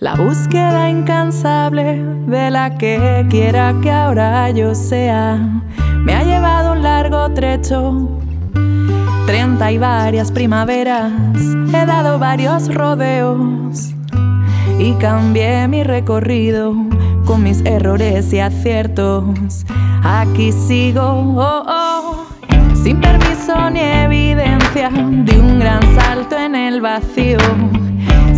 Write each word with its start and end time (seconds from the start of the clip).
La 0.00 0.16
búsqueda 0.16 0.90
incansable 0.90 2.02
de 2.26 2.50
la 2.50 2.76
que 2.76 3.24
quiera 3.30 3.72
que 3.80 3.92
ahora 3.92 4.50
yo 4.50 4.74
sea 4.74 5.36
me 6.00 6.12
ha 6.12 6.24
llevado 6.24 6.72
un 6.72 6.82
largo 6.82 7.32
trecho. 7.32 8.20
Treinta 9.26 9.70
y 9.70 9.78
varias 9.78 10.32
primaveras, 10.32 11.12
he 11.72 11.86
dado 11.86 12.18
varios 12.18 12.74
rodeos 12.74 13.94
y 14.80 14.94
cambié 14.94 15.68
mi 15.68 15.84
recorrido 15.84 16.74
con 17.24 17.44
mis 17.44 17.64
errores 17.64 18.32
y 18.32 18.40
aciertos. 18.40 19.64
Aquí 20.02 20.50
sigo, 20.50 21.04
oh, 21.36 21.64
oh, 21.68 22.26
sin 22.82 23.00
permiso 23.00 23.70
ni 23.70 23.80
evidencia 23.80 24.90
de 24.90 25.38
un 25.38 25.60
gran 25.60 25.82
salto 25.94 26.36
en 26.36 26.56
el 26.56 26.80
vacío 26.80 27.38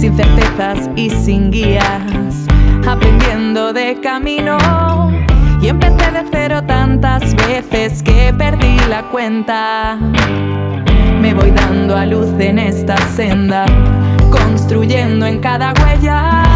sin 0.07 0.17
certezas 0.17 0.91
y 0.95 1.11
sin 1.11 1.51
guías, 1.51 2.47
aprendiendo 2.87 3.73
de 3.73 4.01
camino. 4.01 4.57
Y 5.61 5.69
empecé 5.69 6.13
de 6.13 6.25
cero 6.31 6.63
tantas 6.65 7.35
veces 7.35 8.05
que 8.05 8.33
perdí 8.39 8.77
la 8.89 9.03
cuenta. 9.11 9.99
Me 11.21 11.35
voy 11.35 11.51
dando 11.51 11.97
a 11.97 12.07
luz 12.07 12.29
en 12.39 12.61
esta 12.61 12.97
senda, 13.17 13.67
construyendo 14.31 15.27
en 15.27 15.41
cada 15.41 15.73
huella. 15.83 16.56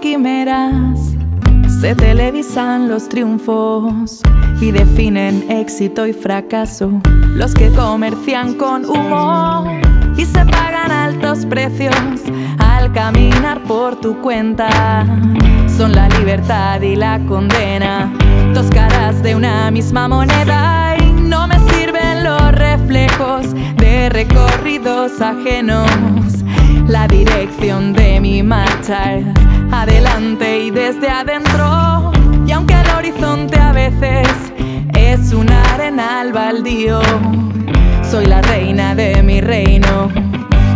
Quimeras. 0.00 1.16
Se 1.80 1.94
televisan 1.94 2.88
los 2.88 3.08
triunfos 3.08 4.20
y 4.60 4.70
definen 4.72 5.44
éxito 5.50 6.06
y 6.06 6.12
fracaso 6.12 6.90
los 7.34 7.54
que 7.54 7.70
comercian 7.70 8.54
con 8.54 8.84
humo 8.84 9.64
y 10.16 10.24
se 10.24 10.44
pagan 10.46 10.90
altos 10.90 11.46
precios 11.46 11.94
al 12.58 12.92
caminar 12.92 13.62
por 13.62 14.00
tu 14.00 14.20
cuenta. 14.20 15.06
Son 15.68 15.92
la 15.92 16.08
libertad 16.08 16.80
y 16.80 16.96
la 16.96 17.20
condena, 17.26 18.12
dos 18.54 18.68
caras 18.70 19.22
de 19.22 19.36
una 19.36 19.70
misma 19.70 20.08
moneda 20.08 20.96
y 20.98 21.12
no 21.12 21.46
me 21.46 21.58
sirven 21.70 22.24
los 22.24 22.52
reflejos 22.52 23.54
de 23.76 24.08
recorridos 24.08 25.20
ajenos 25.20 25.88
la 26.88 27.06
dirección 27.06 27.92
de 27.92 28.18
mi 28.18 28.42
marcha 28.42 29.18
adelante 29.72 30.64
y 30.64 30.70
desde 30.70 31.08
adentro. 31.08 32.12
Y 32.46 32.52
aunque 32.52 32.74
el 32.74 32.90
horizonte 32.90 33.58
a 33.58 33.72
veces 33.72 34.28
es 34.94 35.32
un 35.32 35.50
arenal 35.50 36.32
baldío, 36.32 37.00
soy 38.02 38.26
la 38.26 38.40
reina 38.42 38.94
de 38.94 39.22
mi 39.22 39.40
reino, 39.40 40.10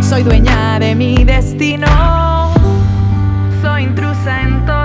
soy 0.01 0.23
dueña 0.23 0.79
de 0.79 0.95
mi 0.95 1.23
destino, 1.23 2.53
soy 3.61 3.83
intrusa 3.83 4.41
en 4.41 4.65
todos 4.65 4.82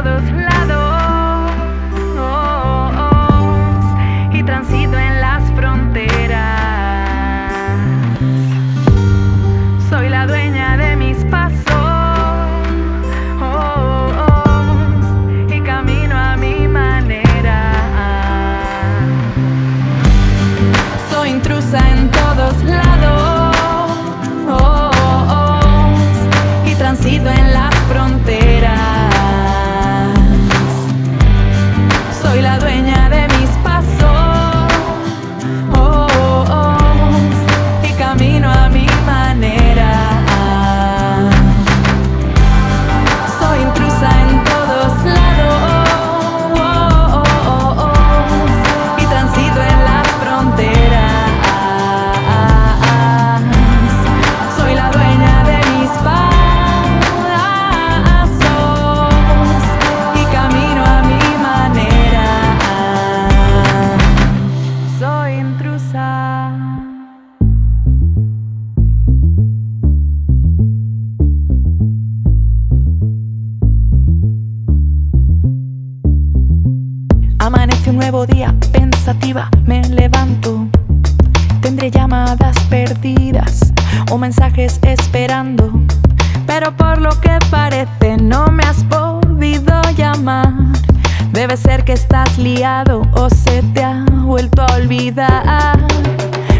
o 92.40 93.28
se 93.30 93.62
te 93.74 93.82
ha 93.82 94.04
vuelto 94.24 94.62
a 94.62 94.76
olvidar. 94.76 95.76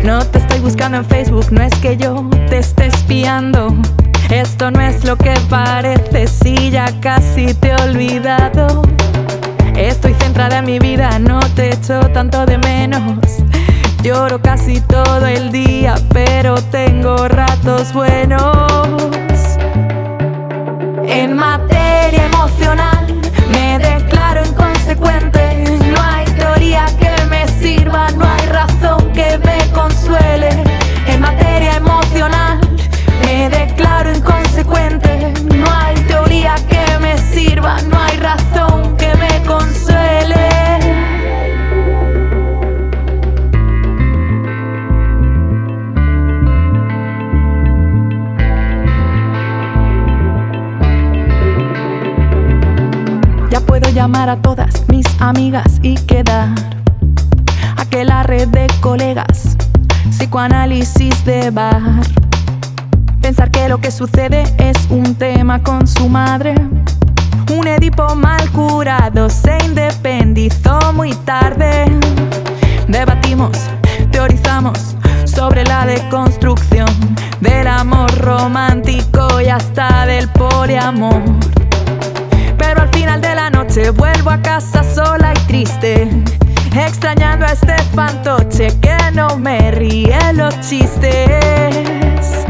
No 0.03 0.25
te 0.27 0.39
estoy 0.39 0.59
buscando 0.59 0.99
en 0.99 1.05
Facebook, 1.05 1.53
no 1.53 1.63
es 1.63 1.73
que 1.77 1.97
yo 1.97 2.29
te 2.49 2.59
esté 2.59 2.87
espiando. 2.87 3.73
Esto 4.29 4.73
no 4.73 4.81
es 4.81 5.05
lo 5.05 5.17
que 5.17 5.35
parece, 5.49 6.27
si 6.27 6.71
ya 6.71 6.87
casi 7.01 7.55
te 7.55 7.69
he 7.69 7.75
olvidado. 7.77 8.83
Estoy 9.77 10.15
centrada 10.15 10.59
en 10.59 10.65
mi 10.65 10.81
vida, 10.81 11.17
no 11.21 11.39
te 11.55 11.73
echo 11.73 12.01
tanto 12.13 12.45
de 12.45 12.59
menos. 12.59 13.21
Lloro 14.03 14.43
casi 14.43 14.81
todo 14.81 15.27
el 15.27 15.53
día, 15.53 15.95
pero 16.13 16.57
tengo 16.73 17.29
ratos 17.29 17.93
buenos. 17.93 19.57
En 21.07 21.37
materia 21.37 22.27
emocional 22.27 22.98
no 27.77 28.25
hay 28.25 28.47
razón 28.47 29.13
que 29.13 29.39
me 29.45 29.73
consuele. 29.73 30.49
En 31.07 31.21
materia 31.21 31.77
emocional 31.77 32.59
me 33.25 33.51
declaro 33.51 34.15
inconsecuente. 34.15 35.35
No 35.55 35.67
hay 35.71 35.95
teoría 36.07 36.55
que 36.69 36.99
me 37.01 37.19
sirva, 37.19 37.77
no 37.83 37.99
hay 38.01 38.17
razón 38.17 38.97
que 38.97 39.15
me 39.17 39.43
consuele. 39.47 40.49
Ya 53.51 53.61
puedo 53.61 53.91
llamar 53.91 54.31
a 54.31 54.41
todas 54.41 54.89
mis 54.89 55.07
amigas 55.21 55.79
y 55.83 55.97
quedar 55.97 56.78
aquella 57.89 58.23
red 58.23 58.49
de 58.49 58.67
colegas, 58.81 59.57
psicoanálisis 60.11 61.25
de 61.25 61.51
bar. 61.51 61.81
Pensar 63.23 63.51
que 63.51 63.67
lo 63.67 63.79
que 63.79 63.91
sucede 63.91 64.43
es 64.59 64.77
un 64.91 65.15
tema 65.15 65.63
con 65.63 65.87
su 65.87 66.07
madre. 66.07 66.55
Un 67.51 67.67
Edipo 67.67 68.15
mal 68.15 68.51
curado 68.51 69.31
se 69.31 69.57
independizó 69.65 70.93
muy 70.93 71.15
tarde. 71.25 71.87
Debatimos, 72.89 73.57
teorizamos 74.11 74.95
sobre 75.25 75.65
la 75.65 75.87
deconstrucción 75.87 76.91
del 77.41 77.67
amor 77.67 78.11
romántico 78.19 79.41
y 79.41 79.49
hasta 79.49 80.05
del 80.05 80.29
poliamor. 80.29 81.23
Pero 82.59 82.83
al 82.83 82.89
final 82.91 83.23
de 83.23 83.35
la 83.35 83.49
noche 83.49 83.91
vuelvo 83.91 84.31
a 84.31 84.43
casa 84.43 84.83
sola 84.83 85.33
y 85.33 85.47
triste, 85.47 86.38
extrañando 86.77 87.47
a 87.47 87.53
este 87.53 87.75
fantoche 87.95 88.69
que 88.81 88.97
no 89.15 89.37
me 89.39 89.71
ríe 89.71 90.19
los 90.35 90.59
chistes. 90.61 92.47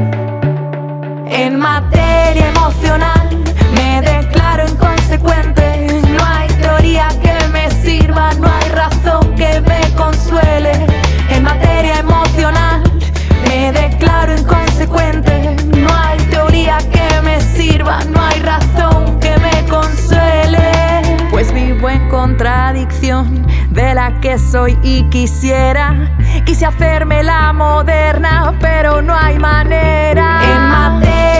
En 1.27 1.59
materia 1.59 2.49
emocional 2.51 3.45
me 3.75 4.01
declaro 4.01 4.69
inconsecuente, 4.69 6.03
no 6.17 6.25
hay 6.25 6.49
teoría 6.61 7.09
que 7.23 7.49
me 7.49 7.71
sirva, 7.83 8.33
no 8.35 8.49
hay 8.49 8.69
razón 8.71 9.35
que 9.37 9.61
me 9.61 9.81
consuele. 9.95 10.73
En 11.31 11.43
materia 11.43 11.99
emocional 11.99 12.83
me 13.47 13.73
declaro 13.73 14.37
inconsecuente, 14.37 15.57
no 15.77 15.89
hay 15.95 16.19
teoría 16.31 16.79
que 16.93 17.23
me 17.23 17.41
sirva, 17.41 18.03
no 18.05 18.21
hay 18.23 18.41
razón 18.41 19.21
que 19.21 19.37
me 19.39 19.65
consuele. 19.69 20.68
Vivo 21.79 21.91
en 21.91 22.09
contradicción 22.09 23.47
de 23.71 23.95
la 23.95 24.19
que 24.21 24.37
soy 24.37 24.77
y 24.83 25.05
quisiera, 25.11 26.11
quise 26.45 26.67
hacerme 26.67 27.23
la 27.23 27.53
moderna, 27.53 28.53
pero 28.61 29.01
no 29.01 29.15
hay 29.15 29.39
manera. 29.39 30.41
En 30.43 30.69
materia 30.71 31.38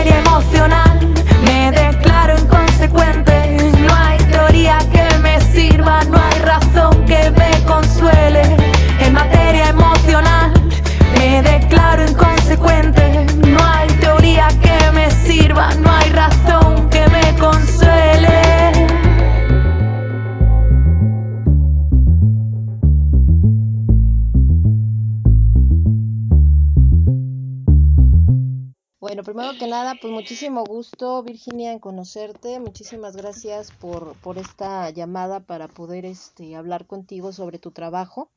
nada, 29.89 29.99
pues 30.01 30.13
muchísimo 30.13 30.63
gusto, 30.65 31.23
Virginia, 31.23 31.71
en 31.71 31.79
conocerte. 31.79 32.59
Muchísimas 32.59 33.15
gracias 33.15 33.71
por, 33.71 34.15
por 34.17 34.37
esta 34.37 34.91
llamada 34.91 35.39
para 35.39 35.67
poder 35.67 36.05
este, 36.05 36.55
hablar 36.55 36.85
contigo 36.85 37.31
sobre 37.31 37.57
tu 37.57 37.71
trabajo. 37.71 38.29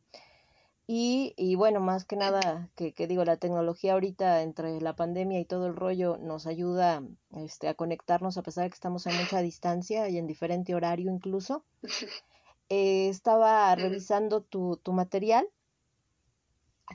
Y, 0.86 1.34
y 1.36 1.54
bueno, 1.54 1.80
más 1.80 2.06
que 2.06 2.16
nada, 2.16 2.70
que, 2.74 2.94
que 2.94 3.06
digo, 3.06 3.24
la 3.26 3.36
tecnología 3.36 3.92
ahorita 3.92 4.40
entre 4.42 4.80
la 4.80 4.96
pandemia 4.96 5.40
y 5.40 5.44
todo 5.44 5.66
el 5.66 5.76
rollo 5.76 6.16
nos 6.16 6.46
ayuda 6.46 7.02
este, 7.36 7.68
a 7.68 7.74
conectarnos 7.74 8.38
a 8.38 8.42
pesar 8.42 8.64
de 8.64 8.70
que 8.70 8.74
estamos 8.74 9.06
a 9.06 9.10
mucha 9.10 9.42
distancia 9.42 10.08
y 10.08 10.16
en 10.16 10.26
diferente 10.26 10.74
horario 10.74 11.12
incluso. 11.12 11.64
Eh, 12.68 13.10
estaba 13.10 13.74
revisando 13.74 14.40
tu, 14.40 14.78
tu 14.78 14.94
material 14.94 15.46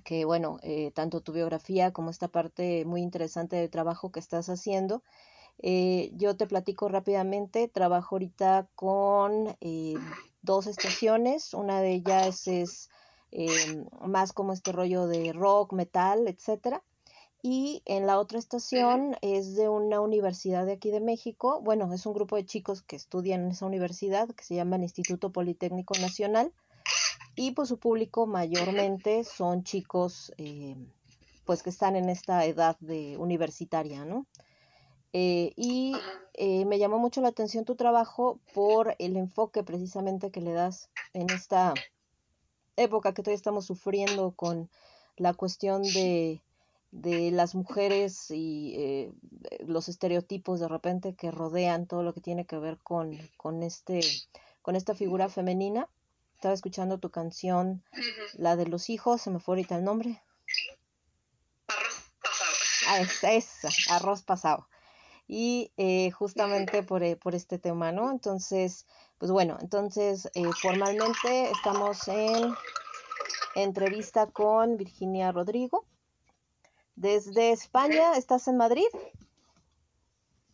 que 0.04 0.26
bueno, 0.26 0.58
eh, 0.64 0.92
tanto 0.92 1.22
tu 1.22 1.34
biografía 1.34 1.92
como 1.92 2.10
esta 2.10 2.28
parte 2.28 2.86
muy 2.86 3.02
interesante 3.02 3.56
del 3.56 3.70
trabajo 3.70 4.12
que 4.12 4.20
estás 4.20 4.50
haciendo. 4.50 5.04
Eh, 5.60 6.12
yo 6.16 6.36
te 6.38 6.48
platico 6.48 6.88
rápidamente, 6.88 7.68
trabajo 7.68 8.16
ahorita 8.16 8.68
con 8.76 9.56
eh, 9.62 9.96
dos 10.42 10.68
estaciones, 10.68 11.54
una 11.54 11.82
de 11.82 11.94
ellas 11.94 12.48
es 12.48 12.90
eh, 13.32 13.84
más 14.02 14.34
como 14.34 14.54
este 14.54 14.72
rollo 14.72 15.08
de 15.08 15.34
rock, 15.34 15.74
metal, 15.74 16.28
etcétera. 16.28 16.84
Y 17.42 17.82
en 17.86 18.08
la 18.08 18.20
otra 18.20 18.40
estación 18.40 19.16
es 19.22 19.56
de 19.56 19.70
una 19.70 20.02
universidad 20.02 20.66
de 20.66 20.74
aquí 20.74 20.92
de 20.92 21.00
México. 21.00 21.62
Bueno, 21.62 21.92
es 21.94 22.06
un 22.06 22.14
grupo 22.14 22.36
de 22.36 22.46
chicos 22.46 22.82
que 22.82 22.96
estudian 22.96 23.46
en 23.46 23.52
esa 23.52 23.66
universidad 23.66 24.30
que 24.30 24.44
se 24.44 24.56
llama 24.56 24.76
el 24.76 24.84
Instituto 24.84 25.32
Politécnico 25.32 25.94
Nacional 26.00 26.52
y 27.38 27.52
pues 27.52 27.70
su 27.70 27.78
público 27.78 28.26
mayormente 28.26 29.24
son 29.24 29.64
chicos 29.64 30.34
eh, 30.40 30.76
pues 31.46 31.62
que 31.62 31.70
están 31.70 31.96
en 31.96 32.10
esta 32.10 32.44
edad 32.46 32.78
de 32.80 33.16
universitaria, 33.16 34.04
¿no? 34.04 34.26
Eh, 35.14 35.54
y 35.56 35.94
eh, 36.34 36.66
me 36.66 36.80
llamó 36.80 36.98
mucho 36.98 37.22
la 37.22 37.30
atención 37.30 37.64
tu 37.64 37.76
trabajo 37.76 38.40
por 38.54 38.96
el 38.98 39.16
enfoque 39.16 39.64
precisamente 39.64 40.32
que 40.32 40.42
le 40.42 40.52
das 40.52 40.90
en 41.14 41.30
esta 41.30 41.76
época 42.76 43.14
que 43.14 43.22
todavía 43.22 43.38
estamos 43.38 43.66
sufriendo 43.66 44.32
con 44.32 44.68
la 45.16 45.36
cuestión 45.36 45.84
de, 45.84 46.42
de 46.92 47.30
las 47.30 47.54
mujeres 47.54 48.32
y 48.32 49.12
los 49.60 49.90
estereotipos 49.90 50.60
de 50.60 50.68
repente 50.68 51.14
que 51.14 51.30
rodean 51.30 51.86
todo 51.86 52.02
lo 52.02 52.14
que 52.14 52.22
tiene 52.22 52.46
que 52.46 52.58
ver 52.58 52.80
con, 52.80 53.16
con, 53.38 53.62
este, 53.62 54.02
con 54.64 54.76
esta 54.76 54.96
figura 54.96 55.30
femenina 55.30 55.88
estaba 56.38 56.54
escuchando 56.54 57.00
tu 57.00 57.10
canción, 57.10 57.84
la 58.34 58.56
de 58.56 58.68
los 58.68 58.92
hijos, 58.92 59.24
se 59.24 59.32
me 59.32 59.40
fue 59.40 59.54
ahorita 59.54 59.76
el 59.76 59.84
nombre. 59.84 60.22
Arroz 61.68 62.12
pasado. 62.22 62.52
Ah, 62.88 63.00
esa, 63.00 63.32
esa, 63.34 63.96
arroz 63.96 64.22
pasado. 64.22 64.68
Y 65.28 65.72
eh, 65.78 66.12
justamente 66.12 66.84
por, 66.84 67.02
eh, 67.02 67.16
por, 67.16 67.34
este 67.34 67.58
tema, 67.58 67.92
¿no? 67.92 68.12
Entonces, 68.12 68.86
pues 69.18 69.32
bueno, 69.32 69.58
entonces 69.62 70.30
eh, 70.36 70.44
formalmente 70.62 71.50
estamos 71.50 72.08
en 72.08 72.54
entrevista 73.56 74.28
con 74.28 74.78
Virginia 74.78 75.32
Rodrigo. 75.32 75.86
Desde 76.96 77.52
España, 77.52 78.14
¿estás 78.16 78.48
en 78.48 78.58
Madrid? 78.58 78.86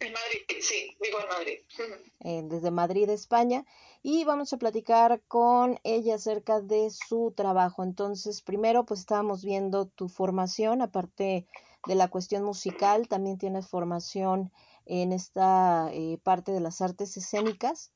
En 0.03 0.11
Madrid, 0.11 0.41
sí, 0.59 0.97
vivo 1.01 1.17
en 1.21 1.29
Madrid. 1.29 2.49
desde 2.49 2.71
Madrid, 2.71 3.09
España 3.09 3.65
y 4.01 4.25
vamos 4.25 4.51
a 4.51 4.57
platicar 4.57 5.21
con 5.29 5.79
ella 5.83 6.15
acerca 6.15 6.59
de 6.59 6.89
su 6.89 7.33
trabajo. 7.35 7.83
Entonces, 7.83 8.41
primero, 8.41 8.85
pues 8.85 8.99
estábamos 8.99 9.45
viendo 9.45 9.85
tu 9.85 10.09
formación, 10.09 10.81
aparte 10.81 11.47
de 11.87 11.95
la 11.95 12.09
cuestión 12.09 12.43
musical, 12.43 13.07
también 13.07 13.37
tienes 13.37 13.69
formación 13.69 14.51
en 14.85 15.13
esta 15.13 15.89
eh, 15.93 16.19
parte 16.21 16.51
de 16.51 16.59
las 16.59 16.81
artes 16.81 17.15
escénicas. 17.15 17.93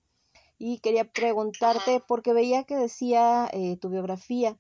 Y 0.57 0.79
quería 0.79 1.11
preguntarte, 1.11 2.01
porque 2.07 2.31
veía 2.31 2.63
que 2.63 2.77
decía 2.77 3.49
eh, 3.51 3.75
tu 3.75 3.89
biografía 3.89 4.57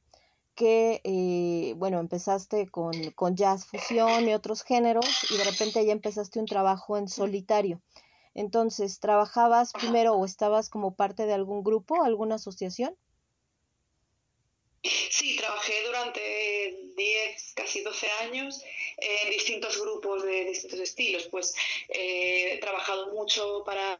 que, 0.57 1.01
eh, 1.03 1.75
bueno, 1.77 1.99
empezaste 1.99 2.67
con, 2.67 2.91
con 3.15 3.35
jazz 3.35 3.65
fusión 3.65 4.27
y 4.27 4.33
otros 4.33 4.63
géneros 4.63 5.05
y 5.31 5.37
de 5.37 5.43
repente 5.43 5.85
ya 5.85 5.93
empezaste 5.93 6.39
un 6.39 6.47
trabajo 6.47 6.97
en 6.97 7.07
solitario. 7.07 7.79
Entonces, 8.33 8.99
¿trabajabas 8.99 9.71
primero 9.71 10.15
o 10.15 10.25
estabas 10.25 10.69
como 10.69 10.95
parte 10.95 11.27
de 11.27 11.33
algún 11.33 11.63
grupo, 11.63 12.03
alguna 12.03 12.35
asociación? 12.35 12.97
Sí, 14.83 15.35
trabajé 15.35 15.73
durante 15.85 16.77
10, 16.95 17.53
casi 17.55 17.81
12 17.81 18.07
años 18.21 18.61
en 18.97 19.29
distintos 19.31 19.79
grupos 19.81 20.23
de 20.23 20.45
distintos 20.45 20.79
estilos. 20.79 21.27
Pues 21.29 21.55
eh, 21.89 22.53
he 22.53 22.57
trabajado 22.59 23.13
mucho 23.13 23.63
para 23.65 23.99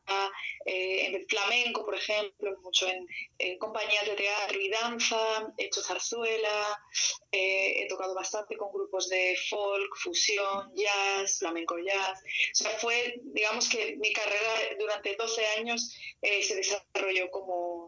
eh, 0.65 1.07
en 1.07 1.27
flamenco, 1.27 1.85
por 1.85 1.95
ejemplo, 1.95 2.57
mucho 2.61 2.87
en, 2.87 3.07
en, 3.39 3.57
compañías 3.57 4.05
de 4.05 4.15
teatro 4.15 4.59
y 4.59 4.69
danza, 4.69 5.53
he 5.57 5.65
hecho 5.65 5.81
zarzuela, 5.81 6.83
eh, 7.31 7.83
he 7.83 7.87
tocado 7.87 8.13
bastante 8.13 8.55
con 8.55 8.71
grupos 8.71 9.09
de 9.09 9.37
folk, 9.49 9.95
fusión, 9.97 10.71
jazz, 10.75 11.39
flamenco 11.39 11.77
jazz. 11.79 12.21
O 12.51 12.55
sea, 12.55 12.71
fue, 12.71 13.15
digamos 13.23 13.69
que 13.69 13.95
mi 13.97 14.13
carrera 14.13 14.75
durante 14.79 15.15
12 15.15 15.45
años 15.57 15.95
se 16.21 16.55
desarrolló 16.55 17.29
como 17.31 17.86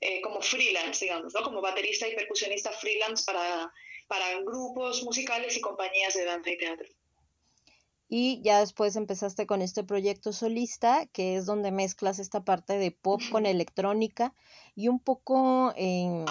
eh, 0.00 0.20
como 0.20 0.40
freelance, 0.40 1.04
digamos, 1.04 1.34
¿no? 1.34 1.42
como 1.42 1.60
baterista 1.60 2.08
y 2.08 2.14
percusionista 2.14 2.70
freelance 2.72 3.24
para, 3.24 3.72
para 4.08 4.40
grupos 4.40 5.02
musicales 5.02 5.56
y 5.56 5.60
compañías 5.60 6.14
de 6.14 6.24
danza 6.24 6.50
y 6.50 6.58
teatro. 6.58 6.88
Y 8.12 8.42
ya 8.42 8.58
después 8.58 8.96
empezaste 8.96 9.46
con 9.46 9.62
este 9.62 9.84
proyecto 9.84 10.32
solista, 10.32 11.06
que 11.12 11.36
es 11.36 11.46
donde 11.46 11.70
mezclas 11.70 12.18
esta 12.18 12.44
parte 12.44 12.76
de 12.76 12.90
pop 12.90 13.20
con 13.30 13.46
electrónica 13.46 14.34
y 14.74 14.88
un 14.88 14.98
poco 14.98 15.72
en... 15.76 16.26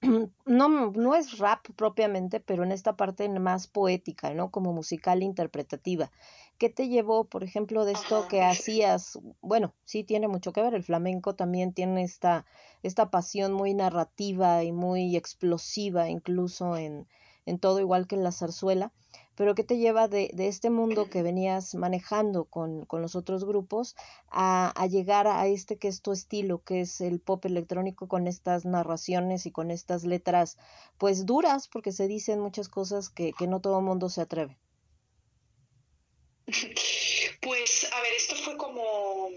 No, 0.46 0.92
no 0.92 1.16
es 1.16 1.38
rap 1.38 1.66
propiamente, 1.74 2.38
pero 2.38 2.62
en 2.62 2.70
esta 2.70 2.96
parte 2.96 3.28
más 3.28 3.66
poética, 3.66 4.32
¿no? 4.32 4.52
Como 4.52 4.72
musical 4.72 5.24
interpretativa. 5.24 6.12
¿Qué 6.58 6.70
te 6.70 6.88
llevó, 6.88 7.24
por 7.24 7.44
ejemplo, 7.44 7.84
de 7.84 7.92
esto 7.92 8.26
que 8.28 8.42
hacías? 8.42 9.18
Bueno, 9.40 9.74
sí 9.84 10.04
tiene 10.04 10.28
mucho 10.28 10.52
que 10.52 10.60
ver, 10.60 10.74
el 10.74 10.82
flamenco 10.82 11.34
también 11.34 11.72
tiene 11.72 12.02
esta, 12.02 12.46
esta 12.82 13.10
pasión 13.10 13.52
muy 13.52 13.74
narrativa 13.74 14.64
y 14.64 14.72
muy 14.72 15.16
explosiva, 15.16 16.08
incluso 16.08 16.76
en, 16.76 17.06
en 17.46 17.58
todo, 17.58 17.80
igual 17.80 18.06
que 18.06 18.16
en 18.16 18.24
la 18.24 18.32
zarzuela 18.32 18.92
pero 19.38 19.54
¿qué 19.54 19.62
te 19.62 19.78
lleva 19.78 20.08
de, 20.08 20.32
de 20.34 20.48
este 20.48 20.68
mundo 20.68 21.08
que 21.08 21.22
venías 21.22 21.76
manejando 21.76 22.46
con, 22.46 22.84
con 22.86 23.02
los 23.02 23.14
otros 23.14 23.44
grupos 23.44 23.94
a, 24.28 24.72
a, 24.74 24.86
llegar 24.88 25.28
a 25.28 25.46
este 25.46 25.78
que 25.78 25.86
es 25.86 26.02
tu 26.02 26.10
estilo, 26.10 26.64
que 26.64 26.80
es 26.80 27.00
el 27.00 27.20
pop 27.20 27.44
electrónico 27.44 28.08
con 28.08 28.26
estas 28.26 28.64
narraciones 28.64 29.46
y 29.46 29.52
con 29.52 29.70
estas 29.70 30.02
letras 30.02 30.58
pues 30.98 31.24
duras, 31.24 31.68
porque 31.68 31.92
se 31.92 32.08
dicen 32.08 32.40
muchas 32.40 32.68
cosas 32.68 33.10
que, 33.10 33.32
que 33.32 33.46
no 33.46 33.60
todo 33.60 33.78
el 33.78 33.84
mundo 33.84 34.08
se 34.08 34.22
atreve? 34.22 34.58
Pues, 37.40 37.88
a 37.92 38.00
ver, 38.00 38.12
esto 38.16 38.34
fue 38.36 38.56
como 38.56 39.28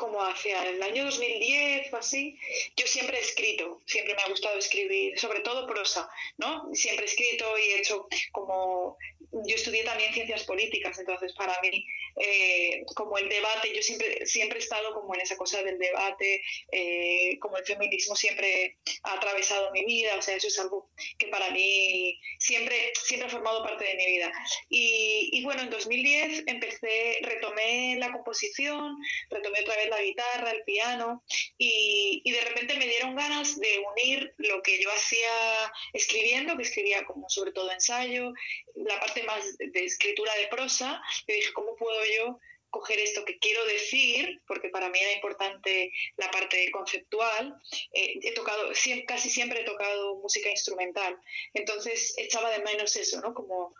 como 0.00 0.18
hacia 0.24 0.66
el 0.66 0.82
año 0.82 1.04
2010 1.04 1.92
o 1.92 1.96
así, 1.98 2.38
yo 2.74 2.86
siempre 2.86 3.18
he 3.18 3.20
escrito, 3.20 3.82
siempre 3.84 4.14
me 4.14 4.22
ha 4.22 4.28
gustado 4.30 4.58
escribir, 4.58 5.18
sobre 5.18 5.40
todo 5.40 5.66
prosa, 5.66 6.08
¿no? 6.38 6.74
Siempre 6.74 7.04
he 7.04 7.08
escrito 7.08 7.44
y 7.58 7.72
he 7.72 7.78
hecho 7.80 8.08
como 8.32 8.96
yo 9.32 9.54
estudié 9.54 9.84
también 9.84 10.12
ciencias 10.12 10.44
políticas, 10.44 10.98
entonces 10.98 11.32
para 11.34 11.58
mí, 11.60 11.86
eh, 12.16 12.82
como 12.96 13.16
el 13.18 13.28
debate, 13.28 13.72
yo 13.74 13.82
siempre, 13.82 14.26
siempre 14.26 14.58
he 14.58 14.62
estado 14.62 14.92
como 14.94 15.14
en 15.14 15.20
esa 15.20 15.36
cosa 15.36 15.62
del 15.62 15.78
debate, 15.78 16.42
eh, 16.72 17.38
como 17.38 17.56
el 17.56 17.64
feminismo 17.64 18.16
siempre 18.16 18.78
ha 19.04 19.14
atravesado 19.14 19.70
mi 19.70 19.84
vida, 19.84 20.16
o 20.16 20.22
sea, 20.22 20.34
eso 20.36 20.48
es 20.48 20.58
algo 20.58 20.90
que 21.18 21.28
para 21.28 21.50
mí 21.50 22.18
siempre, 22.38 22.92
siempre 23.04 23.28
ha 23.28 23.30
formado 23.30 23.62
parte 23.62 23.84
de 23.84 23.94
mi 23.94 24.06
vida. 24.06 24.32
Y, 24.68 25.30
y 25.32 25.44
bueno, 25.44 25.62
en 25.62 25.70
2010 25.70 26.44
empecé, 26.46 27.18
retomé 27.22 27.96
la 27.98 28.12
composición, 28.12 28.96
retomé 29.30 29.60
otra 29.60 29.76
vez 29.76 29.89
la 29.90 30.02
guitarra, 30.02 30.50
el 30.52 30.62
piano, 30.64 31.22
y, 31.58 32.22
de 32.30 32.40
repente 32.42 32.76
me 32.76 32.86
dieron 32.86 33.14
ganas 33.16 33.58
de 33.58 33.82
unir 33.92 34.34
lo 34.38 34.62
que 34.62 34.80
yo 34.80 34.90
hacía 34.90 35.72
escribiendo, 35.92 36.56
que 36.56 36.62
escribía 36.62 37.04
como 37.04 37.28
sobre 37.28 37.52
todo 37.52 37.70
ensayo, 37.70 38.32
la 38.76 38.98
parte 39.00 39.22
más 39.24 39.58
de 39.58 39.84
escritura 39.84 40.32
de 40.36 40.46
prosa, 40.46 41.02
yo 41.26 41.34
dije, 41.34 41.52
¿cómo 41.52 41.76
puedo 41.76 42.00
yo 42.04 42.38
coger 42.70 43.00
esto 43.00 43.24
que 43.24 43.38
quiero 43.38 43.64
decir, 43.66 44.40
porque 44.46 44.68
para 44.68 44.88
mí 44.88 44.98
era 44.98 45.12
importante 45.12 45.92
la 46.16 46.30
parte 46.30 46.70
conceptual, 46.70 47.56
eh, 47.92 48.14
he 48.22 48.32
tocado, 48.32 48.70
casi 49.06 49.28
siempre 49.28 49.60
he 49.60 49.64
tocado 49.64 50.16
música 50.16 50.48
instrumental, 50.48 51.18
entonces 51.52 52.14
echaba 52.16 52.50
de 52.50 52.60
menos 52.60 52.94
eso, 52.96 53.20
¿no? 53.20 53.34
Como 53.34 53.74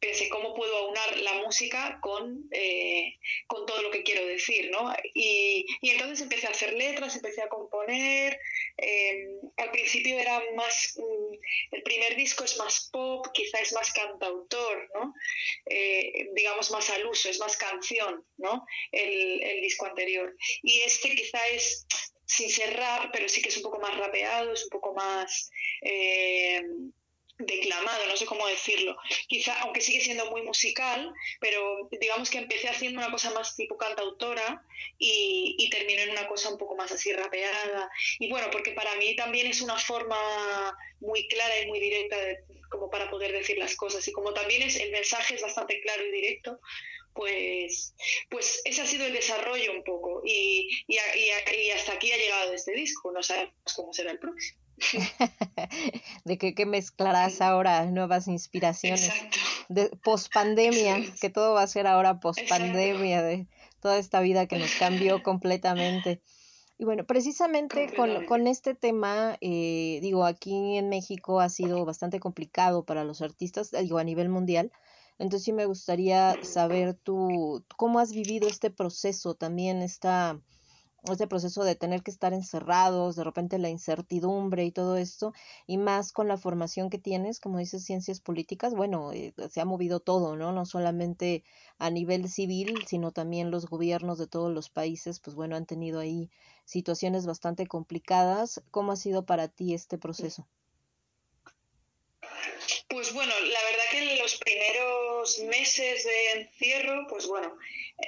pensé 0.00 0.28
cómo 0.28 0.54
puedo 0.54 0.76
aunar 0.76 1.18
la 1.18 1.34
música 1.34 1.98
con, 2.00 2.48
eh, 2.52 3.18
con 3.46 3.66
todo 3.66 3.82
lo 3.82 3.90
que 3.90 4.02
quiero 4.02 4.26
decir, 4.26 4.70
¿no? 4.70 4.92
Y, 5.14 5.66
y, 5.80 5.90
entonces 5.90 6.22
empecé 6.22 6.46
a 6.46 6.50
hacer 6.50 6.72
letras, 6.72 7.16
empecé 7.16 7.42
a 7.42 7.48
componer. 7.48 8.38
Eh, 8.78 9.26
al 9.56 9.70
principio 9.70 10.18
era 10.18 10.42
más, 10.54 10.94
mm, 10.96 11.74
el 11.74 11.82
primer 11.82 12.16
disco 12.16 12.44
es 12.44 12.56
más 12.58 12.88
pop, 12.90 13.26
quizá 13.34 13.58
es 13.58 13.72
más 13.72 13.92
cantautor, 13.92 14.90
¿no? 14.94 15.14
Eh, 15.66 16.28
digamos 16.34 16.70
más 16.70 16.88
al 16.90 17.06
uso, 17.06 17.28
es 17.28 17.38
más 17.38 17.56
canción, 17.56 18.24
¿no? 18.38 18.64
El, 18.90 19.42
el 19.42 19.60
disco 19.60 19.86
anterior. 19.86 20.34
Y 20.62 20.80
este 20.80 21.14
quizá 21.14 21.46
es 21.48 21.86
sin 22.24 22.50
ser 22.50 22.76
rap, 22.76 23.10
pero 23.12 23.28
sí 23.28 23.40
que 23.42 23.48
es 23.48 23.56
un 23.56 23.62
poco 23.62 23.80
más 23.80 23.96
rapeado, 23.96 24.52
es 24.52 24.64
un 24.64 24.70
poco 24.70 24.94
más 24.94 25.50
declamado, 27.38 28.06
no 28.06 28.16
sé 28.16 28.26
cómo 28.26 28.46
decirlo. 28.46 28.96
Quizá, 29.28 29.60
aunque 29.60 29.80
sigue 29.80 30.00
siendo 30.00 30.30
muy 30.30 30.42
musical, 30.42 31.12
pero 31.40 31.88
digamos 32.00 32.30
que 32.30 32.38
empecé 32.38 32.68
haciendo 32.68 33.00
una 33.00 33.10
cosa 33.10 33.30
más 33.30 33.54
tipo 33.56 33.76
cantautora 33.76 34.62
y, 34.98 35.54
y 35.58 35.70
terminó 35.70 36.02
en 36.02 36.10
una 36.10 36.26
cosa 36.26 36.50
un 36.50 36.58
poco 36.58 36.76
más 36.76 36.90
así 36.92 37.12
rapeada. 37.12 37.90
Y 38.18 38.28
bueno, 38.30 38.48
porque 38.50 38.72
para 38.72 38.94
mí 38.96 39.14
también 39.16 39.46
es 39.46 39.60
una 39.60 39.78
forma 39.78 40.76
muy 41.00 41.28
clara 41.28 41.60
y 41.60 41.66
muy 41.66 41.80
directa 41.80 42.16
de, 42.16 42.38
como 42.70 42.90
para 42.90 43.10
poder 43.10 43.32
decir 43.32 43.58
las 43.58 43.76
cosas. 43.76 44.06
Y 44.08 44.12
como 44.12 44.32
también 44.34 44.62
es 44.62 44.76
el 44.76 44.90
mensaje 44.90 45.34
es 45.34 45.42
bastante 45.42 45.80
claro 45.80 46.04
y 46.06 46.10
directo, 46.10 46.60
pues, 47.14 47.94
pues 48.28 48.62
ese 48.64 48.82
ha 48.82 48.86
sido 48.86 49.06
el 49.06 49.12
desarrollo 49.12 49.72
un 49.72 49.84
poco. 49.84 50.22
Y, 50.24 50.68
y, 50.88 50.96
y 50.96 51.70
hasta 51.70 51.92
aquí 51.92 52.10
ha 52.10 52.16
llegado 52.16 52.52
este 52.52 52.72
disco. 52.72 53.12
No 53.12 53.22
sabemos 53.22 53.54
cómo 53.74 53.92
será 53.92 54.10
el 54.10 54.18
próximo. 54.18 54.67
de 56.24 56.38
que, 56.38 56.66
mezclarás 56.66 57.40
ahora 57.40 57.84
nuevas 57.86 58.28
inspiraciones. 58.28 59.12
De 59.68 59.90
post 60.02 60.32
pandemia, 60.32 61.04
que 61.20 61.30
todo 61.30 61.54
va 61.54 61.62
a 61.62 61.66
ser 61.66 61.86
ahora 61.86 62.20
post 62.20 62.40
pandemia, 62.48 63.22
de 63.22 63.46
toda 63.80 63.98
esta 63.98 64.20
vida 64.20 64.46
que 64.46 64.58
nos 64.58 64.74
cambió 64.74 65.22
completamente. 65.22 66.22
Y 66.78 66.84
bueno, 66.84 67.04
precisamente 67.04 67.92
con, 67.94 68.24
con 68.26 68.46
este 68.46 68.74
tema, 68.74 69.36
eh, 69.40 69.98
digo, 70.00 70.24
aquí 70.24 70.76
en 70.76 70.88
México 70.88 71.40
ha 71.40 71.48
sido 71.48 71.84
bastante 71.84 72.20
complicado 72.20 72.84
para 72.84 73.04
los 73.04 73.20
artistas, 73.20 73.72
digo, 73.72 73.98
a 73.98 74.04
nivel 74.04 74.28
mundial. 74.28 74.70
Entonces 75.18 75.44
sí 75.44 75.52
me 75.52 75.66
gustaría 75.66 76.36
saber 76.44 76.94
tú, 76.94 77.64
cómo 77.76 77.98
has 77.98 78.12
vivido 78.12 78.48
este 78.48 78.70
proceso, 78.70 79.34
también 79.34 79.82
esta 79.82 80.40
este 81.04 81.26
proceso 81.26 81.64
de 81.64 81.74
tener 81.74 82.02
que 82.02 82.10
estar 82.10 82.32
encerrados, 82.32 83.16
de 83.16 83.24
repente 83.24 83.58
la 83.58 83.68
incertidumbre 83.68 84.64
y 84.64 84.72
todo 84.72 84.96
esto, 84.96 85.32
y 85.66 85.78
más 85.78 86.12
con 86.12 86.28
la 86.28 86.36
formación 86.36 86.90
que 86.90 86.98
tienes, 86.98 87.40
como 87.40 87.58
dices, 87.58 87.84
ciencias 87.84 88.20
políticas, 88.20 88.74
bueno, 88.74 89.12
eh, 89.12 89.32
se 89.50 89.60
ha 89.60 89.64
movido 89.64 90.00
todo, 90.00 90.36
¿no? 90.36 90.52
No 90.52 90.66
solamente 90.66 91.44
a 91.78 91.90
nivel 91.90 92.28
civil, 92.28 92.84
sino 92.86 93.12
también 93.12 93.50
los 93.50 93.66
gobiernos 93.66 94.18
de 94.18 94.26
todos 94.26 94.52
los 94.52 94.70
países, 94.70 95.20
pues 95.20 95.36
bueno, 95.36 95.56
han 95.56 95.66
tenido 95.66 96.00
ahí 96.00 96.30
situaciones 96.64 97.26
bastante 97.26 97.66
complicadas. 97.66 98.62
¿Cómo 98.70 98.92
ha 98.92 98.96
sido 98.96 99.24
para 99.24 99.48
ti 99.48 99.74
este 99.74 99.98
proceso? 99.98 100.46
Pues 102.88 103.12
bueno, 103.12 103.32
la 103.32 103.60
verdad 103.70 103.87
los 104.28 104.40
primeros 104.40 105.38
meses 105.38 106.04
de 106.04 106.30
encierro, 106.32 107.06
pues 107.08 107.26
bueno, 107.26 107.56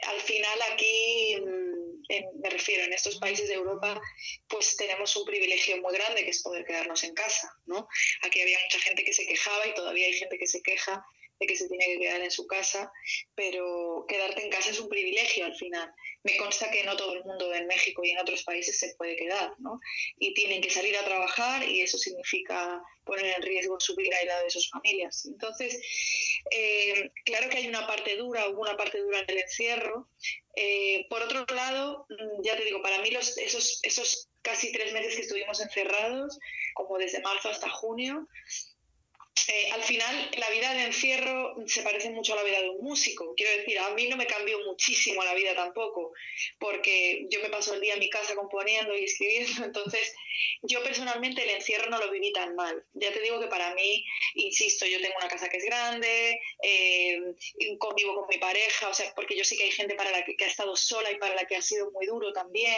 al 0.06 0.20
final 0.20 0.58
aquí, 0.70 1.36
mm, 1.40 2.40
me 2.42 2.50
refiero, 2.50 2.84
en 2.84 2.92
estos 2.92 3.16
países 3.18 3.48
de 3.48 3.54
Europa, 3.54 3.98
pues 4.46 4.76
tenemos 4.76 5.16
un 5.16 5.24
privilegio 5.24 5.80
muy 5.80 5.94
grande 5.94 6.24
que 6.24 6.30
es 6.30 6.42
poder 6.42 6.66
quedarnos 6.66 7.04
en 7.04 7.14
casa, 7.14 7.50
¿no? 7.64 7.88
Aquí 8.22 8.42
había 8.42 8.58
mucha 8.64 8.80
gente 8.80 9.02
que 9.02 9.14
se 9.14 9.26
quejaba 9.26 9.66
y 9.66 9.74
todavía 9.74 10.06
hay 10.06 10.12
gente 10.12 10.36
que 10.36 10.46
se 10.46 10.62
queja 10.62 11.02
de 11.40 11.46
que 11.46 11.56
se 11.56 11.68
tiene 11.68 11.86
que 11.86 11.98
quedar 11.98 12.20
en 12.20 12.30
su 12.30 12.46
casa, 12.46 12.92
pero 13.34 14.04
quedarte 14.06 14.44
en 14.44 14.50
casa 14.50 14.70
es 14.70 14.78
un 14.78 14.88
privilegio 14.88 15.46
al 15.46 15.56
final. 15.56 15.92
Me 16.22 16.36
consta 16.36 16.70
que 16.70 16.84
no 16.84 16.96
todo 16.96 17.14
el 17.14 17.24
mundo 17.24 17.52
en 17.54 17.66
México 17.66 18.04
y 18.04 18.10
en 18.10 18.18
otros 18.18 18.44
países 18.44 18.78
se 18.78 18.94
puede 18.96 19.16
quedar, 19.16 19.54
¿no? 19.58 19.80
Y 20.18 20.34
tienen 20.34 20.60
que 20.60 20.68
salir 20.68 20.94
a 20.98 21.04
trabajar 21.04 21.66
y 21.66 21.80
eso 21.80 21.96
significa 21.96 22.82
poner 23.04 23.24
en 23.24 23.42
riesgo 23.42 23.80
su 23.80 23.96
vida 23.96 24.22
y 24.22 24.26
la 24.26 24.42
de 24.42 24.50
sus 24.50 24.68
familias. 24.68 25.24
Entonces, 25.24 25.80
eh, 26.50 27.10
claro 27.24 27.48
que 27.48 27.56
hay 27.56 27.68
una 27.68 27.86
parte 27.86 28.16
dura, 28.16 28.48
hubo 28.48 28.60
una 28.60 28.76
parte 28.76 28.98
dura 28.98 29.20
en 29.20 29.30
el 29.30 29.38
encierro. 29.38 30.10
Eh, 30.54 31.06
por 31.08 31.22
otro 31.22 31.46
lado, 31.54 32.06
mm, 32.10 32.42
ya 32.42 32.54
te 32.54 32.64
digo, 32.64 32.82
para 32.82 32.98
mí 32.98 33.08
esos, 33.08 33.80
esos 33.82 34.28
casi 34.42 34.72
tres 34.72 34.92
meses 34.92 35.16
que 35.16 35.22
estuvimos 35.22 35.58
encerrados, 35.60 36.38
como 36.74 36.98
desde 36.98 37.20
marzo 37.20 37.48
hasta 37.48 37.70
junio, 37.70 38.28
eh, 39.48 39.70
al 39.72 39.82
final 39.82 40.30
la 40.38 40.50
vida 40.50 40.74
de 40.74 40.84
encierro 40.84 41.56
se 41.66 41.82
parece 41.82 42.10
mucho 42.10 42.34
a 42.34 42.36
la 42.36 42.44
vida 42.44 42.60
de 42.60 42.70
un 42.70 42.84
músico. 42.84 43.34
Quiero 43.36 43.56
decir, 43.56 43.78
a 43.78 43.90
mí 43.90 44.08
no 44.08 44.16
me 44.16 44.26
cambió 44.26 44.58
muchísimo 44.64 45.24
la 45.24 45.34
vida 45.34 45.54
tampoco, 45.54 46.12
porque 46.58 47.26
yo 47.30 47.40
me 47.40 47.48
paso 47.48 47.74
el 47.74 47.80
día 47.80 47.94
en 47.94 48.00
mi 48.00 48.10
casa 48.10 48.34
componiendo 48.34 48.96
y 48.96 49.04
escribiendo, 49.04 49.64
entonces 49.64 50.14
yo 50.62 50.82
personalmente 50.82 51.42
el 51.42 51.50
encierro 51.50 51.90
no 51.90 51.98
lo 51.98 52.10
viví 52.10 52.32
tan 52.32 52.54
mal. 52.54 52.84
Ya 52.94 53.12
te 53.12 53.20
digo 53.20 53.40
que 53.40 53.46
para 53.46 53.74
mí, 53.74 54.04
insisto, 54.34 54.86
yo 54.86 55.00
tengo 55.00 55.14
una 55.18 55.28
casa 55.28 55.48
que 55.48 55.56
es 55.56 55.64
grande, 55.64 56.40
eh, 56.62 57.18
convivo 57.78 58.14
con 58.14 58.28
mi 58.28 58.38
pareja, 58.38 58.88
o 58.88 58.94
sea, 58.94 59.12
porque 59.14 59.36
yo 59.36 59.44
sé 59.44 59.56
que 59.56 59.64
hay 59.64 59.72
gente 59.72 59.94
para 59.94 60.10
la 60.10 60.24
que, 60.24 60.36
ha 60.44 60.48
estado 60.48 60.76
sola 60.76 61.10
y 61.10 61.18
para 61.18 61.34
la 61.34 61.44
que 61.46 61.56
ha 61.56 61.62
sido 61.62 61.90
muy 61.92 62.06
duro 62.06 62.32
también. 62.32 62.76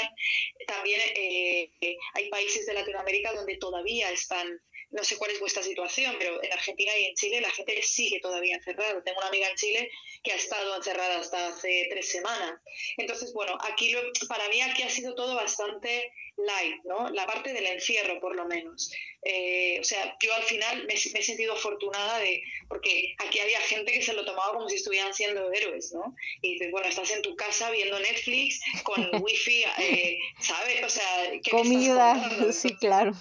También 0.66 1.00
eh, 1.16 1.70
hay 2.14 2.28
países 2.28 2.66
de 2.66 2.74
Latinoamérica 2.74 3.32
donde 3.32 3.56
todavía 3.56 4.10
están 4.10 4.60
no 4.92 5.02
sé 5.02 5.16
cuál 5.16 5.30
es 5.30 5.40
vuestra 5.40 5.62
situación, 5.62 6.14
pero 6.18 6.42
en 6.42 6.52
Argentina 6.52 6.92
y 6.98 7.06
en 7.06 7.14
Chile 7.14 7.40
la 7.40 7.50
gente 7.50 7.80
sigue 7.82 8.20
todavía 8.20 8.56
encerrada. 8.56 9.02
Tengo 9.02 9.18
una 9.18 9.28
amiga 9.28 9.48
en 9.48 9.56
Chile 9.56 9.90
que 10.22 10.32
ha 10.32 10.36
estado 10.36 10.76
encerrada 10.76 11.18
hasta 11.18 11.48
hace 11.48 11.88
tres 11.90 12.10
semanas. 12.10 12.60
Entonces, 12.98 13.32
bueno, 13.32 13.56
aquí 13.62 13.90
lo, 13.90 14.00
para 14.28 14.48
mí 14.48 14.60
aquí 14.60 14.82
ha 14.82 14.90
sido 14.90 15.14
todo 15.14 15.34
bastante 15.34 16.12
light, 16.46 16.84
¿no? 16.84 17.10
La 17.10 17.26
parte 17.26 17.52
del 17.52 17.66
encierro, 17.66 18.20
por 18.20 18.34
lo 18.34 18.44
menos. 18.46 18.92
Eh, 19.24 19.78
o 19.80 19.84
sea, 19.84 20.16
yo 20.20 20.34
al 20.34 20.42
final 20.42 20.84
me, 20.86 20.94
he 20.94 21.22
sentido 21.22 21.52
afortunada 21.52 22.18
de, 22.18 22.42
porque 22.68 23.14
aquí 23.18 23.38
había 23.38 23.60
gente 23.60 23.92
que 23.92 24.02
se 24.02 24.12
lo 24.12 24.24
tomaba 24.24 24.52
como 24.52 24.68
si 24.68 24.76
estuvieran 24.76 25.14
siendo 25.14 25.52
héroes, 25.52 25.92
¿no? 25.92 26.14
Y 26.40 26.54
dices, 26.54 26.70
bueno, 26.72 26.88
estás 26.88 27.10
en 27.10 27.22
tu 27.22 27.36
casa 27.36 27.70
viendo 27.70 27.98
Netflix 27.98 28.60
con 28.82 29.08
wifi, 29.22 29.64
eh, 29.78 30.18
¿sabes? 30.40 30.82
O 30.84 30.88
sea, 30.88 31.30
¿qué 31.42 31.50
Comida, 31.50 32.52
sí, 32.52 32.74
claro. 32.76 33.12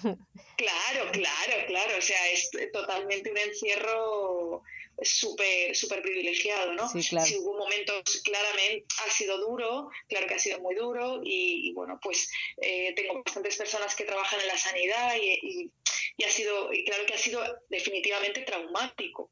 Claro, 0.56 1.10
claro, 1.12 1.66
claro. 1.66 1.98
O 1.98 2.02
sea, 2.02 2.30
es 2.30 2.50
totalmente 2.72 3.30
un 3.30 3.38
encierro 3.38 4.62
súper 5.00 5.74
súper 5.74 6.02
privilegiado, 6.02 6.72
¿no? 6.74 6.88
Sí, 6.88 7.02
claro. 7.08 7.26
Si 7.26 7.38
hubo 7.38 7.58
momentos, 7.58 8.22
claramente 8.24 8.84
ha 9.06 9.10
sido 9.10 9.38
duro, 9.38 9.88
claro 10.08 10.26
que 10.26 10.34
ha 10.34 10.38
sido 10.38 10.60
muy 10.60 10.74
duro 10.74 11.20
y, 11.24 11.72
bueno, 11.74 11.98
pues 12.02 12.30
eh, 12.60 12.92
tengo 12.94 13.22
bastantes 13.22 13.56
personas 13.56 13.94
que 13.94 14.04
trabajan 14.04 14.40
en 14.40 14.46
la 14.48 14.58
sanidad 14.58 15.16
y, 15.20 15.70
y, 16.16 16.24
ha 16.24 16.30
sido, 16.30 16.72
y 16.72 16.84
claro 16.84 17.06
que 17.06 17.14
ha 17.14 17.18
sido 17.18 17.42
definitivamente 17.68 18.42
traumático. 18.42 19.30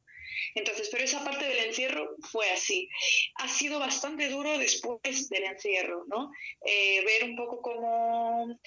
Entonces, 0.55 0.88
pero 0.90 1.05
esa 1.05 1.25
parte 1.25 1.45
del 1.45 1.67
encierro 1.67 2.17
fue 2.31 2.50
así. 2.50 2.88
Ha 3.37 3.49
sido 3.49 3.79
bastante 3.79 4.29
duro 4.29 4.59
después 4.59 5.29
del 5.29 5.45
encierro, 5.45 6.05
¿no? 6.09 6.33
Eh, 6.64 7.05
ver 7.05 7.25
un 7.25 7.37
poco 7.37 7.61
cómo 7.61 8.59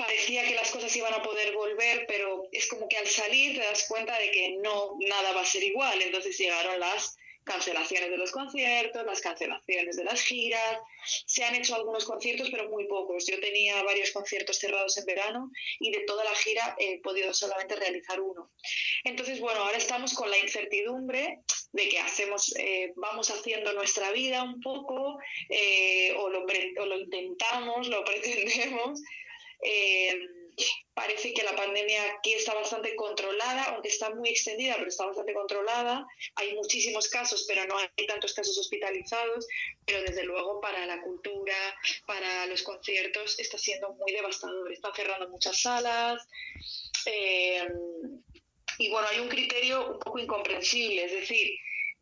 parecía 0.00 0.44
que 0.44 0.54
las 0.54 0.70
cosas 0.70 0.94
iban 0.96 1.12
a 1.12 1.22
poder 1.22 1.52
volver, 1.52 2.06
pero 2.08 2.48
es 2.52 2.66
como 2.68 2.88
que 2.88 2.96
al 2.96 3.06
salir 3.06 3.54
te 3.54 3.64
das 3.64 3.84
cuenta 3.86 4.18
de 4.18 4.30
que 4.30 4.56
no, 4.62 4.96
nada 5.00 5.32
va 5.32 5.42
a 5.42 5.44
ser 5.44 5.62
igual. 5.62 6.00
Entonces 6.00 6.38
llegaron 6.38 6.80
las 6.80 7.16
cancelaciones 7.44 8.10
de 8.10 8.16
los 8.16 8.30
conciertos, 8.30 9.04
las 9.04 9.20
cancelaciones 9.20 9.96
de 9.96 10.04
las 10.04 10.22
giras. 10.22 10.78
Se 11.26 11.44
han 11.44 11.54
hecho 11.54 11.74
algunos 11.74 12.04
conciertos, 12.04 12.48
pero 12.50 12.70
muy 12.70 12.86
pocos. 12.86 13.26
Yo 13.26 13.38
tenía 13.40 13.82
varios 13.82 14.10
conciertos 14.12 14.58
cerrados 14.58 14.96
en 14.96 15.04
verano 15.04 15.50
y 15.78 15.90
de 15.90 16.00
toda 16.00 16.24
la 16.24 16.34
gira 16.34 16.76
he 16.78 17.00
podido 17.00 17.34
solamente 17.34 17.76
realizar 17.76 18.20
uno. 18.20 18.50
Entonces, 19.04 19.40
bueno, 19.40 19.60
ahora 19.60 19.76
estamos 19.76 20.14
con 20.14 20.30
la 20.30 20.38
incertidumbre 20.38 21.40
de 21.72 21.88
que 21.88 21.98
hacemos, 21.98 22.54
eh, 22.56 22.92
vamos 22.96 23.30
haciendo 23.30 23.72
nuestra 23.72 24.10
vida 24.12 24.42
un 24.42 24.60
poco, 24.60 25.18
eh, 25.48 26.12
o, 26.16 26.28
lo, 26.28 26.44
o, 26.44 26.86
lo, 26.86 26.98
intentamos, 26.98 27.88
lo 27.88 28.04
pretendemos. 28.04 29.00
Eh, 29.62 30.28
parece 30.94 31.32
que 31.32 31.42
la 31.42 31.56
pandemia 31.56 32.12
aquí 32.12 32.32
está 32.34 32.54
bastante 32.54 32.94
controlada, 32.96 33.64
aunque 33.64 33.88
está 33.88 34.10
muy 34.10 34.30
extendida, 34.30 34.74
pero 34.76 34.88
está 34.88 35.06
bastante 35.06 35.32
controlada. 35.32 36.06
Hay 36.36 36.54
muchísimos 36.54 37.08
casos, 37.08 37.44
pero 37.48 37.64
no 37.66 37.76
hay 37.78 38.06
tantos 38.06 38.34
casos 38.34 38.56
hospitalizados. 38.58 39.46
Pero 39.86 40.02
desde 40.02 40.24
luego 40.24 40.60
para 40.60 40.86
la 40.86 41.00
cultura, 41.02 41.56
para 42.06 42.46
los 42.46 42.62
conciertos, 42.62 43.38
está 43.38 43.58
siendo 43.58 43.92
muy 43.94 44.12
devastador. 44.12 44.72
Están 44.72 44.94
cerrando 44.94 45.28
muchas 45.28 45.60
salas. 45.60 46.26
Eh, 47.06 47.66
y 48.78 48.88
bueno, 48.88 49.06
hay 49.08 49.20
un 49.20 49.28
criterio 49.28 49.92
un 49.92 49.98
poco 49.98 50.18
incomprensible, 50.18 51.04
es 51.04 51.12
decir, 51.12 51.54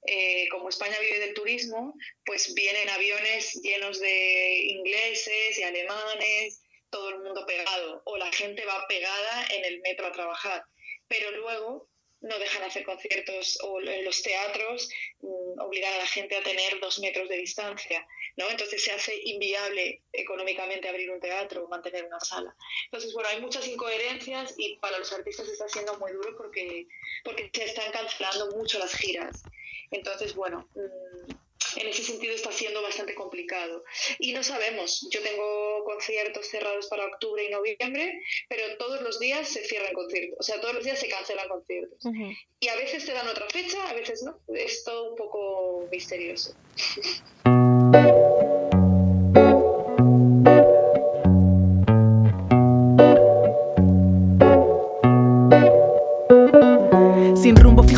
eh, 0.07 0.49
como 0.49 0.69
España 0.69 0.97
vive 1.00 1.19
del 1.19 1.35
turismo, 1.35 1.93
pues 2.25 2.55
vienen 2.55 2.88
aviones 2.88 3.61
llenos 3.62 3.99
de 3.99 4.59
ingleses 4.65 5.59
y 5.59 5.62
alemanes 5.65 6.62
todo 6.90 7.11
el 7.11 7.21
mundo 7.21 7.45
pegado 7.47 8.02
o 8.04 8.16
la 8.16 8.30
gente 8.33 8.64
va 8.64 8.87
pegada 8.88 9.47
en 9.50 9.64
el 9.64 9.80
metro 9.80 10.07
a 10.07 10.12
trabajar, 10.12 10.64
pero 11.09 11.30
luego 11.33 11.88
no 12.21 12.38
dejan 12.38 12.64
hacer 12.64 12.85
conciertos 12.85 13.59
o 13.62 13.80
en 13.80 14.04
los 14.04 14.23
teatros 14.23 14.88
mm, 15.21 15.61
obligan 15.61 15.92
a 15.95 15.99
la 15.99 16.07
gente 16.07 16.37
a 16.37 16.42
tener 16.42 16.80
dos 16.80 16.99
metros 16.99 17.28
de 17.28 17.37
distancia, 17.37 18.07
¿no? 18.37 18.50
Entonces 18.50 18.83
se 18.83 18.90
hace 18.90 19.14
inviable 19.25 20.02
económicamente 20.12 20.88
abrir 20.88 21.11
un 21.11 21.21
teatro 21.21 21.64
o 21.64 21.68
mantener 21.68 22.04
una 22.04 22.21
sala. 22.21 22.54
Entonces, 22.87 23.12
bueno, 23.12 23.28
hay 23.28 23.40
muchas 23.40 23.66
incoherencias 23.68 24.54
y 24.57 24.76
para 24.78 24.99
los 24.99 25.12
artistas 25.12 25.49
está 25.49 25.68
siendo 25.68 25.97
muy 25.99 26.12
duro 26.12 26.37
porque, 26.37 26.88
porque 27.23 27.50
se 27.52 27.64
están 27.64 27.92
cancelando 27.92 28.57
mucho 28.57 28.78
las 28.78 28.95
giras. 28.95 29.42
Entonces, 29.90 30.35
bueno, 30.35 30.68
mm, 30.75 31.33
en 31.77 31.89
ese 31.89 32.03
sentido 32.03 32.35
está 32.35 32.53
siendo 32.53 32.83
bastante 32.83 33.15
complicado. 33.15 33.85
Y 34.19 34.33
no 34.33 34.43
sabemos, 34.43 35.07
yo 35.11 35.21
tengo 35.23 35.85
conciertos 35.85 36.49
cerrados 36.49 36.87
para 36.89 37.07
octubre 37.07 37.45
y 37.45 37.51
noviembre, 37.51 38.23
pero 38.49 38.77
todos 38.77 39.03
los 39.03 39.19
días 39.19 39.49
se 39.49 39.65
cierran 39.65 39.95
conciertos, 39.95 40.39
o 40.41 40.43
sea, 40.43 40.61
todos 40.61 40.75
los 40.75 40.85
días 40.85 40.99
se 40.99 41.09
cancelan 41.09 41.49
conciertos. 41.49 42.05
Y 42.61 42.69
a 42.69 42.77
veces 42.77 43.05
te 43.05 43.13
dan 43.13 43.29
otra 43.29 43.49
fecha, 43.49 43.89
a 43.89 43.95
veces 43.95 44.23
no. 44.23 44.39
Es 44.55 44.85
todo 44.85 45.11
un 45.11 45.17
poco 45.17 45.89
misterioso. 45.91 46.55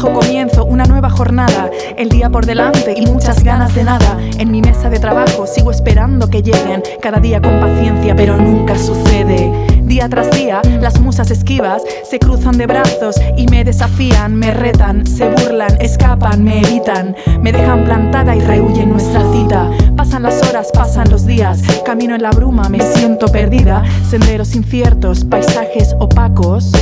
comienzo 0.09 0.65
una 0.65 0.85
nueva 0.85 1.11
jornada, 1.11 1.70
el 2.01 2.09
día 2.09 2.31
por 2.31 2.47
delante 2.47 2.95
y 2.97 3.05
muchas 3.05 3.45
ganas 3.45 3.75
de 3.75 3.85
nada. 3.85 4.17
En 4.39 4.51
mi 4.51 4.63
mesa 4.63 4.89
de 4.89 4.99
trabajo 4.99 5.47
sigo 5.47 5.71
esperando 5.71 6.31
que 6.31 6.41
lleguen, 6.43 6.83
cada 7.03 7.21
día 7.21 7.43
con 7.43 7.61
paciencia, 7.61 8.17
pero 8.17 8.39
nunca 8.39 8.79
sucede. 8.79 9.53
Día 9.83 10.09
tras 10.09 10.31
día, 10.31 10.63
las 10.81 10.99
musas 10.99 11.31
esquivas 11.31 11.83
se 12.09 12.19
cruzan 12.19 12.57
de 12.57 12.67
brazos 12.67 13.17
y 13.37 13.47
me 13.49 13.65
desafían, 13.65 14.35
me 14.35 14.51
retan, 14.51 15.07
se 15.07 15.29
burlan, 15.29 15.79
escapan, 15.79 16.43
me 16.43 16.61
evitan, 16.61 17.15
me 17.43 17.53
dejan 17.53 17.85
plantada 17.85 18.35
y 18.35 18.41
rehuyen 18.41 18.91
nuestra 18.91 19.21
cita. 19.33 19.71
Pasan 19.95 20.23
las 20.23 20.43
horas, 20.49 20.71
pasan 20.73 21.11
los 21.11 21.27
días, 21.27 21.61
camino 21.85 22.15
en 22.15 22.23
la 22.23 22.31
bruma, 22.31 22.71
me 22.71 22.81
siento 22.81 23.27
perdida, 23.27 23.83
senderos 24.09 24.55
inciertos, 24.55 25.25
paisajes 25.25 25.95
opacos. 25.99 26.73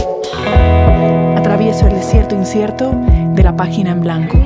Atravieso 1.37 1.89
el 1.89 1.95
desierto 1.95 2.37
incierto 2.37 2.93
de 3.35 3.43
la 3.43 3.57
página 3.57 3.91
en 3.91 4.01
blanco. 4.03 4.39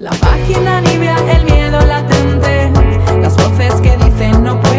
La 0.00 0.12
página 0.12 0.80
nibia, 0.80 1.14
el 1.30 1.44
miedo 1.44 1.78
latente, 1.84 2.72
las 3.20 3.36
voces 3.36 3.82
que 3.82 3.98
dicen 3.98 4.42
no 4.42 4.58
puedes. 4.58 4.69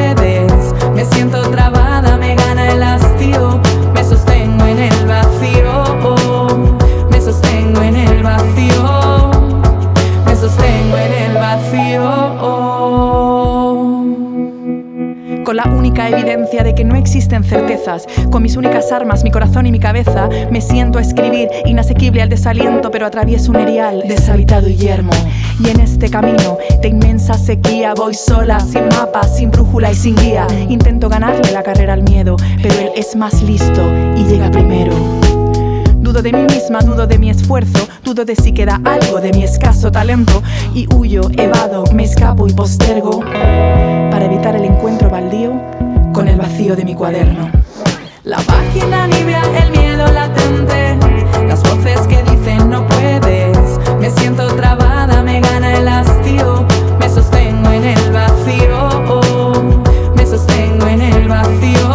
No 16.84 16.96
existen 16.96 17.44
certezas. 17.44 18.06
Con 18.30 18.44
mis 18.44 18.56
únicas 18.56 18.92
armas, 18.92 19.24
mi 19.24 19.32
corazón 19.32 19.66
y 19.66 19.72
mi 19.72 19.80
cabeza, 19.80 20.30
me 20.52 20.62
siento 20.62 21.00
a 21.00 21.02
escribir, 21.02 21.50
inasequible 21.66 22.22
al 22.22 22.30
desaliento, 22.30 22.92
pero 22.92 23.06
atravieso 23.06 23.52
un 23.52 23.60
erial 23.60 24.04
deshabitado 24.08 24.70
y 24.70 24.76
yermo. 24.76 25.12
Y 25.60 25.70
en 25.70 25.80
este 25.80 26.10
camino 26.10 26.58
de 26.82 26.88
inmensa 26.88 27.34
sequía 27.36 27.94
voy 27.94 28.14
sola, 28.14 28.60
sin 28.60 28.88
mapa, 28.90 29.24
sin 29.24 29.52
brújula 29.52 29.92
y 29.92 29.96
sin 29.96 30.16
guía. 30.16 30.48
Intento 30.70 31.10
ganarle 31.10 31.52
la 31.52 31.64
carrera 31.64 31.94
al 31.94 32.04
miedo, 32.04 32.36
pero 32.62 32.74
él 32.76 32.92
es 32.96 33.16
más 33.16 33.42
listo 33.44 33.82
y 34.16 34.24
llega 34.26 34.50
primero. 34.52 34.94
Dudo 36.00 36.22
de 36.22 36.34
mí 36.34 36.44
misma, 36.44 36.80
dudo 36.80 37.08
de 37.08 37.18
mi 37.18 37.30
esfuerzo, 37.30 37.88
dudo 38.04 38.26
de 38.26 38.36
si 38.36 38.52
queda 38.52 38.82
algo 38.84 39.22
de 39.22 39.32
mi 39.32 39.44
escaso 39.44 39.92
talento 39.92 40.42
y 40.74 40.88
huyo, 40.94 41.22
evado, 41.38 41.86
me 41.94 42.04
escapo 42.04 42.48
y 42.48 42.54
postergo 42.54 43.22
para 43.22 44.26
evitar 44.26 44.56
el 44.56 44.66
encuentro 44.66 45.10
baldío 45.10 45.81
con 46.14 46.28
el 46.28 46.38
vacío 46.38 46.76
de 46.76 46.84
mi 46.84 46.96
cuaderno. 46.96 47.50
La 48.24 48.38
página 48.38 49.08
nibia, 49.08 49.42
el 49.64 49.72
miedo 49.72 50.12
latente, 50.12 50.98
las 51.48 51.62
voces 51.64 52.02
que 52.08 52.22
dicen 52.24 52.70
no 52.70 52.86
puedes, 52.88 53.58
me 54.00 54.10
siento 54.10 54.48
trabada, 54.56 55.24
me 55.24 55.40
gana 55.42 55.78
el 55.78 55.88
hastío, 55.88 56.66
me 57.00 57.10
sostengo 57.10 57.72
en 57.72 57.86
el 57.86 58.12
vacío, 58.12 59.64
me 60.16 60.26
sostengo 60.26 60.88
en 60.88 61.02
el 61.02 61.28
vacío, 61.28 61.91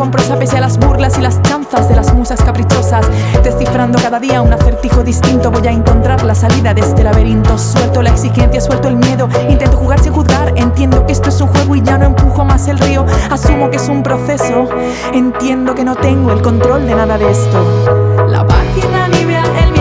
con 0.00 0.10
prosa 0.10 0.38
pese 0.38 0.56
a 0.56 0.62
las 0.62 0.78
burlas 0.78 1.18
y 1.18 1.20
las 1.20 1.42
chanzas 1.42 1.86
de 1.90 1.94
las 1.94 2.14
musas 2.14 2.40
caprichosas. 2.42 3.06
Descifrando 3.44 3.98
cada 3.98 4.18
día 4.18 4.40
un 4.40 4.50
acertijo 4.50 5.02
distinto 5.02 5.50
voy 5.50 5.66
a 5.66 5.72
encontrar 5.72 6.24
la 6.24 6.34
salida 6.34 6.72
de 6.72 6.80
este 6.80 7.04
laberinto. 7.04 7.58
Suelto 7.58 8.00
la 8.00 8.08
exigencia 8.08 8.62
suelto 8.62 8.88
el 8.88 8.96
miedo. 8.96 9.28
Intento 9.50 9.76
jugar 9.76 10.00
sin 10.00 10.14
juzgar. 10.14 10.54
Entiendo 10.56 11.04
que 11.04 11.12
esto 11.12 11.28
es 11.28 11.38
un 11.42 11.48
juego 11.48 11.76
y 11.76 11.82
ya 11.82 11.98
no 11.98 12.06
empujo 12.06 12.46
más 12.46 12.66
el 12.68 12.78
río. 12.78 13.04
Asumo 13.30 13.68
que 13.68 13.76
es 13.76 13.90
un 13.90 14.02
proceso. 14.02 14.70
Entiendo 15.12 15.74
que 15.74 15.84
no 15.84 15.94
tengo 15.94 16.32
el 16.32 16.40
control 16.40 16.86
de 16.86 16.94
nada 16.94 17.18
de 17.18 17.30
esto. 17.30 18.26
La 18.26 18.46
página 18.46 19.06
nibia 19.08 19.42
el 19.62 19.79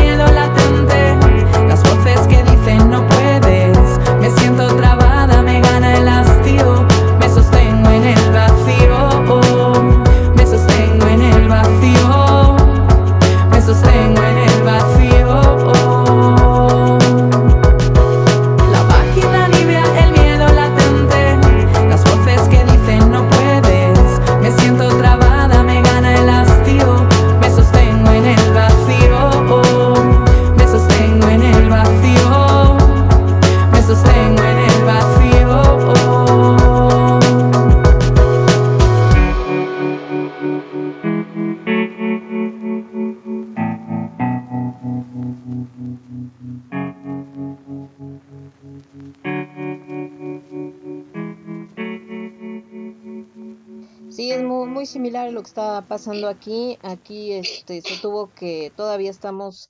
lo 55.39 55.43
que 55.43 55.47
está 55.47 55.86
pasando 55.88 56.28
aquí. 56.28 56.78
Aquí 56.82 57.32
este, 57.32 57.82
se 57.82 58.02
tuvo 58.02 58.30
que, 58.34 58.73
todavía 58.75 59.10
estamos 59.10 59.69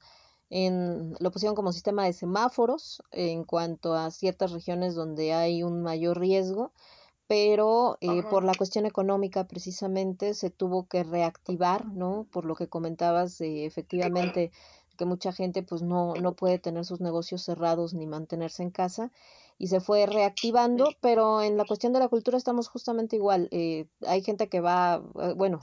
en, 0.50 1.16
lo 1.20 1.30
pusieron 1.32 1.56
como 1.56 1.72
sistema 1.72 2.06
de 2.06 2.14
semáforos 2.14 3.04
en 3.12 3.44
cuanto 3.44 3.94
a 3.94 4.10
ciertas 4.10 4.52
regiones 4.52 4.96
donde 4.96 5.34
hay 5.34 5.62
un 5.62 5.84
mayor 5.84 6.20
riesgo, 6.20 6.72
pero 7.28 8.00
eh, 8.02 8.24
por 8.24 8.44
la 8.44 8.56
cuestión 8.56 8.88
económica 8.88 9.48
precisamente 9.48 10.34
se 10.34 10.50
tuvo 10.50 10.88
que 10.88 11.04
reactivar, 11.04 11.86
¿no? 11.86 12.26
Por 12.32 12.46
lo 12.46 12.56
que 12.56 12.68
comentabas, 12.68 13.40
eh, 13.40 13.66
efectivamente 13.66 14.52
que 14.98 15.06
mucha 15.06 15.32
gente 15.32 15.62
pues 15.62 15.84
no, 15.84 16.16
no 16.16 16.34
puede 16.34 16.58
tener 16.58 16.84
sus 16.84 17.00
negocios 17.00 17.44
cerrados 17.44 17.94
ni 17.94 18.08
mantenerse 18.08 18.64
en 18.64 18.72
casa 18.72 19.12
y 19.60 19.68
se 19.68 19.82
fue 19.82 20.06
reactivando, 20.06 20.90
pero 21.02 21.44
en 21.44 21.58
la 21.58 21.66
cuestión 21.66 21.92
de 21.92 22.00
la 22.00 22.08
cultura 22.08 22.38
estamos 22.38 22.70
justamente 22.70 23.18
igual. 23.18 23.50
Eh, 23.52 23.88
hay 24.08 24.24
gente 24.24 24.48
que 24.48 24.62
va, 24.62 25.04
eh, 25.22 25.34
bueno, 25.36 25.60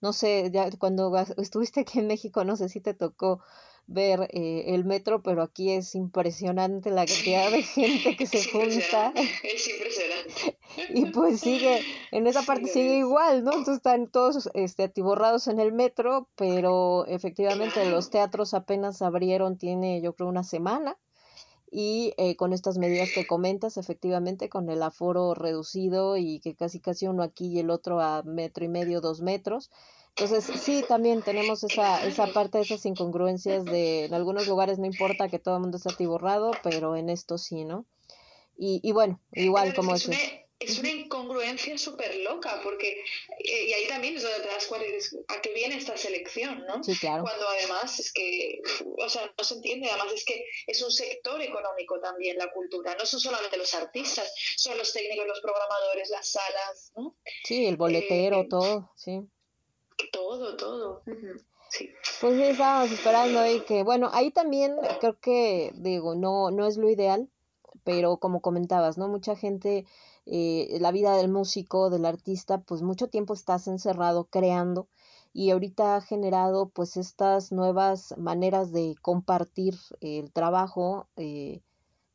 no 0.00 0.12
sé, 0.12 0.50
ya 0.52 0.68
cuando 0.78 1.12
estuviste 1.38 1.80
aquí 1.80 2.00
en 2.00 2.08
México, 2.08 2.44
no 2.44 2.56
sé 2.56 2.68
si 2.68 2.80
te 2.80 2.92
tocó 2.92 3.40
ver 3.86 4.28
eh, 4.32 4.74
el 4.74 4.84
metro, 4.84 5.22
pero 5.22 5.42
aquí 5.42 5.70
es 5.70 5.94
impresionante 5.94 6.90
la 6.90 7.06
cantidad 7.06 7.52
de 7.52 7.62
gente 7.62 8.16
que 8.16 8.26
se 8.26 8.50
junta. 8.50 9.12
Es 9.44 9.68
impresionante. 9.68 10.58
Y 10.92 11.06
pues 11.12 11.40
sigue, 11.40 11.80
en 12.10 12.26
esa 12.26 12.42
parte 12.42 12.66
sigue 12.66 12.98
igual, 12.98 13.44
¿no? 13.44 13.52
Entonces 13.52 13.76
están 13.76 14.10
todos 14.10 14.50
este, 14.54 14.82
atiborrados 14.82 15.46
en 15.46 15.60
el 15.60 15.72
metro, 15.72 16.28
pero 16.34 17.06
efectivamente 17.06 17.88
los 17.88 18.10
teatros 18.10 18.54
apenas 18.54 19.00
abrieron, 19.02 19.56
tiene 19.56 20.02
yo 20.02 20.14
creo 20.14 20.28
una 20.28 20.42
semana. 20.42 20.98
Y 21.70 22.14
eh, 22.16 22.36
con 22.36 22.52
estas 22.52 22.78
medidas 22.78 23.10
que 23.12 23.26
comentas, 23.26 23.76
efectivamente, 23.76 24.48
con 24.48 24.70
el 24.70 24.82
aforo 24.82 25.34
reducido 25.34 26.16
y 26.16 26.40
que 26.40 26.54
casi 26.54 26.80
casi 26.80 27.06
uno 27.06 27.22
aquí 27.22 27.48
y 27.48 27.58
el 27.58 27.70
otro 27.70 28.00
a 28.00 28.22
metro 28.22 28.64
y 28.64 28.68
medio, 28.68 29.00
dos 29.00 29.20
metros, 29.20 29.70
entonces, 30.18 30.62
sí, 30.62 30.82
también 30.88 31.20
tenemos 31.20 31.62
esa, 31.62 32.02
esa 32.06 32.28
parte 32.28 32.58
esas 32.58 32.86
incongruencias 32.86 33.66
de 33.66 34.06
en 34.06 34.14
algunos 34.14 34.48
lugares 34.48 34.78
no 34.78 34.86
importa 34.86 35.28
que 35.28 35.38
todo 35.38 35.56
el 35.56 35.60
mundo 35.60 35.76
esté 35.76 35.92
atiborrado, 35.92 36.52
pero 36.62 36.96
en 36.96 37.10
esto 37.10 37.36
sí, 37.36 37.66
¿no? 37.66 37.84
Y, 38.56 38.80
y 38.82 38.92
bueno, 38.92 39.20
igual 39.32 39.74
como 39.74 39.92
es 40.58 40.78
una 40.78 40.90
incongruencia 40.90 41.76
súper 41.76 42.16
loca, 42.16 42.60
porque, 42.62 43.02
eh, 43.38 43.64
y 43.68 43.72
ahí 43.74 43.86
también 43.88 44.16
es 44.16 44.22
donde 44.22 44.40
te 44.40 44.48
das 44.48 44.66
cuenta 44.66 44.86
a 45.28 45.40
qué 45.42 45.52
viene 45.52 45.76
esta 45.76 45.96
selección, 45.96 46.64
¿no? 46.66 46.82
Sí, 46.82 46.96
claro. 46.98 47.24
Cuando 47.24 47.46
además 47.48 47.98
es 48.00 48.12
que, 48.12 48.62
o 48.96 49.08
sea, 49.08 49.30
no 49.36 49.44
se 49.44 49.54
entiende, 49.54 49.90
además 49.90 50.14
es 50.14 50.24
que 50.24 50.46
es 50.66 50.82
un 50.82 50.90
sector 50.90 51.40
económico 51.42 52.00
también 52.00 52.38
la 52.38 52.50
cultura, 52.52 52.94
no 52.98 53.04
son 53.04 53.20
solamente 53.20 53.58
los 53.58 53.74
artistas, 53.74 54.32
son 54.56 54.78
los 54.78 54.92
técnicos, 54.92 55.26
los 55.26 55.40
programadores, 55.40 56.08
las 56.10 56.28
salas, 56.28 56.92
¿no? 56.96 57.16
Sí, 57.44 57.66
el 57.66 57.76
boletero, 57.76 58.40
eh, 58.40 58.46
todo, 58.48 58.90
sí. 58.96 59.20
Todo, 60.10 60.56
todo. 60.56 61.02
Sí. 61.68 61.90
Pues 62.20 62.36
sí, 62.36 62.42
estábamos 62.42 62.92
esperando 62.92 63.40
ahí 63.40 63.60
que, 63.60 63.82
bueno, 63.82 64.08
ahí 64.12 64.30
también 64.30 64.76
creo 65.00 65.18
que, 65.20 65.72
digo, 65.74 66.14
no, 66.14 66.50
no 66.50 66.66
es 66.66 66.76
lo 66.76 66.88
ideal, 66.88 67.28
pero 67.84 68.16
como 68.18 68.40
comentabas, 68.40 68.98
¿no? 68.98 69.08
Mucha 69.08 69.36
gente, 69.36 69.84
eh, 70.26 70.78
la 70.80 70.92
vida 70.92 71.16
del 71.16 71.28
músico, 71.28 71.90
del 71.90 72.04
artista, 72.04 72.58
pues 72.58 72.82
mucho 72.82 73.08
tiempo 73.08 73.34
estás 73.34 73.68
encerrado 73.68 74.24
creando 74.24 74.88
y 75.32 75.50
ahorita 75.50 75.96
ha 75.96 76.00
generado 76.00 76.68
pues 76.70 76.96
estas 76.96 77.52
nuevas 77.52 78.14
maneras 78.18 78.72
de 78.72 78.96
compartir 79.02 79.78
el 80.00 80.32
trabajo, 80.32 81.08
eh, 81.16 81.60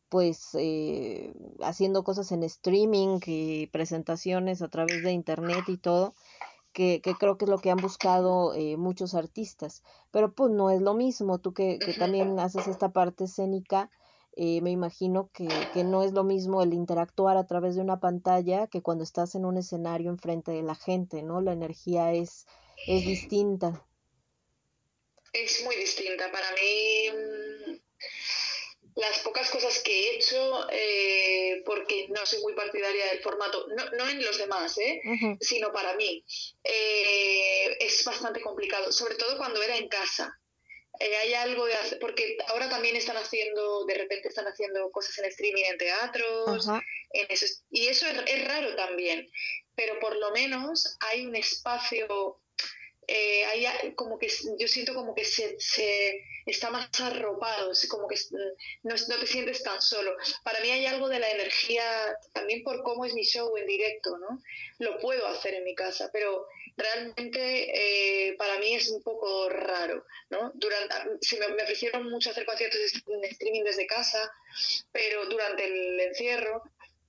pues 0.09 0.49
eh, 0.55 1.33
haciendo 1.61 2.03
cosas 2.03 2.31
en 2.31 2.43
streaming 2.43 3.19
y 3.25 3.67
presentaciones 3.67 4.61
a 4.61 4.67
través 4.67 5.03
de 5.03 5.11
internet 5.11 5.63
y 5.67 5.77
todo 5.77 6.13
que, 6.73 7.01
que, 7.01 7.15
creo 7.15 7.37
que 7.37 7.45
es 7.45 7.49
lo 7.51 7.59
que 7.59 7.71
han 7.71 7.77
buscado 7.77 8.53
eh, 8.53 8.77
muchos 8.77 9.13
artistas. 9.13 9.83
Pero 10.11 10.33
pues 10.33 10.51
no 10.51 10.69
es 10.69 10.81
lo 10.81 10.93
mismo, 10.93 11.39
tú 11.39 11.53
que, 11.53 11.79
que 11.79 11.93
también 11.93 12.39
haces 12.39 12.67
esta 12.67 12.89
parte 12.89 13.25
escénica, 13.25 13.89
eh, 14.33 14.61
me 14.61 14.71
imagino 14.71 15.29
que, 15.33 15.47
que, 15.73 15.83
no 15.83 16.03
es 16.03 16.13
lo 16.13 16.23
mismo 16.23 16.61
el 16.61 16.73
interactuar 16.73 17.37
a 17.37 17.47
través 17.47 17.75
de 17.75 17.81
una 17.81 17.99
pantalla 17.99 18.67
que 18.67 18.81
cuando 18.81 19.03
estás 19.03 19.35
en 19.35 19.45
un 19.45 19.57
escenario 19.57 20.09
enfrente 20.09 20.51
de 20.51 20.63
la 20.63 20.75
gente, 20.75 21.21
¿no? 21.21 21.41
La 21.41 21.53
energía 21.53 22.13
es, 22.13 22.45
es 22.87 23.05
distinta. 23.05 23.85
Es 25.33 25.63
muy 25.63 25.75
distinta. 25.75 26.31
Para 26.31 26.51
mí, 26.53 27.81
las 28.95 29.19
pocas 29.19 29.49
cosas 29.49 29.79
que 29.79 29.91
he 29.91 30.15
hecho, 30.15 30.67
eh, 30.69 31.61
porque 31.65 32.07
no 32.09 32.25
soy 32.25 32.41
muy 32.41 32.53
partidaria 32.53 33.05
del 33.07 33.21
formato, 33.21 33.67
no, 33.75 33.89
no 33.91 34.09
en 34.09 34.23
los 34.23 34.37
demás, 34.37 34.77
¿eh? 34.77 35.01
sino 35.39 35.71
para 35.71 35.95
mí, 35.95 36.23
eh, 36.63 37.77
es 37.79 38.03
bastante 38.03 38.41
complicado, 38.41 38.91
sobre 38.91 39.15
todo 39.15 39.37
cuando 39.37 39.61
era 39.61 39.77
en 39.77 39.87
casa. 39.87 40.40
Eh, 40.99 41.15
hay 41.17 41.33
algo 41.33 41.65
de 41.65 41.73
hacer, 41.75 41.99
porque 41.99 42.37
ahora 42.47 42.69
también 42.69 42.95
están 42.95 43.17
haciendo, 43.17 43.85
de 43.85 43.95
repente 43.95 44.27
están 44.27 44.45
haciendo 44.45 44.91
cosas 44.91 45.17
en 45.19 45.25
streaming 45.25 45.63
en 45.63 45.77
teatros, 45.77 46.67
en 47.13 47.25
eso, 47.29 47.45
y 47.69 47.87
eso 47.87 48.05
es, 48.07 48.17
es 48.27 48.47
raro 48.47 48.75
también, 48.75 49.27
pero 49.75 49.99
por 49.99 50.15
lo 50.17 50.31
menos 50.31 50.97
hay 50.99 51.25
un 51.25 51.35
espacio 51.35 52.40
eh, 53.07 53.45
hay 53.45 53.93
como 53.95 54.17
que 54.17 54.29
yo 54.57 54.67
siento 54.67 54.93
como 54.93 55.13
que 55.15 55.25
se, 55.25 55.59
se 55.59 56.23
está 56.45 56.69
más 56.69 56.87
arropado, 56.99 57.71
como 57.89 58.07
que 58.07 58.15
no, 58.83 58.95
no, 58.95 59.19
te 59.19 59.27
sientes 59.27 59.63
tan 59.63 59.81
solo. 59.81 60.15
Para 60.43 60.59
mí 60.61 60.69
hay 60.69 60.85
algo 60.85 61.09
de 61.09 61.19
la 61.19 61.29
energía, 61.29 61.83
también 62.33 62.63
por 62.63 62.83
cómo 62.83 63.05
es 63.05 63.13
mi 63.13 63.23
show 63.23 63.55
en 63.57 63.67
directo, 63.67 64.17
¿no? 64.17 64.41
Lo 64.79 64.99
puedo 64.99 65.27
hacer 65.27 65.55
en 65.55 65.63
mi 65.63 65.75
casa, 65.75 66.09
pero 66.13 66.47
realmente 66.77 68.29
eh, 68.29 68.35
para 68.37 68.57
mí 68.59 68.75
es 68.75 68.89
un 68.89 69.01
poco 69.03 69.49
raro, 69.49 70.05
¿no? 70.29 70.51
Durante, 70.55 70.95
se 71.21 71.37
me, 71.37 71.47
me 71.49 71.63
ofrecieron 71.63 72.09
mucho 72.09 72.29
hacer 72.31 72.45
conciertos 72.45 72.79
en 73.07 73.23
streaming 73.25 73.63
desde 73.63 73.87
casa, 73.87 74.31
pero 74.91 75.25
durante 75.25 75.65
el 75.65 75.99
encierro 75.99 76.63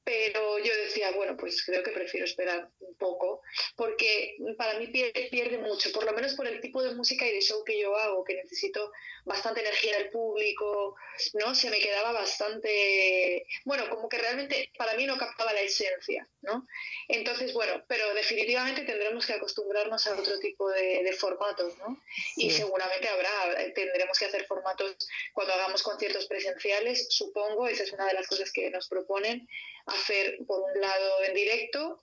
pero 0.05 0.59
yo 0.59 0.75
decía, 0.85 1.13
bueno, 1.13 1.37
pues 1.37 1.65
creo 1.65 1.83
que 1.83 1.93
prefiero 1.93 2.27
esperar 2.27 2.69
un 2.81 2.95
poco, 2.97 3.43
porque 3.77 4.37
para 4.57 4.79
mí 4.79 4.89
pierde, 4.89 5.59
mucho, 5.59 5.93
por 5.93 6.05
lo 6.05 6.13
menos 6.13 6.35
por 6.35 6.47
el 6.47 6.61
tipo 6.61 6.83
de 6.83 6.95
música 6.95 7.27
y 7.27 7.33
de 7.33 7.41
show 7.41 7.63
que 7.65 7.81
yo 7.81 7.97
hago, 7.97 8.25
que 8.25 8.35
necesito 8.35 8.91
bastante 9.25 9.61
energía 9.61 9.99
del 9.99 10.11
público, 10.11 10.97
¿no? 11.35 11.55
Se 11.55 11.71
me 11.71 11.79
quedaba 11.79 12.13
bastante, 12.13 13.47
bueno, 13.65 13.89
como 13.91 14.09
que 14.09 14.19
realmente 14.19 14.73
para 14.77 14.95
mí 14.95 15.07
no 15.07 15.17
captaba 15.17 15.53
la 15.53 15.61
esencia, 15.61 16.29
¿no? 16.41 16.67
Entonces, 17.09 17.53
bueno, 17.53 17.85
pero 17.87 18.13
definitivamente 18.15 18.83
tendremos 18.83 19.25
que 19.25 19.35
acostumbrarnos 19.35 20.07
a 20.09 20.19
otro 20.19 20.39
tipo 20.41 20.69
de, 20.71 21.13
formatos, 21.13 21.77
¿no? 21.79 22.03
Y 22.37 22.51
seguramente 22.51 23.07
habrá, 23.07 23.73
tendremos 23.75 24.19
que 24.19 24.25
hacer 24.25 24.47
formatos 24.47 24.97
cuando 25.33 25.53
hagamos 25.53 25.83
conciertos 25.83 26.27
presenciales, 26.27 27.07
supongo, 27.11 27.69
esa 27.69 27.85
es 27.85 27.93
una 27.93 28.07
de 28.07 28.15
las 28.15 28.27
cosas 28.27 28.51
que 28.51 28.71
nos 28.71 28.89
proponen, 28.89 29.47
hacer 29.87 30.39
por 30.47 30.61
un 30.61 30.81
lado 30.81 31.25
en 31.25 31.35
directo, 31.35 32.03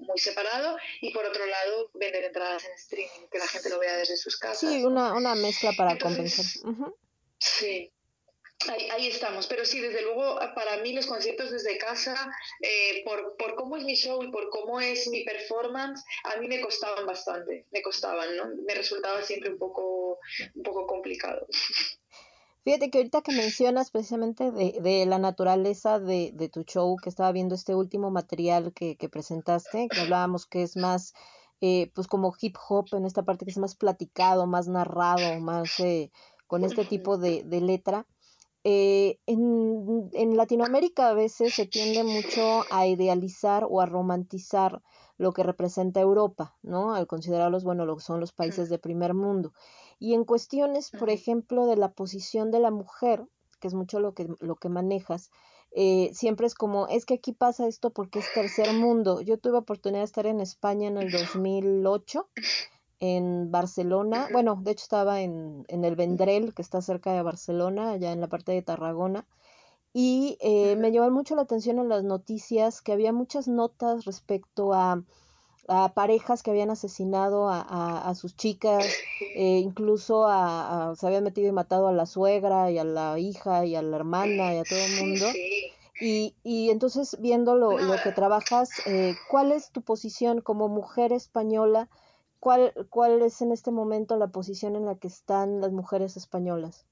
muy 0.00 0.18
separado, 0.18 0.76
y 1.00 1.12
por 1.12 1.24
otro 1.24 1.46
lado 1.46 1.90
vender 1.94 2.24
entradas 2.24 2.64
en 2.64 2.72
streaming, 2.72 3.28
que 3.30 3.38
la 3.38 3.46
gente 3.46 3.68
lo 3.70 3.78
vea 3.78 3.96
desde 3.96 4.16
sus 4.16 4.36
casas. 4.36 4.70
Sí, 4.70 4.84
una, 4.84 5.14
una 5.14 5.34
mezcla 5.34 5.72
para 5.76 5.96
compensar. 5.98 6.44
Sí. 7.38 7.90
Ahí, 8.92 9.08
estamos, 9.08 9.46
pero 9.46 9.66
sí, 9.66 9.80
desde 9.80 10.00
luego, 10.02 10.38
para 10.54 10.78
mí 10.78 10.94
los 10.94 11.06
conciertos 11.06 11.50
desde 11.50 11.76
casa, 11.76 12.14
eh, 12.62 13.02
por, 13.04 13.36
por 13.36 13.56
cómo 13.56 13.76
es 13.76 13.84
mi 13.84 13.94
show 13.94 14.22
y 14.22 14.30
por 14.30 14.48
cómo 14.48 14.80
es 14.80 15.06
mi 15.08 15.22
performance, 15.22 16.02
a 16.22 16.36
mí 16.36 16.48
me 16.48 16.60
costaban 16.62 17.04
bastante, 17.04 17.66
me 17.72 17.82
costaban, 17.82 18.34
¿no? 18.36 18.44
Me 18.66 18.74
resultaba 18.74 19.22
siempre 19.22 19.50
un 19.50 19.58
poco, 19.58 20.18
un 20.54 20.62
poco 20.62 20.86
complicado. 20.86 21.46
Fíjate 22.64 22.90
que 22.90 22.96
ahorita 22.98 23.20
que 23.20 23.32
mencionas 23.32 23.90
precisamente 23.90 24.50
de, 24.50 24.78
de 24.80 25.04
la 25.04 25.18
naturaleza 25.18 26.00
de, 26.00 26.32
de, 26.32 26.48
tu 26.48 26.62
show, 26.62 26.96
que 26.96 27.10
estaba 27.10 27.30
viendo 27.30 27.54
este 27.54 27.74
último 27.74 28.10
material 28.10 28.72
que, 28.72 28.96
que 28.96 29.10
presentaste, 29.10 29.86
que 29.88 30.00
hablábamos 30.00 30.46
que 30.46 30.62
es 30.62 30.74
más, 30.74 31.12
eh, 31.60 31.90
pues 31.94 32.06
como 32.06 32.34
hip 32.40 32.56
hop, 32.66 32.86
en 32.92 33.04
esta 33.04 33.22
parte 33.22 33.44
que 33.44 33.50
es 33.50 33.58
más 33.58 33.74
platicado, 33.74 34.46
más 34.46 34.66
narrado, 34.66 35.40
más 35.40 35.78
eh, 35.80 36.10
con 36.46 36.64
este 36.64 36.86
tipo 36.86 37.18
de, 37.18 37.42
de 37.44 37.60
letra. 37.60 38.06
Eh, 38.66 39.18
en, 39.26 40.08
en, 40.14 40.38
Latinoamérica 40.38 41.10
a 41.10 41.12
veces 41.12 41.52
se 41.52 41.66
tiende 41.66 42.02
mucho 42.02 42.64
a 42.70 42.86
idealizar 42.86 43.66
o 43.68 43.82
a 43.82 43.86
romantizar 43.86 44.80
lo 45.18 45.32
que 45.32 45.42
representa 45.42 46.00
Europa, 46.00 46.56
¿no? 46.62 46.94
Al 46.94 47.06
considerarlos, 47.06 47.62
bueno, 47.62 47.84
lo 47.84 47.96
que 47.96 48.02
son 48.02 48.20
los 48.20 48.32
países 48.32 48.70
de 48.70 48.78
primer 48.78 49.12
mundo. 49.12 49.52
Y 49.98 50.14
en 50.14 50.24
cuestiones, 50.24 50.90
por 50.90 51.10
ejemplo, 51.10 51.66
de 51.66 51.76
la 51.76 51.92
posición 51.92 52.50
de 52.50 52.60
la 52.60 52.70
mujer, 52.70 53.26
que 53.60 53.68
es 53.68 53.74
mucho 53.74 54.00
lo 54.00 54.14
que, 54.14 54.28
lo 54.40 54.56
que 54.56 54.68
manejas, 54.68 55.30
eh, 55.72 56.10
siempre 56.14 56.46
es 56.46 56.54
como, 56.54 56.86
es 56.86 57.04
que 57.04 57.14
aquí 57.14 57.32
pasa 57.32 57.66
esto 57.66 57.90
porque 57.90 58.20
es 58.20 58.32
tercer 58.32 58.72
mundo. 58.74 59.20
Yo 59.20 59.38
tuve 59.38 59.58
oportunidad 59.58 60.02
de 60.02 60.06
estar 60.06 60.26
en 60.26 60.40
España 60.40 60.88
en 60.88 60.98
el 60.98 61.10
2008, 61.10 62.28
en 63.00 63.50
Barcelona, 63.50 64.28
bueno, 64.32 64.58
de 64.62 64.70
hecho 64.70 64.84
estaba 64.84 65.20
en, 65.20 65.64
en 65.68 65.84
el 65.84 65.96
Vendrell, 65.96 66.54
que 66.54 66.62
está 66.62 66.80
cerca 66.80 67.12
de 67.12 67.22
Barcelona, 67.22 67.90
allá 67.90 68.12
en 68.12 68.20
la 68.20 68.28
parte 68.28 68.52
de 68.52 68.62
Tarragona, 68.62 69.26
y 69.92 70.38
eh, 70.40 70.76
me 70.76 70.90
llamó 70.90 71.10
mucho 71.10 71.36
la 71.36 71.42
atención 71.42 71.78
en 71.78 71.88
las 71.88 72.02
noticias 72.02 72.82
que 72.82 72.92
había 72.92 73.12
muchas 73.12 73.46
notas 73.46 74.04
respecto 74.04 74.74
a 74.74 75.02
a 75.68 75.92
parejas 75.94 76.42
que 76.42 76.50
habían 76.50 76.70
asesinado 76.70 77.48
a, 77.48 78.08
a, 78.08 78.14
sus 78.14 78.36
chicas, 78.36 78.86
eh, 79.34 79.58
incluso 79.58 80.26
a, 80.26 80.94
se 80.96 81.06
habían 81.06 81.24
metido 81.24 81.48
y 81.48 81.52
matado 81.52 81.88
a 81.88 81.92
la 81.92 82.06
suegra 82.06 82.70
y 82.70 82.78
a 82.78 82.84
la 82.84 83.18
hija 83.18 83.64
y 83.64 83.74
a 83.74 83.82
la 83.82 83.96
hermana 83.96 84.54
y 84.54 84.58
a 84.58 84.64
todo 84.64 84.78
el 84.78 85.00
mundo. 85.00 85.26
Y, 86.00 86.34
y 86.42 86.70
entonces, 86.70 87.16
viendo 87.20 87.54
lo, 87.54 87.78
lo 87.78 87.94
que 88.02 88.12
trabajas, 88.12 88.70
eh, 88.86 89.14
¿cuál 89.30 89.52
es 89.52 89.70
tu 89.70 89.82
posición 89.82 90.40
como 90.40 90.68
mujer 90.68 91.12
española? 91.12 91.88
¿Cuál, 92.40 92.74
¿Cuál 92.90 93.22
es 93.22 93.40
en 93.40 93.52
este 93.52 93.70
momento 93.70 94.16
la 94.16 94.26
posición 94.26 94.76
en 94.76 94.84
la 94.84 94.96
que 94.96 95.06
están 95.06 95.60
las 95.60 95.72
mujeres 95.72 96.16
españolas? 96.16 96.84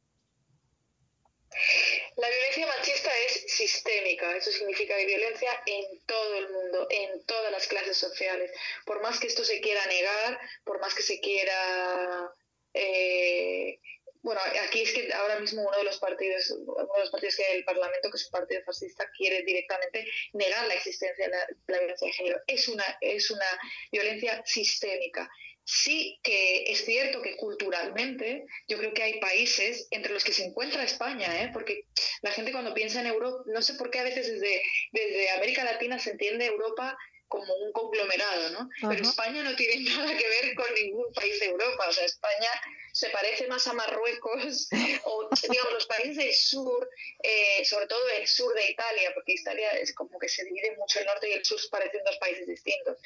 La 2.16 2.28
violencia 2.28 2.66
machista 2.66 3.10
es 3.26 3.44
sistémica, 3.48 4.36
eso 4.36 4.50
significa 4.50 4.96
que 4.96 5.06
violencia 5.06 5.62
en 5.66 6.04
todo 6.06 6.36
el 6.36 6.50
mundo, 6.50 6.86
en 6.90 7.24
todas 7.24 7.50
las 7.50 7.66
clases 7.66 7.96
sociales. 7.96 8.50
Por 8.84 9.00
más 9.02 9.18
que 9.18 9.28
esto 9.28 9.44
se 9.44 9.60
quiera 9.60 9.84
negar, 9.86 10.38
por 10.64 10.80
más 10.80 10.94
que 10.94 11.02
se 11.02 11.20
quiera 11.20 12.32
eh, 12.74 13.78
bueno, 14.22 14.40
aquí 14.64 14.82
es 14.82 14.92
que 14.92 15.12
ahora 15.12 15.40
mismo 15.40 15.62
uno 15.62 15.76
de 15.78 15.84
los 15.84 15.98
partidos, 15.98 16.48
uno 16.50 16.86
de 16.94 17.00
los 17.00 17.10
partidos 17.10 17.34
que 17.34 17.52
el 17.52 17.64
Parlamento, 17.64 18.08
que 18.08 18.16
es 18.16 18.26
un 18.26 18.30
partido 18.30 18.62
fascista, 18.64 19.10
quiere 19.16 19.42
directamente 19.42 20.06
negar 20.34 20.66
la 20.68 20.74
existencia 20.74 21.26
de 21.26 21.30
la, 21.32 21.78
violencia 21.80 22.06
de 22.06 22.12
género. 22.12 22.40
Es 22.46 22.68
una, 22.68 22.84
es 23.00 23.30
una 23.30 23.60
violencia 23.90 24.40
sistémica. 24.46 25.28
Sí 25.64 26.18
que 26.22 26.64
es 26.72 26.84
cierto 26.84 27.22
que 27.22 27.36
culturalmente 27.36 28.46
yo 28.68 28.78
creo 28.78 28.92
que 28.92 29.02
hay 29.02 29.20
países 29.20 29.86
entre 29.90 30.12
los 30.12 30.24
que 30.24 30.32
se 30.32 30.44
encuentra 30.44 30.82
España, 30.82 31.42
¿eh? 31.42 31.50
porque 31.52 31.86
la 32.20 32.32
gente 32.32 32.52
cuando 32.52 32.74
piensa 32.74 33.00
en 33.00 33.06
Europa, 33.06 33.44
no 33.46 33.62
sé 33.62 33.74
por 33.74 33.90
qué 33.90 34.00
a 34.00 34.04
veces 34.04 34.26
desde, 34.26 34.62
desde 34.90 35.30
América 35.30 35.64
Latina 35.64 35.98
se 35.98 36.10
entiende 36.10 36.46
Europa 36.46 36.98
como 37.32 37.54
un 37.54 37.72
conglomerado, 37.72 38.50
¿no? 38.50 38.68
Pero 38.90 39.08
España 39.08 39.42
no 39.42 39.56
tiene 39.56 39.76
nada 39.96 40.14
que 40.18 40.28
ver 40.28 40.54
con 40.54 40.66
ningún 40.74 41.10
país 41.14 41.40
de 41.40 41.46
Europa. 41.46 41.88
O 41.88 41.92
sea, 41.92 42.04
España 42.04 42.50
se 42.92 43.08
parece 43.08 43.48
más 43.48 43.66
a 43.66 43.72
Marruecos 43.72 44.68
o, 45.04 45.30
digamos, 45.48 45.72
los 45.72 45.86
países 45.86 46.16
del 46.18 46.34
sur, 46.34 46.86
eh, 47.22 47.64
sobre 47.64 47.86
todo 47.86 48.06
el 48.20 48.28
sur 48.28 48.52
de 48.54 48.70
Italia, 48.70 49.12
porque 49.14 49.32
Italia 49.32 49.70
es 49.70 49.94
como 49.94 50.18
que 50.18 50.28
se 50.28 50.44
divide 50.44 50.76
mucho 50.76 51.00
el 51.00 51.06
norte 51.06 51.30
y 51.30 51.32
el 51.32 51.42
sur 51.42 51.58
parecen 51.70 52.04
dos 52.04 52.18
países 52.18 52.46
distintos. 52.46 52.98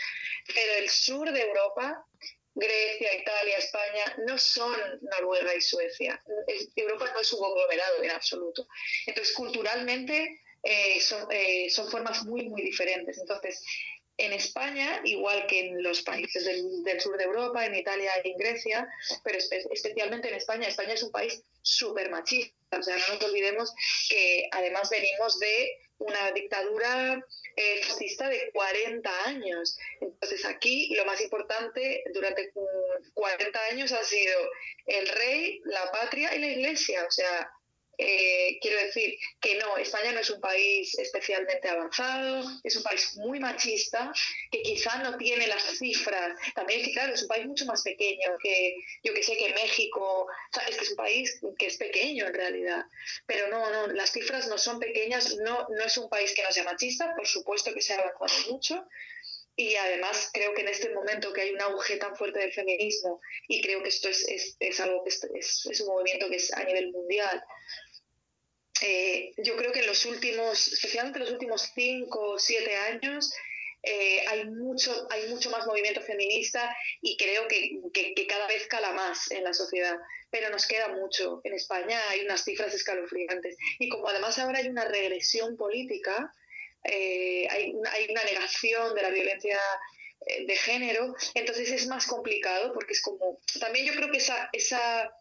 Pero 0.53 0.73
el 0.81 0.91
sur 0.91 1.31
de 1.31 1.43
Europa 1.43 2.05
Grecia, 2.57 3.15
Italia, 3.15 3.59
España 3.59 4.17
no 4.27 4.39
son 4.39 4.75
Noruega 5.03 5.55
y 5.55 5.61
Suecia. 5.61 6.21
Europa 6.75 7.11
no 7.13 7.21
es 7.21 7.33
un 7.35 7.41
conglomerado 7.41 8.03
en 8.03 8.11
absoluto. 8.11 8.67
Entonces, 9.05 9.35
culturalmente 9.35 10.41
eh, 10.63 11.01
son, 11.03 11.29
eh, 11.31 11.69
son 11.69 11.91
formas 11.91 12.25
muy, 12.25 12.49
muy 12.49 12.63
diferentes. 12.63 13.19
Entonces, 13.19 13.63
en 14.17 14.33
España, 14.33 15.03
igual 15.05 15.47
que 15.47 15.69
en 15.69 15.83
los 15.83 16.01
países 16.01 16.47
del, 16.47 17.01
sur 17.01 17.19
de 17.19 17.25
Europa, 17.25 17.67
en 17.67 17.75
Italia 17.75 18.11
y 18.25 18.31
en 18.31 18.39
Grecia, 18.39 18.89
pero 19.23 19.39
especialmente 19.39 20.29
en 20.29 20.37
España, 20.37 20.67
España 20.67 20.95
es 20.95 21.03
un 21.03 21.11
país 21.11 21.43
súper 21.61 22.11
machista. 22.11 22.79
O 22.79 22.83
sea, 22.83 22.97
no 22.97 23.15
nos 23.15 23.23
olvidemos 23.23 23.71
que 24.09 24.49
además 24.51 24.89
venimos 24.89 25.39
de 25.39 25.71
una 25.99 26.31
dictadura 26.33 27.25
eh, 27.57 27.83
fascista 27.83 28.29
de 28.29 28.51
40 28.53 29.11
años. 29.27 29.79
Entonces 30.01 30.45
aquí 30.45 30.95
lo 30.95 31.05
más 31.05 31.21
importante 31.21 32.05
durante 32.13 32.53
40 33.15 33.61
años 33.71 33.93
ha 33.93 34.03
sido 34.05 34.39
el 34.87 35.09
rey, 35.09 35.61
la 35.65 35.91
patria 35.91 36.35
y 36.35 36.41
la 36.41 36.49
iglesia. 36.49 37.05
O 37.07 37.11
sea, 37.11 37.51
eh, 37.99 38.59
quiero 38.61 38.79
decir 38.79 39.17
que 39.41 39.57
no, 39.57 39.77
España 39.79 40.13
no 40.13 40.21
es 40.21 40.31
un 40.31 40.41
país 40.41 40.99
especialmente 40.99 41.69
avanzado, 41.69 42.45
es 42.63 42.77
un 42.77 42.83
país 42.83 43.17
muy 43.17 43.41
machista, 43.41 44.13
que 44.51 44.63
quizá 44.63 44.99
no 45.03 45.17
tiene 45.17 45.47
las 45.47 45.63
cifras. 45.79 46.39
También 46.55 46.81
es 46.81 46.89
claro, 46.93 47.15
es 47.15 47.23
un 47.23 47.29
país 47.29 47.47
mucho 47.47 47.65
más 47.67 47.83
pequeño 47.83 48.37
que, 48.43 48.77
yo 49.03 49.15
que 49.15 49.23
sé, 49.23 49.37
que 49.37 49.53
México. 49.55 50.29
es 50.69 50.77
que 50.77 50.85
es 50.85 50.91
un 50.91 50.97
país 50.97 51.41
que 51.59 51.67
es 51.67 51.77
pequeño 51.77 52.27
en 52.27 52.35
realidad. 52.35 52.85
Pero 53.27 53.49
no, 53.49 53.71
no, 53.71 53.87
las 53.89 54.13
cifras 54.13 54.47
no 54.49 54.59
son 54.59 54.79
pequeñas, 54.79 55.37
no, 55.37 55.67
no 55.69 55.85
es 55.85 55.97
un 55.97 56.09
país 56.09 56.35
que 56.35 56.43
no 56.43 56.53
sea 56.53 56.65
machista, 56.65 57.15
por 57.17 57.27
supuesto 57.27 57.73
que 57.73 57.81
se 57.81 57.95
ha 57.95 57.99
avanzado 57.99 58.53
mucho, 58.53 58.87
y 59.57 59.75
además 59.75 60.31
creo 60.35 60.53
que 60.55 60.61
en 60.61 60.69
este 60.69 60.91
momento 60.91 61.33
que 61.33 61.41
hay 61.41 61.51
un 61.51 61.63
auge 61.63 61.97
tan 61.97 62.15
fuerte 62.15 62.39
del 62.39 62.53
feminismo 62.53 63.21
y 63.49 63.63
creo 63.63 63.83
que 63.83 63.89
esto 63.89 64.11
es, 64.11 64.29
es, 64.29 64.57
es 64.61 64.81
algo 64.81 65.03
que 65.03 65.09
es, 65.09 65.67
es, 65.71 65.81
un 65.81 65.87
movimiento 65.89 66.29
que 66.29 66.37
es 66.37 66.53
a 66.53 66.63
nivel 66.65 66.93
mundial 66.93 67.43
eh, 68.83 69.33
yo 69.39 69.57
creo 69.57 69.73
que 69.73 69.81
en 69.81 69.87
los 69.87 70.05
últimos, 70.05 70.69
especialmente 70.69 71.19
en 71.19 71.25
los 71.25 71.33
últimos 71.33 71.71
cinco 71.75 72.33
o 72.33 72.39
siete 72.39 72.75
años, 72.77 73.33
eh, 73.83 74.25
hay, 74.29 74.47
mucho, 74.47 75.07
hay 75.11 75.29
mucho 75.29 75.51
más 75.51 75.67
movimiento 75.67 76.01
feminista 76.01 76.77
y 77.01 77.17
creo 77.17 77.47
que, 77.47 77.79
que, 77.93 78.27
cada 78.27 78.49
vez 78.49 78.67
cala 78.67 78.93
más 78.93 79.31
en 79.31 79.45
la 79.45 79.55
sociedad. 79.55 79.97
Pero 80.31 80.51
nos 80.51 80.67
queda 80.67 80.89
mucho. 80.89 81.41
En 81.45 81.55
España 81.55 82.01
hay 82.11 82.25
unas 82.25 82.45
cifras 82.45 82.75
escalofriantes. 82.75 83.57
Y 83.79 83.89
como 83.89 84.09
además 84.09 84.39
ahora 84.39 84.59
hay 84.59 84.69
una 84.69 84.85
regresión 84.85 85.57
política, 85.57 86.33
eh, 86.85 87.47
hay, 87.49 87.73
hay 87.93 88.07
una 88.11 88.25
negación 88.25 88.95
de 88.95 89.03
la 89.03 89.11
violencia 89.11 89.59
de 90.47 90.57
género, 90.57 91.15
entonces 91.35 91.71
es 91.71 91.87
más 91.87 92.07
complicado 92.07 92.73
porque 92.73 92.95
es 92.95 93.03
como, 93.03 93.39
también 93.61 93.87
yo 93.87 93.95
creo 93.95 94.11
que 94.11 94.17
esa, 94.17 94.49
esa, 94.53 95.15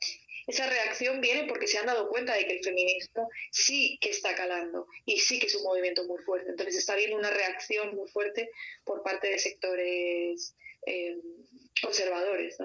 esa 0.48 0.68
reacción 0.68 1.22
viene 1.22 1.46
porque 1.48 1.68
se 1.68 1.78
han 1.78 1.86
dado 1.86 2.10
cuenta 2.10 2.34
de 2.36 2.46
que 2.46 2.58
el 2.58 2.64
feminismo 2.64 3.30
sí 3.52 3.98
que 4.02 4.10
está 4.10 4.36
calando 4.36 4.88
y 5.06 5.20
sí 5.20 5.40
que 5.40 5.48
es 5.48 5.56
un 5.56 5.64
movimiento 5.64 6.06
muy 6.06 6.22
fuerte. 6.24 6.50
Entonces 6.50 6.76
está 6.76 6.94
habiendo 6.94 7.18
una 7.18 7.32
reacción 7.32 7.96
muy 7.96 8.08
fuerte 8.10 8.50
por 8.84 9.04
parte 9.04 9.30
de 9.30 9.40
sectores 9.40 10.56
eh, 10.86 11.18
conservadores. 11.82 12.58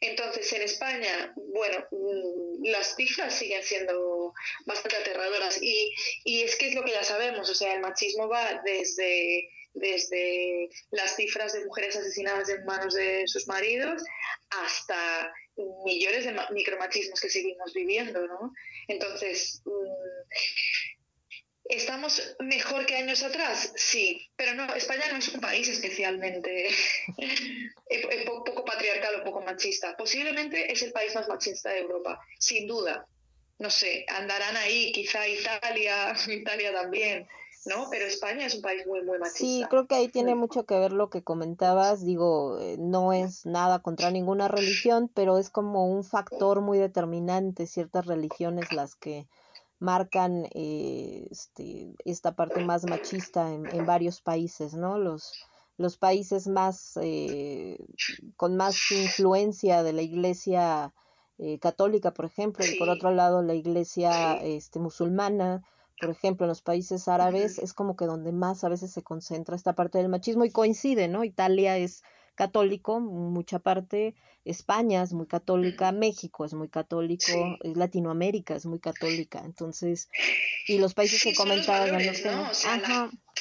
Entonces 0.00 0.52
en 0.52 0.62
España, 0.62 1.32
bueno, 1.36 1.84
mm, 1.90 2.66
las 2.66 2.94
cifras 2.94 3.34
siguen 3.34 3.62
siendo 3.62 4.32
bastante 4.66 4.96
aterradoras 4.96 5.60
y, 5.62 5.94
y 6.24 6.42
es 6.42 6.56
que 6.56 6.68
es 6.68 6.74
lo 6.74 6.84
que 6.84 6.92
ya 6.92 7.02
sabemos, 7.02 7.48
o 7.48 7.54
sea, 7.54 7.74
el 7.74 7.80
machismo 7.80 8.28
va 8.28 8.62
desde 8.64 9.50
desde 9.74 10.70
las 10.90 11.16
cifras 11.16 11.52
de 11.52 11.64
mujeres 11.64 11.96
asesinadas 11.96 12.48
en 12.48 12.64
manos 12.64 12.94
de 12.94 13.26
sus 13.26 13.46
maridos 13.46 14.02
hasta 14.50 15.32
millones 15.84 16.24
de 16.24 16.36
micromachismos 16.50 17.20
que 17.20 17.30
seguimos 17.30 17.72
viviendo, 17.74 18.26
¿no? 18.26 18.52
Entonces, 18.86 19.62
mm, 19.64 20.28
¿estamos 21.64 22.36
mejor 22.40 22.86
que 22.86 22.96
años 22.96 23.22
atrás? 23.22 23.72
Sí, 23.76 24.30
pero 24.36 24.54
no, 24.54 24.72
España 24.74 25.04
no 25.10 25.18
es 25.18 25.28
un 25.28 25.40
país 25.40 25.68
especialmente 25.68 26.68
eh, 27.90 28.24
poco 28.24 28.64
patriarcal 28.64 29.20
o 29.20 29.24
poco 29.24 29.40
machista. 29.42 29.96
Posiblemente 29.96 30.70
es 30.72 30.82
el 30.82 30.92
país 30.92 31.14
más 31.14 31.28
machista 31.28 31.70
de 31.70 31.80
Europa, 31.80 32.20
sin 32.38 32.66
duda. 32.66 33.06
No 33.58 33.70
sé, 33.70 34.06
andarán 34.08 34.56
ahí, 34.56 34.92
quizá 34.92 35.26
Italia, 35.26 36.14
Italia 36.28 36.72
también, 36.72 37.26
¿no? 37.66 37.88
Pero 37.90 38.06
España 38.06 38.46
es 38.46 38.54
un 38.54 38.62
país 38.62 38.86
muy, 38.86 39.02
muy 39.02 39.18
machista. 39.18 39.38
Sí, 39.38 39.64
creo 39.68 39.86
que 39.86 39.94
ahí 39.94 40.08
tiene 40.08 40.34
mucho 40.34 40.64
que 40.64 40.78
ver 40.78 40.92
lo 40.92 41.10
que 41.10 41.22
comentabas. 41.22 42.04
Digo, 42.04 42.58
eh, 42.60 42.76
no 42.78 43.12
es 43.12 43.46
nada 43.46 43.80
contra 43.80 44.10
ninguna 44.10 44.48
religión, 44.48 45.10
pero 45.12 45.38
es 45.38 45.50
como 45.50 45.86
un 45.86 46.04
factor 46.04 46.60
muy 46.60 46.78
determinante, 46.78 47.66
ciertas 47.66 48.06
religiones 48.06 48.72
las 48.72 48.94
que 48.94 49.26
marcan 49.80 50.48
eh, 50.54 51.28
este, 51.30 51.94
esta 52.04 52.34
parte 52.34 52.64
más 52.64 52.84
machista 52.84 53.52
en, 53.52 53.66
en, 53.66 53.86
varios 53.86 54.20
países, 54.20 54.74
¿no? 54.74 54.98
Los, 54.98 55.32
los 55.76 55.96
países 55.96 56.48
más, 56.48 56.98
eh, 57.00 57.78
con 58.36 58.56
más 58.56 58.90
influencia 58.90 59.82
de 59.82 59.92
la 59.92 60.02
iglesia 60.02 60.92
católica, 61.60 62.12
por 62.12 62.24
ejemplo, 62.24 62.66
y 62.66 62.76
por 62.80 62.88
otro 62.88 63.12
lado 63.12 63.42
la 63.42 63.54
iglesia 63.54 64.38
este, 64.42 64.80
musulmana, 64.80 65.62
por 65.98 66.10
ejemplo, 66.10 66.44
en 66.46 66.48
los 66.48 66.62
países 66.62 67.08
árabes 67.08 67.58
es 67.58 67.74
como 67.74 67.96
que 67.96 68.06
donde 68.06 68.32
más 68.32 68.64
a 68.64 68.68
veces 68.68 68.92
se 68.92 69.02
concentra 69.02 69.56
esta 69.56 69.74
parte 69.74 69.98
del 69.98 70.08
machismo 70.08 70.44
y 70.44 70.50
coincide, 70.50 71.08
¿no? 71.08 71.24
Italia 71.24 71.76
es 71.76 72.02
católico, 72.38 73.00
mucha 73.00 73.58
parte, 73.58 74.14
España 74.44 75.02
es 75.02 75.12
muy 75.12 75.26
católica, 75.26 75.90
México 75.90 76.44
es 76.44 76.54
muy 76.54 76.68
católico, 76.68 77.58
Latinoamérica 77.62 78.54
es 78.54 78.64
muy 78.64 78.78
católica, 78.78 79.42
entonces, 79.44 80.08
y 80.68 80.78
los 80.78 80.94
países 80.94 81.20
que 81.20 81.34
comentaban 81.34 81.90
¿no? 81.90 82.00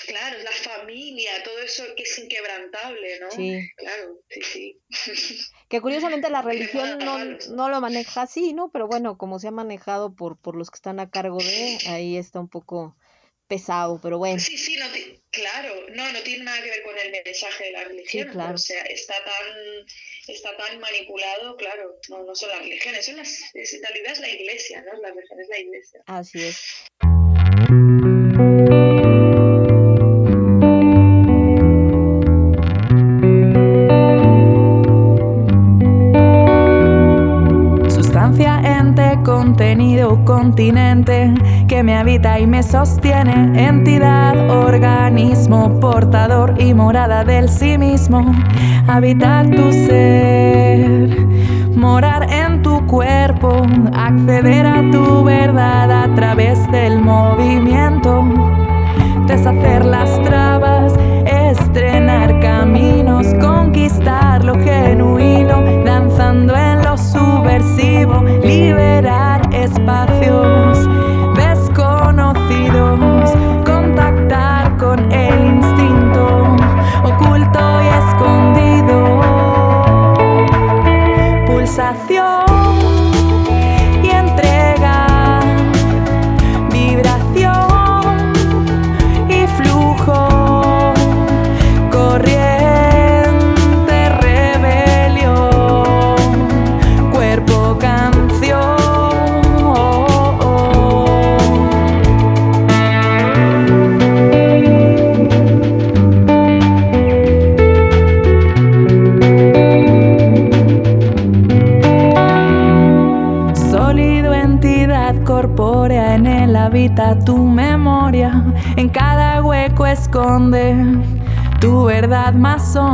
claro, 0.08 0.38
la 0.44 0.52
familia, 0.52 1.30
todo 1.44 1.60
eso 1.60 1.84
que 1.96 2.04
es 2.04 2.18
inquebrantable, 2.18 3.20
¿no? 3.20 3.30
Sí. 3.30 3.70
Claro, 3.78 4.20
sí, 4.30 4.42
sí. 4.42 4.82
Que 5.70 5.80
curiosamente 5.80 6.32
la 6.32 6.42
religión 6.42 6.98
no, 6.98 7.20
no 7.54 7.70
lo 7.70 7.82
maneja 7.82 8.24
así, 8.24 8.54
¿no? 8.54 8.72
Pero 8.72 8.88
bueno, 8.88 9.18
como 9.20 9.38
se 9.38 9.50
ha 9.50 9.52
manejado 9.52 10.16
por, 10.16 10.40
por 10.40 10.56
los 10.56 10.72
que 10.72 10.78
están 10.78 11.00
a 11.00 11.12
cargo 11.12 11.38
de, 11.38 11.78
ahí 11.88 12.18
está 12.18 12.40
un 12.40 12.48
poco 12.48 12.96
pesado, 13.48 14.00
pero 14.02 14.18
bueno. 14.18 14.40
Sí, 14.40 14.58
sí, 14.58 14.76
no 14.78 14.86
claro, 15.32 15.74
no, 15.94 16.12
no 16.12 16.22
tiene 16.22 16.44
nada 16.44 16.62
que 16.62 16.70
ver 16.70 16.84
con 16.84 16.98
el 16.98 17.12
mensaje 17.12 17.66
de 17.66 17.72
la 17.72 17.84
religión, 17.84 18.30
claro. 18.30 18.56
o 18.56 18.58
sea, 18.58 18.82
está 18.84 19.14
tan, 19.24 19.86
está 20.28 20.58
tan 20.58 20.80
manipulado, 20.80 21.56
claro, 21.58 22.00
no, 22.10 22.24
no 22.24 22.36
son 22.36 22.50
las 22.50 22.60
religiones, 22.60 23.06
son 23.06 23.18
las, 23.18 23.54
en 23.54 23.82
realidad 23.84 24.14
es 24.14 24.20
la 24.20 24.30
iglesia, 24.30 24.82
¿no? 24.82 25.00
La 25.02 25.10
religión 25.10 25.40
es 25.40 25.48
la 25.50 25.60
iglesia. 25.60 26.02
Así 26.08 26.44
es. 26.44 26.88
Contenido, 39.48 40.20
continente 40.26 41.34
que 41.70 41.82
me 41.82 41.96
habita 41.96 42.38
y 42.38 42.46
me 42.46 42.62
sostiene, 42.62 43.66
entidad, 43.66 44.36
organismo, 44.50 45.80
portador 45.80 46.54
y 46.60 46.74
morada 46.74 47.24
del 47.24 47.48
sí 47.48 47.78
mismo, 47.78 48.30
habitar 48.90 49.50
tu 49.52 49.72
ser, 49.72 51.26
morar 51.78 52.28
en 52.30 52.62
tu 52.62 52.86
cuerpo, 52.88 53.66
acceder 53.94 54.66
a 54.66 54.82
tu 54.92 55.24
verdad 55.24 55.92
a 55.92 56.14
través 56.14 56.70
del 56.74 57.00
movimiento, 57.00 58.26
deshacer 59.28 59.86
las 59.86 60.22
trabas, 60.24 60.94
estrenar 61.26 62.38
caminos, 62.42 63.34
conquistar 63.40 64.44
lo 64.44 64.56
genuino, 64.60 65.62
danzando 65.86 66.54
en 66.54 66.84
lo 66.84 66.98
subversivo, 66.98 68.24
liberar 68.44 69.27
espacios 69.68 70.88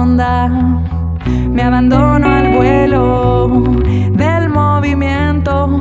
Me 0.05 1.63
abandono 1.63 2.27
al 2.27 2.53
vuelo 2.53 3.47
del 4.11 4.49
movimiento, 4.49 5.79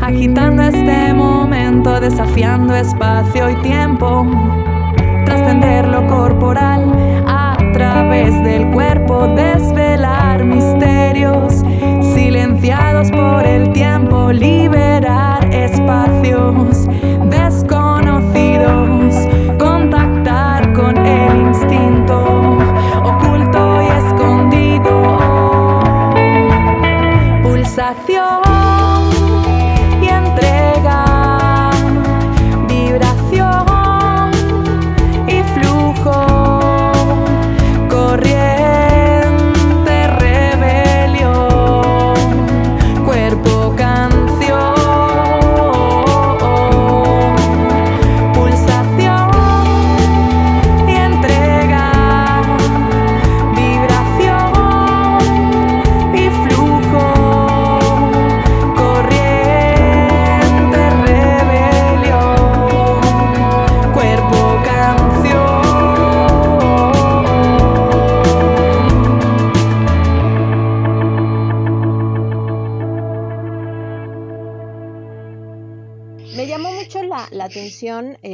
agitando 0.00 0.64
este 0.64 1.14
momento, 1.14 2.00
desafiando 2.00 2.74
espacio 2.74 3.50
y 3.50 3.54
tiempo, 3.62 4.26
trascender 5.26 5.86
lo 5.86 6.04
corporal 6.08 6.92
a 7.28 7.56
través 7.72 8.34
del 8.42 8.68
cuerpo, 8.72 9.28
desvelar 9.28 10.44
misterios 10.44 11.62
silenciados 12.12 13.12
por 13.12 13.46
el 13.46 13.72
tiempo, 13.72 14.32
liberar 14.32 15.44
espacios 15.54 16.89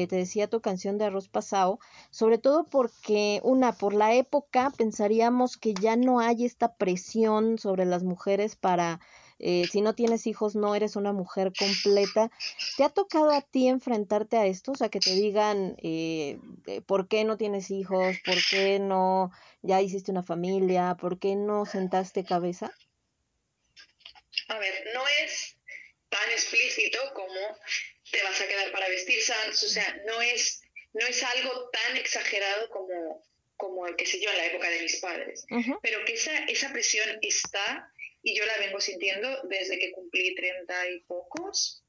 te 0.06 0.16
decía 0.16 0.48
tu 0.48 0.60
canción 0.60 0.98
de 0.98 1.06
Arroz 1.06 1.28
Pasado, 1.28 1.78
sobre 2.10 2.38
todo 2.38 2.64
porque, 2.64 3.40
una, 3.42 3.72
por 3.72 3.94
la 3.94 4.14
época 4.14 4.72
pensaríamos 4.76 5.56
que 5.56 5.74
ya 5.74 5.96
no 5.96 6.20
hay 6.20 6.44
esta 6.44 6.76
presión 6.76 7.58
sobre 7.58 7.84
las 7.84 8.02
mujeres 8.02 8.56
para, 8.56 9.00
eh, 9.38 9.66
si 9.70 9.80
no 9.80 9.94
tienes 9.94 10.26
hijos, 10.26 10.56
no 10.56 10.74
eres 10.74 10.96
una 10.96 11.12
mujer 11.12 11.52
completa. 11.58 12.30
¿Te 12.76 12.84
ha 12.84 12.88
tocado 12.88 13.30
a 13.30 13.42
ti 13.42 13.68
enfrentarte 13.68 14.36
a 14.36 14.46
esto? 14.46 14.72
O 14.72 14.76
sea, 14.76 14.88
que 14.88 15.00
te 15.00 15.10
digan, 15.10 15.76
eh, 15.82 16.38
¿por 16.86 17.08
qué 17.08 17.24
no 17.24 17.36
tienes 17.36 17.70
hijos? 17.70 18.16
¿Por 18.24 18.36
qué 18.50 18.78
no 18.78 19.30
ya 19.62 19.80
hiciste 19.80 20.10
una 20.10 20.22
familia? 20.22 20.96
¿Por 21.00 21.18
qué 21.18 21.36
no 21.36 21.66
sentaste 21.66 22.24
cabeza? 22.24 22.72
A 24.48 24.58
ver, 24.58 24.74
no 24.94 25.02
es 25.24 25.56
tan 26.08 26.30
explícito 26.30 26.98
como 27.14 27.34
te 28.16 28.22
vas 28.22 28.40
a 28.40 28.48
quedar 28.48 28.72
para 28.72 28.88
vestir 28.88 29.20
Sans, 29.22 29.62
o 29.62 29.68
sea, 29.68 30.02
no 30.06 30.20
es, 30.22 30.62
no 30.94 31.06
es 31.06 31.22
algo 31.22 31.68
tan 31.70 31.96
exagerado 31.96 32.68
como, 32.70 33.24
como 33.56 33.86
el 33.86 33.96
que 33.96 34.06
sé 34.06 34.20
yo 34.20 34.30
en 34.30 34.38
la 34.38 34.46
época 34.46 34.68
de 34.70 34.80
mis 34.82 34.96
padres, 35.00 35.44
Ujú, 35.50 35.78
pero 35.82 36.04
que 36.04 36.14
esa, 36.14 36.36
esa 36.44 36.72
presión 36.72 37.08
está 37.22 37.90
y 38.22 38.36
yo 38.36 38.44
la 38.46 38.56
vengo 38.58 38.80
sintiendo 38.80 39.42
desde 39.44 39.78
que 39.78 39.92
cumplí 39.92 40.34
treinta 40.34 40.88
y 40.88 41.00
pocos, 41.00 41.82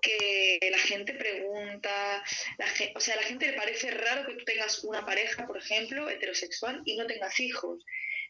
que 0.00 0.58
la 0.70 0.78
gente 0.78 1.12
pregunta, 1.14 2.24
la 2.58 2.66
ge- 2.68 2.92
o 2.94 3.00
sea, 3.00 3.14
a 3.14 3.16
la 3.18 3.22
gente 3.24 3.46
le 3.46 3.52
parece 3.52 3.90
raro 3.90 4.26
que 4.26 4.34
tú 4.34 4.44
tengas 4.44 4.82
una 4.84 5.04
pareja, 5.04 5.46
por 5.46 5.58
ejemplo, 5.58 6.08
heterosexual 6.08 6.80
y 6.86 6.96
no 6.96 7.06
tengas 7.06 7.38
hijos. 7.40 7.84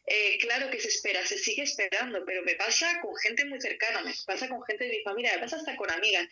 Eh, 0.06 0.38
claro 0.40 0.70
que 0.70 0.80
se 0.80 0.88
espera, 0.88 1.24
se 1.26 1.38
sigue 1.38 1.62
esperando, 1.62 2.24
pero 2.24 2.42
me 2.42 2.54
pasa 2.56 3.00
con 3.02 3.14
gente 3.16 3.44
muy 3.44 3.61
cercana, 3.61 4.02
me 4.02 4.12
pasa 4.26 4.48
con 4.48 4.62
gente 4.64 4.84
de 4.84 4.90
mi 4.90 5.02
familia, 5.02 5.34
me 5.34 5.40
pasa 5.42 5.56
hasta 5.56 5.76
con 5.76 5.90
amigas, 5.90 6.26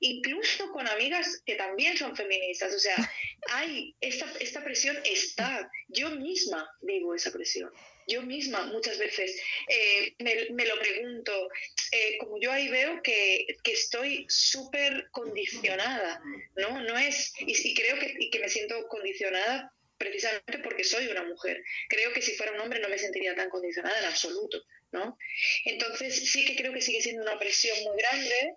incluso 0.00 0.70
con 0.72 0.86
amigas 0.86 1.42
que 1.44 1.54
también 1.54 1.96
son 1.96 2.16
feministas. 2.16 2.74
O 2.74 2.78
sea, 2.78 2.96
hay 3.50 3.94
esta, 4.00 4.30
esta 4.40 4.64
presión 4.64 4.96
está, 5.04 5.70
yo 5.88 6.10
misma 6.10 6.70
vivo 6.82 7.14
esa 7.14 7.32
presión. 7.32 7.70
Yo 8.06 8.22
misma 8.22 8.64
muchas 8.66 8.98
veces 8.98 9.38
eh, 9.68 10.14
me, 10.18 10.48
me 10.52 10.64
lo 10.64 10.78
pregunto, 10.78 11.50
eh, 11.92 12.16
como 12.18 12.40
yo 12.40 12.50
ahí 12.50 12.68
veo 12.68 13.02
que, 13.02 13.46
que 13.62 13.72
estoy 13.72 14.24
súper 14.30 15.10
condicionada, 15.10 16.18
¿no? 16.56 16.82
No 16.84 16.96
es, 16.96 17.34
y, 17.40 17.68
y 17.68 17.74
creo 17.74 17.98
que, 17.98 18.14
y 18.18 18.30
que 18.30 18.38
me 18.38 18.48
siento 18.48 18.88
condicionada 18.88 19.74
precisamente 19.98 20.58
porque 20.62 20.84
soy 20.84 21.08
una 21.08 21.24
mujer. 21.24 21.62
Creo 21.88 22.12
que 22.12 22.22
si 22.22 22.32
fuera 22.32 22.52
un 22.52 22.60
hombre 22.60 22.80
no 22.80 22.88
me 22.88 22.98
sentiría 22.98 23.34
tan 23.34 23.50
condicionada 23.50 23.98
en 23.98 24.06
absoluto, 24.06 24.64
¿no? 24.92 25.18
Entonces 25.64 26.30
sí 26.30 26.46
que 26.46 26.56
creo 26.56 26.72
que 26.72 26.80
sigue 26.80 27.02
siendo 27.02 27.22
una 27.22 27.38
presión 27.38 27.76
muy 27.84 27.96
grande 27.98 28.54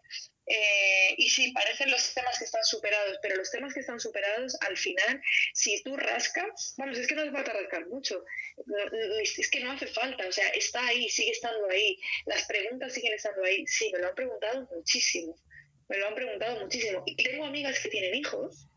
eh, 0.54 1.16
y 1.18 1.30
sí, 1.30 1.54
parecen 1.54 1.90
los 1.90 2.14
temas 2.14 2.38
que 2.38 2.44
están 2.44 2.64
superados, 2.66 3.18
pero 3.22 3.38
los 3.38 3.50
temas 3.50 3.74
que 3.74 3.80
están 3.80 4.02
superados 4.02 4.58
al 4.60 4.76
final, 4.78 5.22
si 5.54 5.82
tú 5.82 5.96
rascas, 5.96 6.74
bueno, 6.78 6.92
es 6.92 7.08
que 7.08 7.16
no 7.16 7.22
hace 7.22 7.32
falta 7.32 7.54
rascar 7.54 7.88
mucho, 7.88 8.26
es 9.24 9.50
que 9.50 9.62
no 9.62 9.72
hace 9.72 9.88
falta, 9.88 10.28
o 10.28 10.32
sea, 10.32 10.50
está 10.50 10.86
ahí, 10.88 11.08
sigue 11.08 11.32
estando 11.32 11.70
ahí, 11.70 11.98
las 12.26 12.44
preguntas 12.48 12.94
siguen 12.94 13.14
estando 13.14 13.46
ahí, 13.46 13.66
sí, 13.66 13.90
me 13.94 14.00
lo 14.00 14.10
han 14.10 14.16
preguntado 14.16 14.68
muchísimo, 14.76 15.38
me 15.88 15.98
lo 15.98 16.08
han 16.08 16.16
preguntado 16.16 16.60
muchísimo. 16.60 17.02
Y 17.06 17.16
tengo 17.16 17.46
amigas 17.46 17.80
que 17.80 17.88
tienen 17.88 18.16
hijos 18.16 18.68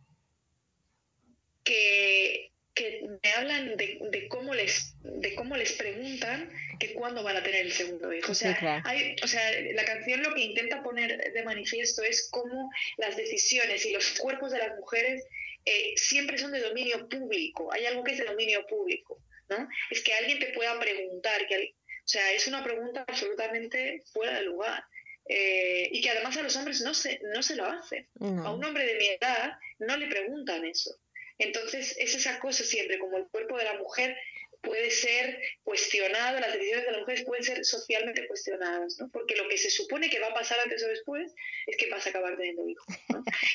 que, 1.64 2.52
que 2.74 3.06
me 3.22 3.30
hablan 3.32 3.76
de, 3.76 3.98
de, 4.10 4.28
cómo 4.28 4.52
les, 4.54 4.94
de 5.02 5.34
cómo 5.36 5.56
les 5.56 5.72
preguntan 5.72 6.50
que 6.80 6.92
cuándo 6.94 7.22
van 7.22 7.36
a 7.36 7.42
tener 7.42 7.60
el 7.66 7.72
segundo 7.72 8.12
hijo. 8.12 8.32
O 8.32 8.34
sea, 8.34 8.52
Sí, 8.52 8.58
claro. 8.60 8.82
hay, 8.86 9.14
o 9.22 9.26
sea, 9.28 9.42
la 9.74 9.84
canción 9.84 10.22
lo 10.22 10.34
que 10.34 10.40
intenta 10.42 10.82
poner 10.82 11.32
de 11.32 11.42
manifiesto 11.44 12.02
es 12.02 12.28
cómo 12.30 12.70
las 12.96 13.16
decisiones 13.16 13.86
y 13.86 13.92
los 13.92 14.18
cuerpos 14.18 14.50
de 14.52 14.58
las 14.58 14.76
mujeres 14.76 15.24
eh, 15.64 15.92
siempre 15.96 16.36
son 16.36 16.52
de 16.52 16.60
dominio 16.60 17.08
público. 17.08 17.72
Hay 17.72 17.86
algo 17.86 18.02
que 18.04 18.12
es 18.12 18.18
de 18.18 18.24
dominio 18.24 18.66
público, 18.66 19.22
¿no? 19.48 19.68
Es 19.90 20.02
que 20.02 20.12
alguien 20.14 20.38
te 20.40 20.46
pueda 20.52 20.78
preguntar, 20.80 21.46
que, 21.46 21.54
al- 21.54 21.74
o 22.04 22.06
sea, 22.08 22.32
es 22.32 22.46
una 22.48 22.62
pregunta 22.64 23.04
absolutamente 23.06 24.02
fuera 24.12 24.34
de 24.38 24.42
lugar. 24.44 24.82
eh, 25.26 25.88
y 25.90 26.02
que 26.02 26.10
además 26.10 26.36
a 26.36 26.42
los 26.42 26.54
hombres 26.56 26.82
no 26.82 26.92
se, 26.92 27.18
no 27.32 27.42
se 27.42 27.56
lo 27.56 27.64
hacen. 27.64 28.06
A 28.20 28.52
un 28.52 28.62
hombre 28.62 28.84
de 28.84 28.96
mi 28.96 29.06
edad 29.08 29.52
no 29.78 29.96
le 29.96 30.06
preguntan 30.08 30.66
eso. 30.66 30.94
Entonces 31.38 31.96
es 31.98 32.14
esa 32.14 32.38
cosa 32.38 32.64
siempre, 32.64 32.98
como 32.98 33.18
el 33.18 33.26
cuerpo 33.26 33.58
de 33.58 33.64
la 33.64 33.74
mujer 33.74 34.16
puede 34.64 34.90
ser 34.90 35.38
cuestionado, 35.62 36.40
las 36.40 36.52
decisiones 36.52 36.86
de 36.86 36.92
las 36.92 37.00
mujeres 37.00 37.24
pueden 37.24 37.44
ser 37.44 37.64
socialmente 37.64 38.26
cuestionadas, 38.26 38.98
¿no? 38.98 39.10
Porque 39.10 39.36
lo 39.36 39.48
que 39.48 39.58
se 39.58 39.70
supone 39.70 40.08
que 40.10 40.20
va 40.20 40.28
a 40.28 40.34
pasar 40.34 40.58
antes 40.60 40.82
o 40.82 40.88
después 40.88 41.32
es 41.66 41.76
que 41.76 41.90
vas 41.90 42.06
a 42.06 42.10
acabar 42.10 42.36
teniendo 42.36 42.66
hijos. 42.68 42.86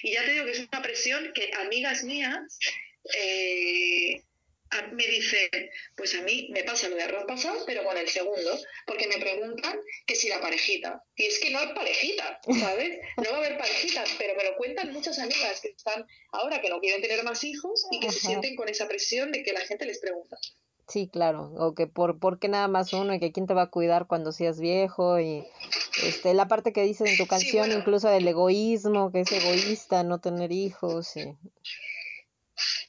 Y 0.03 0.13
ya 0.13 0.23
te 0.23 0.32
digo 0.32 0.45
que 0.45 0.51
es 0.51 0.59
una 0.59 0.82
presión 0.82 1.32
que 1.34 1.51
amigas 1.55 2.03
mías 2.03 2.59
eh, 3.17 4.21
me 4.91 5.07
dicen, 5.07 5.49
pues 5.95 6.15
a 6.15 6.22
mí 6.22 6.49
me 6.51 6.63
pasa 6.63 6.89
lo 6.89 6.95
de 6.95 7.03
arroz 7.03 7.26
pasado, 7.28 7.63
pero 7.65 7.84
con 7.84 7.97
el 7.97 8.07
segundo, 8.07 8.57
porque 8.86 9.07
me 9.07 9.17
preguntan 9.17 9.80
que 10.05 10.15
si 10.15 10.30
la 10.30 10.39
parejita. 10.39 11.03
Y 11.15 11.26
es 11.26 11.39
que 11.39 11.49
no 11.49 11.59
hay 11.59 11.74
parejita, 11.74 12.39
¿sabes? 12.59 12.99
No 13.17 13.32
va 13.32 13.38
a 13.38 13.39
haber 13.39 13.57
parejita, 13.57 14.03
pero 14.17 14.36
me 14.36 14.43
lo 14.43 14.55
cuentan 14.57 14.91
muchas 14.93 15.17
amigas 15.20 15.61
que 15.61 15.70
están 15.70 16.05
ahora 16.32 16.61
que 16.61 16.70
no 16.70 16.80
quieren 16.80 17.01
tener 17.01 17.24
más 17.24 17.43
hijos 17.43 17.86
y 17.91 17.99
que 17.99 18.11
se 18.11 18.20
sienten 18.20 18.55
con 18.55 18.70
esa 18.70 18.88
presión 18.88 19.32
de 19.32 19.43
que 19.43 19.53
la 19.53 19.61
gente 19.61 19.86
les 19.86 19.99
pregunta. 19.99 20.38
Sí, 20.88 21.07
claro, 21.07 21.51
o 21.57 21.76
que 21.76 21.86
por, 21.86 22.20
por 22.20 22.39
qué 22.39 22.47
nada 22.47 22.67
más 22.67 22.93
uno 22.93 23.13
y 23.13 23.20
que 23.20 23.32
quién 23.32 23.45
te 23.45 23.53
va 23.53 23.63
a 23.63 23.70
cuidar 23.70 24.07
cuando 24.07 24.32
seas 24.32 24.59
viejo 24.59 25.20
y 25.20 25.45
este 26.03 26.34
la 26.34 26.47
parte 26.47 26.74
que 26.74 26.82
dices 26.82 27.11
en 27.11 27.17
tu 27.17 27.28
canción 27.28 27.72
incluso 27.72 28.09
del 28.09 28.28
egoísmo, 28.28 29.11
que 29.11 29.20
es 29.20 29.32
egoísta 29.32 30.03
no 30.03 30.20
tener 30.20 30.51
hijos. 30.51 31.15
Y... 31.15 31.38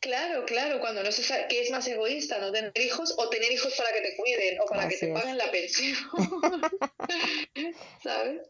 Claro, 0.01 0.47
claro, 0.47 0.81
cuando 0.81 1.03
no 1.03 1.13
se 1.13 1.23
sabe 1.23 1.47
qué 1.49 1.61
es 1.61 1.71
más 1.71 1.87
egoísta, 1.87 2.39
no 2.39 2.51
tener 2.51 2.73
hijos 2.77 3.15
o 3.19 3.29
tener 3.29 3.53
hijos 3.53 3.75
para 3.77 3.93
que 3.93 4.01
te 4.01 4.17
cuiden 4.17 4.59
o 4.61 4.65
para 4.65 4.89
que 4.89 4.97
te 4.97 5.13
paguen 5.13 5.37
la 5.37 5.51
pensión. 5.51 5.95
¿Sabes? 8.03 8.41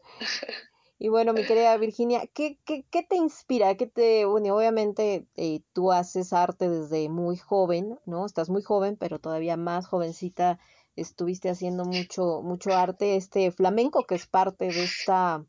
Y 0.97 1.09
bueno, 1.09 1.33
mi 1.33 1.43
querida 1.43 1.75
Virginia, 1.77 2.21
¿qué, 2.33 2.57
qué, 2.63 2.85
qué 2.89 3.03
te 3.03 3.15
inspira? 3.15 3.75
¿Qué 3.75 3.87
te 3.87 4.23
bueno, 4.25 4.55
Obviamente 4.55 5.25
eh, 5.35 5.61
tú 5.73 5.91
haces 5.91 6.31
arte 6.31 6.69
desde 6.69 7.09
muy 7.09 7.37
joven, 7.37 7.99
¿no? 8.05 8.25
Estás 8.25 8.49
muy 8.49 8.61
joven, 8.61 8.95
pero 8.97 9.19
todavía 9.19 9.57
más 9.57 9.87
jovencita 9.87 10.59
estuviste 10.95 11.49
haciendo 11.49 11.85
mucho, 11.85 12.41
mucho 12.43 12.73
arte, 12.73 13.15
este 13.15 13.51
flamenco 13.51 14.05
que 14.05 14.15
es 14.15 14.27
parte 14.27 14.65
de 14.65 14.83
esta... 14.83 15.43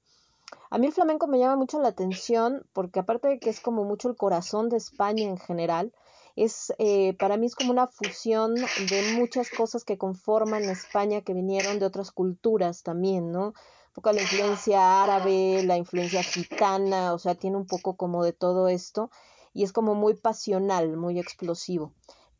A 0.73 0.79
mí 0.79 0.87
el 0.87 0.95
flamenco 0.95 1.27
me 1.27 1.39
llama 1.39 1.57
mucho 1.57 1.83
la 1.83 1.89
atención 1.89 2.65
porque 2.73 3.01
aparte 3.01 3.29
de 3.29 3.39
que 3.39 3.51
es 3.51 3.61
como 3.61 3.85
mucho 3.85 4.09
el 4.09 4.17
corazón 4.17 4.71
de 4.71 4.79
España 4.79 5.25
en 5.25 5.37
general, 5.37 5.93
es 6.35 6.73
eh, 6.79 7.15
para 7.19 7.37
mí 7.37 7.45
es 7.45 7.55
como 7.55 7.73
una 7.73 7.89
fusión 7.89 8.55
de 8.55 9.13
muchas 9.19 9.51
cosas 9.51 9.85
que 9.85 9.99
conforman 9.99 10.63
España 10.63 11.21
que 11.21 11.35
vinieron 11.35 11.79
de 11.79 11.85
otras 11.85 12.11
culturas 12.11 12.83
también, 12.83 13.31
¿no? 13.31 13.53
poco 13.93 14.13
la 14.13 14.23
influencia 14.23 15.03
árabe, 15.03 15.63
la 15.63 15.77
influencia 15.77 16.23
gitana, 16.23 17.13
o 17.13 17.19
sea, 17.19 17.35
tiene 17.35 17.59
un 17.59 17.67
poco 17.67 17.99
como 17.99 18.25
de 18.25 18.33
todo 18.33 18.69
esto 18.69 19.11
y 19.53 19.65
es 19.65 19.75
como 19.75 19.95
muy 19.95 20.15
pasional, 20.15 20.97
muy 20.97 21.19
explosivo. 21.19 21.93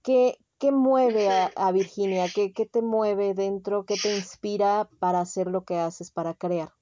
¿Qué, 0.03 0.39
qué 0.57 0.73
mueve 0.73 1.29
a, 1.55 1.71
Virginia? 1.73 2.25
¿Qué, 2.35 2.55
¿Qué 2.55 2.65
te 2.65 2.81
mueve 2.81 3.35
dentro? 3.35 3.85
¿Qué 3.85 3.97
te 4.03 4.17
inspira 4.17 4.89
para 5.01 5.21
hacer 5.21 5.49
lo 5.49 5.67
que 5.67 5.79
haces, 5.79 6.11
para 6.11 6.33
crear? 6.33 6.73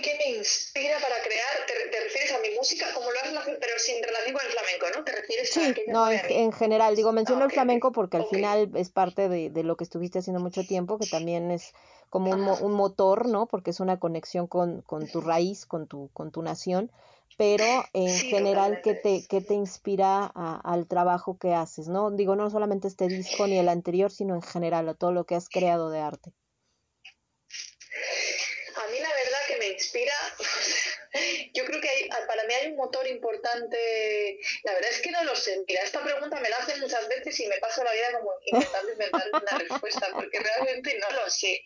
¿Qué 0.00 0.14
me 0.14 0.14
mueve, 0.14 0.18
qué 0.18 0.30
me 0.32 0.38
inspira 0.38 0.96
para 1.00 1.22
crear? 1.22 1.66
¿Te, 1.66 2.00
refieres 2.00 2.32
a 2.32 2.38
mi 2.40 2.50
música? 2.56 2.86
Como 2.94 3.10
lo 3.10 3.18
haces, 3.20 3.56
pero 3.60 3.78
sin 3.78 4.02
relación 4.02 4.34
con 4.34 4.46
el 4.46 4.52
flamenco, 4.52 4.86
¿no? 4.96 5.04
¿Te 5.04 5.12
refieres 5.12 5.50
sí, 5.50 5.60
a 5.60 5.92
no, 5.92 6.10
en, 6.10 6.52
general, 6.52 6.96
digo, 6.96 7.12
menciono 7.12 7.44
el 7.44 7.50
ah, 7.50 7.54
flamenco 7.54 7.92
porque 7.92 8.16
al 8.16 8.26
final 8.26 8.70
es 8.74 8.90
parte 8.90 9.28
de, 9.28 9.50
de, 9.50 9.62
lo 9.62 9.76
que 9.76 9.84
estuviste 9.84 10.18
haciendo 10.18 10.40
mucho 10.40 10.64
tiempo, 10.64 10.98
que 10.98 11.06
también 11.06 11.50
es 11.50 11.72
como 12.10 12.30
un, 12.30 12.48
un 12.48 12.72
motor, 12.72 13.28
¿no? 13.28 13.46
Porque 13.46 13.70
es 13.70 13.80
una 13.80 13.98
conexión 13.98 14.46
con, 14.46 14.82
con, 14.82 15.08
tu 15.08 15.20
raíz, 15.20 15.66
con 15.66 15.86
tu, 15.86 16.10
con 16.12 16.30
tu 16.30 16.42
nación, 16.42 16.90
pero 17.36 17.64
en 17.92 18.16
general, 18.16 18.80
¿qué 18.82 18.94
te, 18.94 19.26
¿qué 19.28 19.40
te 19.40 19.54
inspira 19.54 20.26
al 20.26 20.86
trabajo 20.86 21.38
que 21.38 21.54
haces, 21.54 21.88
no? 21.88 22.10
Digo, 22.10 22.36
no 22.36 22.50
solamente 22.50 22.88
este 22.88 23.08
disco 23.08 23.46
ni 23.46 23.58
el 23.58 23.68
anterior, 23.68 24.10
sino 24.10 24.34
en 24.34 24.42
general, 24.42 24.88
a 24.88 24.94
todo 24.94 25.12
lo 25.12 25.24
que 25.24 25.34
has 25.34 25.48
creado 25.48 25.90
de 25.90 26.00
arte. 26.00 26.32
Inspira, 29.74 30.14
yo 31.54 31.64
creo 31.64 31.80
que 31.80 31.88
hay, 31.88 32.08
para 32.26 32.44
mí 32.44 32.54
hay 32.54 32.68
un 32.68 32.76
motor 32.76 33.06
importante, 33.06 34.40
la 34.64 34.72
verdad 34.74 34.90
es 34.90 35.00
que 35.00 35.10
no 35.10 35.24
lo 35.24 35.36
sé, 35.36 35.62
mira, 35.68 35.82
esta 35.82 36.02
pregunta 36.02 36.40
me 36.40 36.48
la 36.48 36.56
hacen 36.56 36.80
muchas 36.80 37.06
veces 37.08 37.38
y 37.40 37.46
me 37.46 37.58
paso 37.58 37.84
la 37.84 37.92
vida 37.92 38.18
como 38.18 38.32
intentando 38.46 38.92
inventar 38.92 39.28
una 39.32 39.58
respuesta, 39.58 40.08
porque 40.12 40.40
realmente 40.40 40.98
no 40.98 41.10
lo 41.10 41.30
sé. 41.30 41.62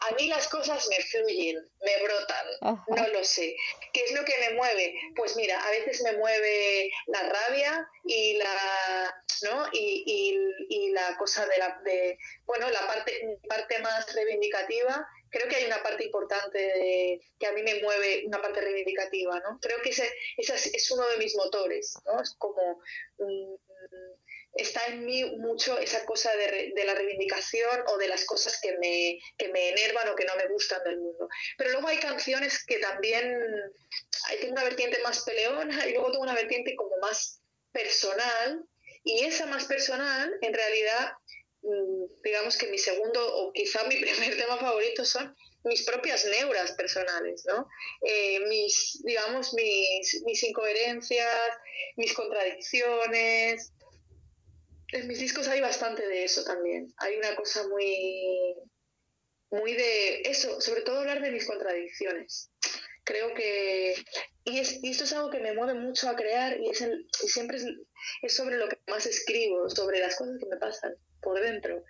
A 0.00 0.14
mí 0.14 0.26
las 0.28 0.48
cosas 0.48 0.86
me 0.88 1.02
fluyen, 1.04 1.56
me 1.82 2.02
brotan, 2.02 2.46
no 2.88 3.08
lo 3.08 3.24
sé. 3.24 3.56
¿Qué 3.92 4.04
es 4.04 4.12
lo 4.12 4.24
que 4.24 4.36
me 4.38 4.54
mueve? 4.54 4.94
Pues 5.16 5.36
mira, 5.36 5.60
a 5.60 5.70
veces 5.70 6.02
me 6.02 6.12
mueve 6.12 6.90
la 7.06 7.22
rabia 7.22 7.88
y 8.04 8.36
la, 8.38 9.24
¿no? 9.42 9.66
Y, 9.72 10.04
y, 10.06 10.76
y 10.76 10.90
la 10.92 11.16
cosa 11.16 11.46
de 11.46 11.58
la, 11.58 11.80
de, 11.84 12.18
bueno, 12.44 12.68
la 12.70 12.86
parte, 12.86 13.38
parte 13.48 13.78
más 13.80 14.12
reivindicativa 14.14 15.06
creo 15.30 15.48
que 15.48 15.56
hay 15.56 15.64
una 15.64 15.82
parte 15.82 16.04
importante 16.04 17.20
que 17.38 17.46
a 17.46 17.52
mí 17.52 17.62
me 17.62 17.80
mueve, 17.82 18.24
una 18.26 18.42
parte 18.42 18.60
reivindicativa, 18.60 19.40
¿no? 19.40 19.58
Creo 19.60 19.80
que 19.82 19.90
ese, 19.90 20.10
es 20.36 20.90
uno 20.90 21.08
de 21.08 21.16
mis 21.16 21.34
motores, 21.36 21.94
¿no? 22.04 22.20
Es 22.20 22.34
como... 22.36 22.82
está 24.52 24.84
en 24.86 25.06
mí 25.06 25.24
mucho 25.38 25.78
esa 25.78 26.04
cosa 26.04 26.30
de, 26.34 26.72
la 26.84 26.94
reivindicación 26.94 27.84
o 27.86 27.96
de 27.98 28.08
las 28.08 28.24
cosas 28.24 28.60
que 28.60 28.76
me, 28.78 29.20
que 29.38 29.48
me 29.48 29.70
enervan 29.70 30.08
o 30.08 30.16
que 30.16 30.24
no 30.24 30.34
me 30.36 30.48
gustan 30.48 30.82
del 30.84 30.98
mundo. 30.98 31.28
Pero 31.56 31.70
luego 31.70 31.88
hay 31.88 31.98
canciones 31.98 32.64
que 32.64 32.78
también... 32.78 33.40
Hay 34.26 34.50
una 34.50 34.64
vertiente 34.64 35.00
más 35.02 35.24
peleona 35.24 35.86
y 35.86 35.92
luego 35.92 36.10
tengo 36.10 36.24
una 36.24 36.34
vertiente 36.34 36.74
como 36.76 36.96
más 36.98 37.40
personal 37.72 38.64
y 39.02 39.24
esa 39.24 39.46
más 39.46 39.64
personal 39.64 40.36
en 40.42 40.52
realidad 40.52 41.12
digamos 42.22 42.56
que 42.56 42.68
mi 42.68 42.78
segundo 42.78 43.20
o 43.36 43.52
quizá 43.52 43.84
mi 43.84 43.96
primer 44.00 44.36
tema 44.36 44.56
favorito 44.58 45.04
son 45.04 45.34
mis 45.64 45.84
propias 45.84 46.24
neuras 46.26 46.72
personales, 46.72 47.44
¿no? 47.46 47.68
Eh, 48.02 48.40
mis, 48.48 49.00
digamos, 49.04 49.52
mis, 49.52 50.22
mis 50.24 50.42
incoherencias, 50.42 51.50
mis 51.96 52.14
contradicciones. 52.14 53.72
En 54.92 55.06
mis 55.06 55.20
discos 55.20 55.46
hay 55.48 55.60
bastante 55.60 56.06
de 56.06 56.24
eso 56.24 56.44
también. 56.44 56.92
Hay 56.96 57.16
una 57.16 57.36
cosa 57.36 57.68
muy, 57.68 58.56
muy 59.50 59.74
de 59.74 60.22
eso, 60.22 60.60
sobre 60.60 60.80
todo 60.80 61.00
hablar 61.00 61.22
de 61.22 61.30
mis 61.30 61.46
contradicciones. 61.46 62.50
Creo 63.04 63.34
que, 63.34 63.94
y, 64.44 64.58
es, 64.58 64.82
y 64.82 64.90
esto 64.90 65.04
es 65.04 65.12
algo 65.12 65.30
que 65.30 65.40
me 65.40 65.52
mueve 65.52 65.74
mucho 65.74 66.08
a 66.08 66.16
crear 66.16 66.58
y, 66.58 66.70
es 66.70 66.80
el, 66.80 67.06
y 67.22 67.28
siempre 67.28 67.58
es 68.22 68.34
sobre 68.34 68.56
lo 68.56 68.68
que 68.68 68.78
más 68.88 69.04
escribo, 69.06 69.68
sobre 69.68 70.00
las 70.00 70.16
cosas 70.16 70.38
que 70.40 70.46
me 70.46 70.56
pasan 70.56 70.94
por 71.20 71.40
dentro, 71.40 71.84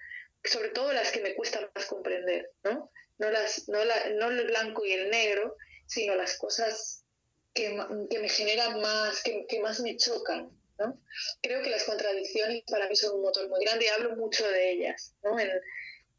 sobre 0.45 0.71
todo 0.71 0.93
las 0.93 1.11
que 1.13 1.21
me 1.21 1.35
cuesta 1.35 1.71
más 1.75 1.87
comprender, 1.87 2.51
¿no? 2.65 2.91
No, 3.19 3.31
las, 3.31 3.69
no, 3.69 3.85
la, 3.85 4.11
no 4.11 4.31
el 4.31 4.47
blanco 4.47 4.85
y 4.85 4.93
el 4.93 5.11
negro, 5.11 5.57
sino 5.87 6.15
las 6.15 6.39
cosas 6.39 7.05
que, 7.53 7.79
que 8.09 8.19
me 8.19 8.29
generan 8.29 8.81
más, 8.81 9.23
que, 9.23 9.47
que, 9.47 9.61
más 9.61 9.81
me 9.81 9.97
chocan, 9.97 10.51
¿no? 10.79 10.99
Creo 11.43 11.63
que 11.63 11.71
las 11.71 11.85
contradicciones 11.85 12.63
para 12.71 12.89
mí 12.89 12.97
son 12.97 13.17
un 13.17 13.23
motor 13.23 13.49
muy 13.49 13.63
grande 13.65 13.87
y 13.87 13.89
hablo 13.89 14.17
mucho 14.17 14.49
de 14.49 14.73
ellas, 14.73 15.15
¿no? 15.23 15.39
En, 15.39 15.51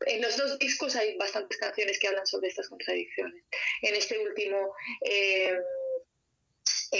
en 0.06 0.22
los 0.22 0.38
dos 0.38 0.58
discos 0.60 0.96
hay 0.96 1.16
bastantes 1.18 1.58
canciones 1.58 2.00
que 2.00 2.08
hablan 2.08 2.26
sobre 2.26 2.50
estas 2.50 2.70
contradicciones. 2.70 3.44
En 3.82 3.96
este 3.96 4.20
último, 4.20 4.74
eh, 5.02 5.58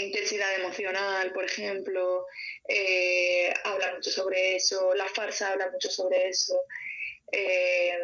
intensidad 0.00 0.54
emocional, 0.54 1.32
por 1.32 1.44
ejemplo, 1.44 2.26
eh, 2.68 3.52
habla 3.64 3.94
mucho 3.94 4.10
sobre 4.10 4.56
eso, 4.56 4.94
la 4.94 5.06
farsa 5.06 5.50
habla 5.52 5.70
mucho 5.70 5.90
sobre 5.90 6.28
eso, 6.28 6.58
eh, 7.30 7.98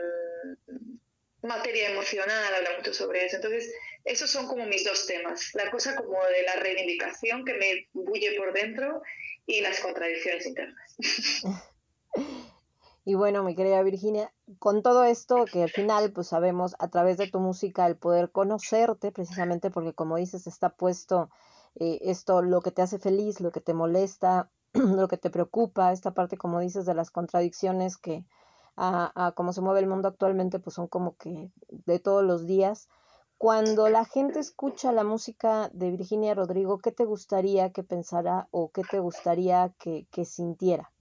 materia 1.42 1.90
emocional 1.90 2.54
habla 2.54 2.70
mucho 2.76 2.92
sobre 2.92 3.24
eso. 3.24 3.36
Entonces, 3.36 3.72
esos 4.04 4.30
son 4.30 4.46
como 4.46 4.66
mis 4.66 4.84
dos 4.84 5.06
temas, 5.06 5.50
la 5.54 5.70
cosa 5.70 5.96
como 5.96 6.22
de 6.26 6.42
la 6.42 6.56
reivindicación 6.56 7.44
que 7.44 7.54
me 7.54 7.88
bulle 7.92 8.32
por 8.36 8.52
dentro 8.52 9.02
y 9.46 9.60
las 9.60 9.80
contradicciones 9.80 10.46
internas. 10.46 10.96
Y 13.04 13.14
bueno, 13.14 13.42
mi 13.42 13.54
querida 13.54 13.82
Virginia, 13.82 14.30
con 14.58 14.82
todo 14.82 15.04
esto 15.04 15.46
que 15.46 15.62
al 15.62 15.70
final 15.70 16.12
pues 16.12 16.26
sabemos 16.26 16.76
a 16.78 16.88
través 16.88 17.16
de 17.16 17.26
tu 17.26 17.40
música 17.40 17.86
el 17.86 17.96
poder 17.96 18.30
conocerte 18.30 19.12
precisamente 19.12 19.70
porque 19.70 19.94
como 19.94 20.18
dices 20.18 20.46
está 20.46 20.68
puesto 20.68 21.30
eh, 21.80 21.98
esto, 22.02 22.42
lo 22.42 22.60
que 22.60 22.72
te 22.72 22.82
hace 22.82 22.98
feliz, 22.98 23.40
lo 23.40 23.52
que 23.52 23.60
te 23.60 23.74
molesta, 23.74 24.50
lo 24.74 25.08
que 25.08 25.16
te 25.16 25.30
preocupa, 25.30 25.92
esta 25.92 26.12
parte, 26.12 26.36
como 26.36 26.60
dices, 26.60 26.86
de 26.86 26.94
las 26.94 27.10
contradicciones 27.10 27.96
que 27.96 28.24
a, 28.76 29.12
a 29.14 29.32
cómo 29.32 29.52
se 29.52 29.60
mueve 29.60 29.80
el 29.80 29.86
mundo 29.86 30.08
actualmente, 30.08 30.58
pues 30.58 30.74
son 30.74 30.88
como 30.88 31.16
que 31.16 31.50
de 31.68 31.98
todos 31.98 32.24
los 32.24 32.46
días. 32.46 32.88
Cuando 33.38 33.88
la 33.88 34.04
gente 34.04 34.40
escucha 34.40 34.92
la 34.92 35.04
música 35.04 35.70
de 35.72 35.92
Virginia 35.92 36.34
Rodrigo, 36.34 36.78
¿qué 36.78 36.90
te 36.90 37.04
gustaría 37.04 37.70
que 37.70 37.84
pensara 37.84 38.48
o 38.50 38.72
qué 38.72 38.82
te 38.82 38.98
gustaría 38.98 39.72
que, 39.78 40.06
que 40.10 40.24
sintiera? 40.24 40.92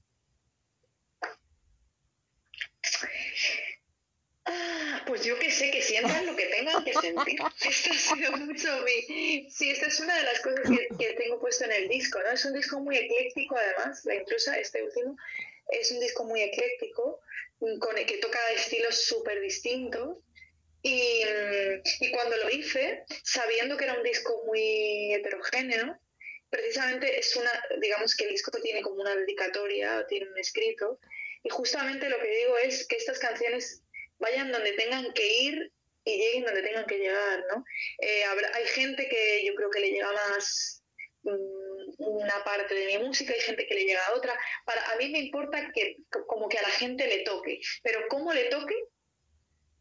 Pues 5.08 5.24
yo 5.24 5.40
que 5.40 5.47
sé, 5.58 5.72
que 5.72 5.82
sientan 5.82 6.26
lo 6.26 6.36
que 6.36 6.46
tengan 6.46 6.84
que 6.84 6.94
sentir. 6.94 7.40
Esto 7.68 7.90
ha 7.92 8.16
sido 8.16 8.32
mucho 8.34 8.70
mi... 8.84 9.50
Sí, 9.50 9.72
esta 9.72 9.88
es 9.88 10.00
una 10.00 10.16
de 10.18 10.24
las 10.24 10.40
cosas 10.42 10.62
que, 10.70 10.88
que, 10.98 11.14
tengo 11.14 11.40
puesto 11.40 11.66
en 11.66 11.72
el 11.72 11.88
disco, 11.88 12.20
¿no? 12.20 12.32
Es 12.32 12.46
un 12.46 12.54
disco 12.54 12.80
muy 12.80 12.98
ecléctico, 12.98 13.58
además, 13.58 14.06
La 14.06 14.16
Intrusa, 14.16 14.58
este 14.58 14.84
último, 14.84 15.18
es 15.70 15.92
un 15.92 16.00
disco 16.00 16.24
muy 16.26 16.42
ecléctico, 16.42 17.22
con 17.80 17.98
el 17.98 18.06
que 18.06 18.18
toca 18.18 18.40
estilos 18.52 19.04
súper 19.04 19.42
distintos. 19.42 20.18
Y, 20.84 21.22
y 22.02 22.12
cuando 22.12 22.38
lo 22.38 22.50
hice, 22.50 23.04
sabiendo 23.24 23.76
que 23.76 23.86
era 23.86 23.96
un 23.96 24.04
disco 24.04 24.44
muy 24.46 25.14
heterogéneo, 25.14 26.00
precisamente 26.50 27.20
es 27.20 27.36
una, 27.36 27.52
digamos 27.82 28.16
que 28.16 28.26
el 28.26 28.32
disco 28.32 28.52
tiene 28.62 28.82
como 28.82 29.02
una 29.02 29.16
dedicatoria, 29.16 30.06
tiene 30.08 30.30
un 30.30 30.38
escrito, 30.38 31.00
y 31.44 31.50
justamente 31.50 32.10
lo 32.10 32.20
que 32.20 32.28
digo 32.28 32.58
es 32.58 32.88
que 32.88 32.96
estas 32.96 33.20
canciones 33.20 33.84
vayan 34.20 34.52
donde 34.52 34.74
tengan 34.74 35.14
que 35.14 35.28
ir 35.42 35.72
y 36.04 36.18
lleguen 36.18 36.46
donde 36.46 36.64
tengan 36.64 36.86
que 36.86 36.98
llegar, 36.98 37.44
¿no? 37.54 37.64
Eh, 38.00 38.24
hay 38.54 38.66
gente 38.68 39.08
que 39.10 39.44
yo 39.46 39.54
creo 39.56 39.70
que 39.70 39.80
le 39.80 39.92
llega 39.92 40.12
más 40.12 40.84
mm, 41.24 41.78
una 41.98 42.44
parte 42.44 42.74
de 42.74 42.86
mi 42.88 43.06
música, 43.06 43.34
hay 43.34 43.42
gente 43.42 43.68
que 43.68 43.76
le 43.76 43.86
llega 43.86 44.06
a 44.06 44.14
otra. 44.14 44.34
Para, 44.66 44.92
a 44.92 44.96
mí 44.96 45.10
me 45.10 45.20
importa 45.20 45.72
que 45.74 45.98
como 46.28 46.48
que 46.48 46.58
a 46.58 46.62
la 46.62 46.70
gente 46.70 47.08
le 47.08 47.24
toque, 47.24 47.60
pero 47.84 48.08
cómo 48.10 48.34
le 48.34 48.46
toque, 48.46 48.76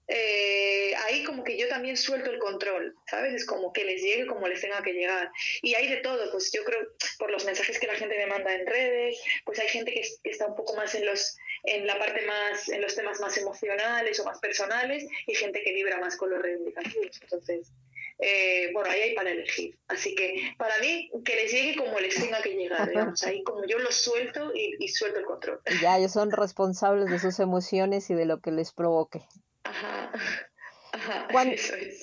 eh, 0.09 0.95
ahí 1.07 1.25
como 1.25 1.43
que 1.43 1.59
yo 1.59 1.69
también 1.69 1.97
suelto 1.97 2.31
el 2.31 2.39
control, 2.39 2.97
¿sabes? 3.11 3.35
Es 3.35 3.45
como 3.45 3.73
que 3.73 3.85
les 3.85 4.03
llegue 4.03 4.27
como 4.27 4.47
les 4.47 4.61
tenga 4.61 4.83
que 4.83 4.93
llegar. 4.93 5.31
Y 5.63 5.75
hay 5.75 5.89
de 5.89 5.97
todo, 5.97 6.31
pues 6.31 6.53
yo 6.53 6.65
creo, 6.65 6.81
por 7.19 7.31
los 7.31 7.45
mensajes 7.45 7.79
que 7.79 7.87
la 7.87 7.95
gente 7.95 8.17
me 8.17 8.27
manda 8.27 8.55
en 8.55 8.67
redes, 8.67 9.21
pues 9.45 9.59
hay 9.59 9.69
gente 9.69 9.93
que, 9.93 10.07
está 10.31 10.47
un 10.47 10.57
poco 10.57 10.77
más 10.77 10.95
en 10.95 11.07
los 11.07 11.37
en 11.65 11.87
la 11.87 11.99
parte 11.99 12.25
más, 12.27 12.69
en 12.69 12.81
los 12.81 12.95
temas 12.95 13.19
más 13.19 13.37
emocionales 13.39 14.21
o 14.21 14.25
más 14.25 14.39
personales, 14.39 15.05
y 15.27 15.35
gente 15.35 15.63
que 15.65 15.73
vibra 15.73 15.99
más 15.99 16.17
con 16.17 16.31
los 16.31 16.41
reivindicativos. 16.41 17.21
Entonces, 17.21 17.73
eh, 18.21 18.71
bueno, 18.73 18.89
ahí 18.89 19.01
hay 19.01 19.15
para 19.17 19.31
elegir. 19.31 19.77
Así 19.89 20.15
que 20.15 20.55
para 20.59 20.79
mí, 20.79 21.11
que 21.25 21.35
les 21.35 21.51
llegue 21.51 21.77
como 21.77 21.99
les 21.99 22.15
tenga 22.15 22.41
que 22.41 22.51
llegar, 22.51 22.89
digamos, 22.89 23.21
ahí 23.25 23.43
como 23.43 23.67
yo 23.67 23.81
los 23.81 23.97
suelto 23.97 24.53
y, 24.55 24.77
y 24.79 24.89
suelto 24.89 25.19
el 25.19 25.25
control. 25.25 25.61
Ya, 25.83 25.99
ellos 25.99 26.13
son 26.13 26.31
responsables 26.31 27.11
de 27.11 27.19
sus 27.19 27.41
emociones 27.41 28.09
y 28.11 28.15
de 28.15 28.27
lo 28.27 28.41
que 28.41 28.53
les 28.53 28.73
provoque. 28.73 29.27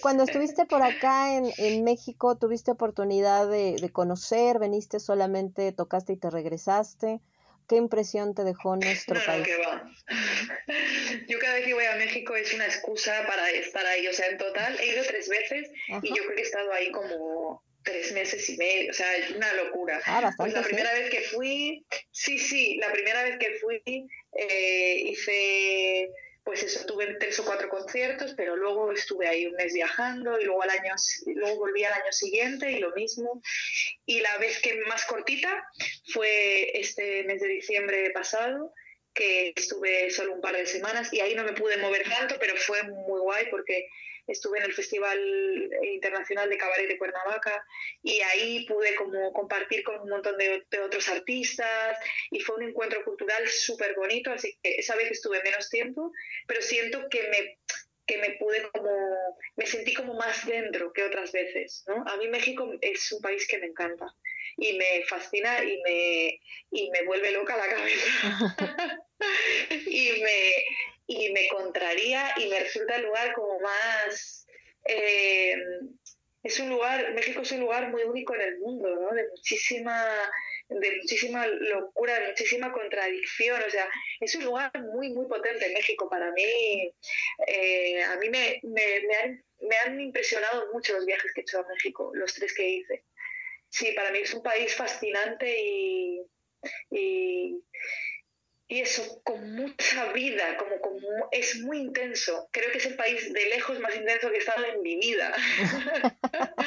Cuando, 0.02 0.24
estuviste 0.24 0.66
por 0.66 0.82
acá 0.82 1.36
en, 1.36 1.84
México, 1.84 2.38
¿tuviste 2.38 2.72
oportunidad 2.72 3.50
de, 3.50 3.90
conocer? 3.92 4.60
¿Veniste 4.60 5.00
solamente, 5.00 5.72
tocaste 5.72 6.14
y 6.14 6.18
te 6.18 6.30
regresaste? 6.30 7.20
¿Qué 7.68 7.78
impresión 7.78 8.36
te 8.36 8.44
dejó 8.44 8.76
nuestro 8.78 9.20
país? 9.26 9.48
Yo 11.28 11.40
cada 11.40 11.56
vez 11.56 11.66
que 11.66 11.74
voy 11.74 11.86
a 11.86 11.96
México 11.96 12.36
es 12.36 12.54
una 12.54 12.66
excusa 12.66 13.26
para 13.26 13.50
estar 13.52 13.86
ahí. 13.86 14.08
O 14.08 14.14
sea, 14.14 14.28
en 14.28 14.38
total 14.38 14.78
he 14.80 14.88
ido 14.88 15.04
tres 15.08 15.30
veces 15.30 15.70
y 16.02 16.10
yo 16.10 16.24
creo 16.24 16.36
que 16.36 16.42
he 16.42 16.46
estado 16.46 16.72
ahí 16.74 16.92
como 16.92 17.64
tres 17.84 18.12
meses 18.14 18.50
y 18.50 18.58
medio. 18.58 18.92
O 18.92 18.94
sea, 18.94 19.16
es 19.16 19.32
una 19.32 19.54
locura. 19.54 20.02
Ah, 20.06 20.34
pues 20.36 20.54
la 20.54 20.62
primera 20.62 20.92
vez 20.94 21.10
que 21.10 21.22
fui, 21.22 21.86
sí, 22.12 22.38
sí, 22.38 22.78
la 22.82 22.92
primera 22.92 23.24
vez 23.24 23.38
que 23.38 23.54
fui 23.62 24.08
eh, 24.34 24.96
hice 25.06 26.10
pues 26.44 26.62
eso, 26.62 26.86
tuve 26.86 27.16
tres 27.20 27.40
o 27.40 27.46
cuatro 27.46 27.70
conciertos, 27.70 28.34
pero 28.36 28.56
luego 28.56 28.92
estuve 28.92 29.28
ahí 29.28 29.46
un 29.46 29.56
mes 29.56 29.74
viajando 29.74 30.40
y 30.40 30.44
luego 30.44 30.62
al 30.62 30.72
año, 30.72 30.94
luego 31.36 31.58
volví 31.58 31.84
al 31.86 31.94
año 31.94 32.12
siguiente 32.12 32.72
y 32.72 32.80
lo 32.80 32.92
mismo. 32.92 33.42
Y 34.06 34.20
la 34.20 34.38
vez 34.38 34.60
que 34.62 34.76
más 34.88 35.06
cortita 35.06 35.66
fue 36.12 36.78
este 36.78 37.24
mes 37.24 37.42
de 37.42 37.48
diciembre 37.48 38.12
pasado, 38.12 38.74
que 39.14 39.54
estuve 39.56 40.10
solo 40.10 40.34
un 40.34 40.42
par 40.42 40.58
de 40.58 40.66
semanas 40.66 41.14
y 41.14 41.22
ahí 41.22 41.34
no 41.36 41.44
me 41.44 41.54
pude 41.54 41.78
mover 41.78 42.04
tanto, 42.04 42.36
pero 42.40 42.56
fue 42.58 42.84
muy 42.84 43.22
guay 43.22 43.46
porque 43.50 43.88
estuve 44.28 44.60
en 44.60 44.66
el 44.66 44.74
Festival 44.74 45.20
Internacional 45.84 46.50
de 46.50 46.58
Cabaret 46.58 46.88
de 46.88 46.98
Cuernavaca 46.98 47.66
y 48.02 48.20
ahí 48.22 48.66
pude 48.66 48.96
como 48.96 49.32
compartir 49.34 49.84
con 49.84 50.00
un 50.00 50.10
montón 50.10 50.38
de, 50.38 50.64
otros 50.84 51.10
artistas 51.10 51.98
y 52.32 52.40
fue 52.40 52.56
un 52.58 52.64
encuentro 52.64 53.04
cultural 53.04 53.48
súper 53.48 53.96
bonito, 53.96 54.32
así 54.32 54.58
que 54.62 54.76
esa 54.76 54.96
vez 54.96 55.12
estuve 55.12 55.42
menos 55.44 55.70
tiempo, 55.70 56.12
pero 56.48 56.62
siento 56.62 57.08
que 57.10 57.24
me 57.30 57.58
que 58.06 58.18
me 58.18 58.32
pude 58.32 58.62
como, 58.74 59.38
me 59.56 59.66
sentí 59.66 59.94
como 59.94 60.14
más 60.16 60.46
dentro 60.46 60.92
que 60.92 61.04
otras 61.04 61.32
veces, 61.32 61.86
¿no? 61.88 62.04
A 62.06 62.18
mí 62.18 62.28
México 62.28 62.74
es 62.82 63.10
un 63.14 63.22
país 63.22 63.48
que 63.48 63.60
me 63.60 63.68
encanta 63.68 64.14
y 64.58 64.74
me 64.74 65.06
fascina 65.06 65.64
y 65.64 65.82
me, 65.82 66.42
y 66.72 66.92
me 66.92 67.04
vuelve 67.06 67.32
loca 67.32 67.56
la 67.56 67.70
cabeza. 67.70 69.06
y, 69.88 70.22
me, 70.22 70.66
y 71.20 71.32
me 71.32 71.48
contraría 71.48 72.34
y 72.38 72.48
me 72.48 72.60
resulta 72.60 72.96
el 72.96 73.04
lugar 73.04 73.34
como 73.34 73.60
más... 73.60 74.48
Eh, 74.86 75.56
es 76.44 76.60
un 76.60 76.70
lugar, 76.70 77.14
México 77.14 77.42
es 77.42 77.52
un 77.54 77.62
lugar 77.62 77.90
muy 77.90 78.04
único 78.04 78.36
en 78.36 78.42
el 78.42 78.60
mundo, 78.60 78.94
¿no? 78.96 79.16
De 79.16 79.30
muchísima, 79.30 80.06
de 80.68 80.98
muchísima 80.98 81.48
locura, 81.48 82.20
de 82.20 82.28
muchísima 82.28 82.74
contradicción, 82.74 83.62
o 83.66 83.70
sea, 83.70 83.90
es 84.20 84.36
un 84.36 84.44
lugar 84.44 84.70
muy, 84.94 85.10
muy 85.14 85.26
potente 85.28 85.74
México 85.74 86.10
para 86.10 86.32
mí. 86.34 86.94
Eh, 87.48 88.04
a 88.04 88.18
mí 88.18 88.30
me, 88.30 88.60
me, 88.64 89.16
han, 89.24 89.44
me 89.62 89.76
han 89.86 90.02
impresionado 90.02 90.70
mucho 90.74 90.94
los 90.96 91.06
viajes 91.06 91.32
que 91.34 91.42
he 91.42 91.44
hecho 91.44 91.60
a 91.60 91.68
México, 91.68 92.12
los 92.14 92.34
tres 92.34 92.54
que 92.54 92.68
hice. 92.68 93.06
Sí, 93.70 93.94
para 93.94 94.12
mí 94.12 94.20
es 94.20 94.34
un 94.34 94.44
país 94.44 94.76
fascinante 94.76 95.56
y 95.58 96.22
y 98.74 98.82
eso 98.82 99.04
con 99.24 99.56
mucha 99.56 100.12
vida, 100.14 100.58
como, 100.58 100.82
como 100.82 101.30
es 101.30 101.62
muy 101.62 101.78
intenso. 101.78 102.50
Creo 102.52 102.72
que 102.72 102.80
es 102.80 102.86
el 102.88 102.96
país 102.96 103.32
de 103.32 103.46
lejos 103.46 103.80
más 103.80 103.96
intenso 103.96 104.32
que 104.32 104.38
he 104.38 104.40
estado 104.40 104.66
en 104.66 104.82
mi 104.82 104.96
vida. 104.96 105.32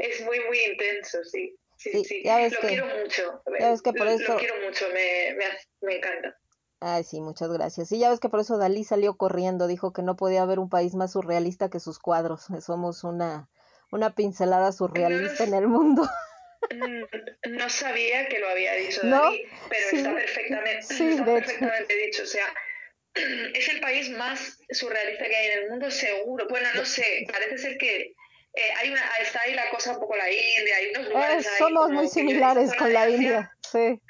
es 0.00 0.20
muy, 0.24 0.40
muy 0.40 0.58
intenso, 0.64 1.22
sí. 1.22 1.56
Sí, 1.76 2.04
sí, 2.04 2.24
Lo 2.24 2.68
quiero 2.68 2.86
mucho. 2.86 3.40
Ya 3.60 3.70
ves 3.70 3.82
que 3.82 3.92
por 3.92 4.08
eso... 4.08 4.32
Lo 4.32 4.38
quiero 4.40 4.54
mucho, 4.66 4.86
me, 4.88 5.36
me, 5.36 5.44
me 5.82 5.96
encanta. 5.98 6.36
Ay, 6.80 7.04
sí, 7.04 7.20
muchas 7.20 7.52
gracias. 7.52 7.88
Sí, 7.88 8.00
ya 8.00 8.10
ves 8.10 8.18
que 8.18 8.28
por 8.28 8.40
eso 8.40 8.58
Dalí 8.58 8.82
salió 8.82 9.16
corriendo, 9.16 9.68
dijo 9.68 9.92
que 9.92 10.02
no 10.02 10.16
podía 10.16 10.42
haber 10.42 10.58
un 10.58 10.68
país 10.68 10.96
más 10.96 11.12
surrealista 11.12 11.70
que 11.70 11.78
sus 11.78 12.00
cuadros. 12.00 12.48
Somos 12.62 13.04
una, 13.04 13.48
una 13.92 14.12
pincelada 14.16 14.72
surrealista 14.72 15.44
en 15.44 15.54
el 15.54 15.68
mundo. 15.68 16.02
Mm, 16.70 17.56
no 17.56 17.70
sabía 17.70 18.28
que 18.28 18.38
lo 18.38 18.48
había 18.48 18.74
dicho 18.74 19.00
David, 19.02 19.46
pero 19.68 19.96
está 19.96 20.14
perfectamente, 20.14 20.86
perfectamente 21.24 21.96
dicho. 21.96 22.22
O 22.22 22.26
sea, 22.26 22.52
es 23.54 23.68
el 23.68 23.80
país 23.80 24.10
más 24.10 24.58
surrealista 24.70 25.24
que 25.24 25.36
hay 25.36 25.46
en 25.48 25.58
el 25.58 25.70
mundo, 25.70 25.90
seguro. 25.90 26.46
Bueno, 26.48 26.68
no 26.74 26.84
sé, 26.84 27.26
parece 27.30 27.58
ser 27.58 27.78
que 27.78 28.12
eh, 28.54 28.70
hay 28.76 28.90
una, 28.90 29.02
está 29.20 29.40
ahí 29.42 29.54
la 29.54 29.68
cosa 29.70 29.92
un 29.92 30.00
poco 30.00 30.16
la 30.16 30.30
India, 30.30 30.76
hay 30.76 30.90
unos 30.90 31.08
lugares 31.08 31.46
eh, 31.46 31.50
Somos 31.58 31.90
muy 31.90 32.08
similares 32.08 32.74
con 32.74 32.92
la 32.92 33.08
India, 33.08 33.52
sí. 33.70 34.00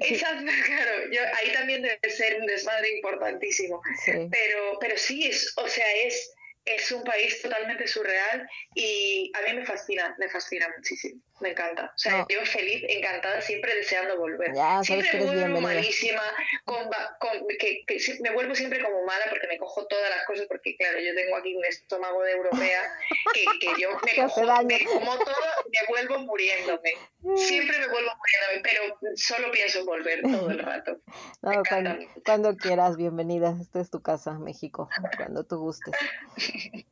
Exacto, 0.00 0.44
claro, 0.66 1.10
yo, 1.10 1.20
ahí 1.36 1.52
también 1.52 1.82
debe 1.82 2.10
ser 2.10 2.40
un 2.40 2.46
desmadre 2.46 2.90
importantísimo. 2.96 3.80
Pero, 4.06 4.78
pero 4.80 4.96
sí, 4.96 5.26
es, 5.26 5.52
o 5.56 5.68
sea, 5.68 5.86
es, 6.04 6.34
es 6.64 6.90
un 6.92 7.04
país 7.04 7.40
totalmente 7.40 7.86
surreal 7.86 8.48
y 8.74 9.32
a 9.34 9.42
mí 9.42 9.58
me 9.58 9.64
fascina, 9.66 10.14
me 10.18 10.28
fascina 10.28 10.68
muchísimo 10.76 11.20
me 11.42 11.50
encanta. 11.50 11.92
O 11.94 11.98
sea, 11.98 12.26
yo 12.28 12.44
feliz, 12.46 12.82
encantada, 12.88 13.40
siempre 13.40 13.74
deseando 13.74 14.16
volver. 14.16 14.52
siempre 14.82 15.18
me 15.18 15.24
vuelvo 15.26 15.60
malísima, 15.60 16.22
con, 16.64 16.88
que, 17.58 17.84
me 18.20 18.30
vuelvo 18.30 18.54
siempre 18.54 18.80
como 18.82 19.04
mala 19.04 19.24
porque 19.28 19.46
me 19.48 19.58
cojo 19.58 19.86
todas 19.86 20.08
las 20.08 20.24
cosas, 20.24 20.46
porque 20.46 20.76
claro, 20.76 20.98
yo 21.00 21.14
tengo 21.14 21.36
aquí 21.36 21.54
un 21.54 21.64
estómago 21.64 22.22
de 22.22 22.32
europea 22.32 22.80
que, 23.34 23.44
que 23.60 23.80
yo 23.80 23.90
me, 24.06 24.22
cojo, 24.22 24.62
me 24.64 24.84
como 24.84 25.18
todo, 25.18 25.36
me 25.70 25.88
vuelvo 25.88 26.18
muriéndome. 26.20 26.94
Siempre 27.36 27.78
me 27.78 27.88
vuelvo 27.88 28.10
muriéndome, 28.16 28.62
pero 28.62 29.16
solo 29.16 29.50
pienso 29.50 29.84
volver 29.84 30.22
todo 30.22 30.50
el 30.50 30.58
rato. 30.58 31.00
cuando, 31.68 31.96
cuando 32.24 32.56
quieras, 32.56 32.96
bienvenida. 32.96 33.56
Esta 33.60 33.80
es 33.80 33.90
tu 33.90 34.00
casa, 34.00 34.38
México, 34.38 34.88
cuando 35.16 35.44
tú 35.44 35.58
gustes. 35.58 35.94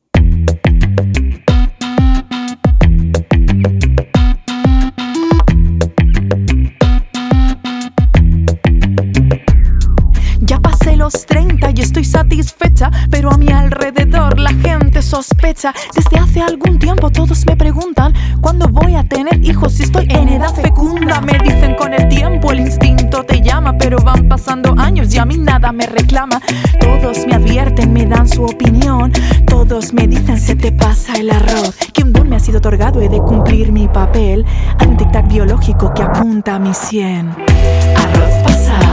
los 11.13 11.25
30 11.25 11.71
y 11.75 11.81
estoy 11.81 12.05
satisfecha, 12.05 12.91
pero 13.09 13.31
a 13.31 13.37
mi 13.37 13.51
alrededor 13.51 14.39
la 14.39 14.53
gente 14.53 15.01
sospecha. 15.01 15.73
Desde 15.95 16.17
hace 16.19 16.41
algún 16.41 16.79
tiempo 16.79 17.09
todos 17.09 17.45
me 17.45 17.55
preguntan 17.55 18.13
cuándo 18.41 18.67
voy 18.67 18.95
a 18.95 19.03
tener 19.03 19.43
hijos 19.43 19.73
si 19.73 19.83
estoy 19.83 20.07
en 20.09 20.29
edad 20.29 20.53
fecunda. 20.53 21.21
Me 21.21 21.37
dicen 21.39 21.75
con 21.75 21.93
el 21.93 22.07
tiempo 22.07 22.51
el 22.51 22.61
instinto 22.61 23.23
te 23.23 23.41
llama, 23.41 23.77
pero 23.77 23.97
van 23.97 24.29
pasando 24.29 24.73
años 24.77 25.13
y 25.13 25.17
a 25.17 25.25
mí 25.25 25.37
nada 25.37 25.71
me 25.71 25.85
reclama. 25.85 26.39
Todos 26.79 27.25
me 27.27 27.35
advierten, 27.35 27.93
me 27.93 28.05
dan 28.05 28.27
su 28.27 28.43
opinión. 28.43 29.11
Todos 29.47 29.93
me 29.93 30.07
dicen 30.07 30.39
se 30.39 30.55
te 30.55 30.71
pasa 30.71 31.13
el 31.13 31.29
arroz. 31.29 31.75
Que 31.93 32.03
un 32.03 32.13
don 32.13 32.29
me 32.29 32.35
ha 32.37 32.39
sido 32.39 32.59
otorgado, 32.59 33.01
he 33.01 33.09
de 33.09 33.19
cumplir 33.19 33.71
mi 33.71 33.87
papel. 33.87 34.45
Hay 34.79 34.87
un 34.87 34.97
tic-tac 34.97 35.27
biológico 35.27 35.93
que 35.93 36.03
apunta 36.03 36.55
a 36.55 36.59
mi 36.59 36.73
100. 36.73 37.29
Arroz 37.29 37.35
pasado. 37.43 37.51
Tic-tac, 37.95 37.99
tic-tac. 38.05 38.11
Arroz 38.11 38.43
pasado. 38.43 38.90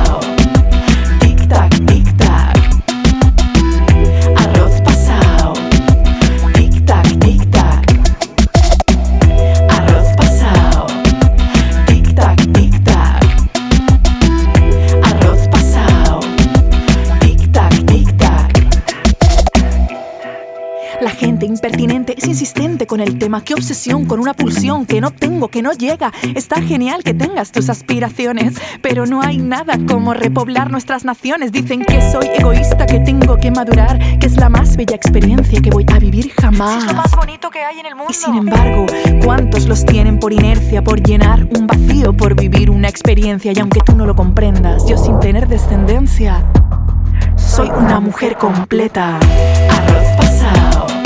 Es 22.17 22.27
insistente 22.27 22.87
con 22.87 23.01
el 23.01 23.19
tema. 23.19 23.43
Qué 23.43 23.55
obsesión 23.55 24.07
con 24.07 24.21
una 24.21 24.35
pulsión 24.35 24.87
que 24.87 25.01
no 25.01 25.11
tengo, 25.11 25.49
que 25.49 25.63
no 25.63 25.73
llega. 25.73 26.13
Está 26.35 26.61
genial 26.63 27.03
que 27.03 27.15
tengas 27.15 27.53
tus 27.53 27.69
aspiraciones, 27.69 28.55
pero 28.83 29.07
no 29.07 29.23
hay 29.23 29.39
nada 29.39 29.79
como 29.87 30.15
repoblar 30.15 30.71
nuestras 30.71 31.05
naciones. 31.05 31.53
Dicen 31.53 31.85
que 31.85 32.01
soy 32.11 32.29
egoísta, 32.39 32.87
que 32.87 33.01
tengo 33.01 33.37
que 33.37 33.51
madurar, 33.51 33.99
que 34.19 34.27
es 34.27 34.37
la 34.37 34.49
más 34.49 34.77
bella 34.77 34.97
experiencia 34.97 35.61
que 35.61 35.71
voy 35.71 35.85
a 35.93 35.99
vivir 35.99 36.31
jamás. 36.41 36.85
Es 36.85 36.93
lo 36.93 36.95
más 36.95 37.15
bonito 37.17 37.51
que 37.51 37.61
hay 37.61 37.81
en 37.81 37.87
el 37.87 37.95
mundo. 37.95 38.11
Y 38.11 38.15
sin 38.15 38.35
embargo, 38.35 38.87
¿cuántos 39.25 39.67
los 39.67 39.85
tienen 39.85 40.19
por 40.19 40.33
inercia, 40.33 40.83
por 40.83 41.03
llenar 41.03 41.47
un 41.57 41.67
vacío, 41.67 42.13
por 42.13 42.35
vivir 42.35 42.71
una 42.71 42.89
experiencia? 42.89 43.53
Y 43.55 43.59
aunque 43.61 43.81
tú 43.81 43.95
no 43.95 44.07
lo 44.07 44.15
comprendas, 44.15 44.87
yo 44.87 44.97
sin 44.97 45.19
tener 45.21 45.49
descendencia, 45.49 46.45
soy 47.37 47.69
una 47.71 48.01
mujer 48.01 48.37
completa. 48.37 49.19
Arroz 49.19 50.17
pasado. 50.17 50.98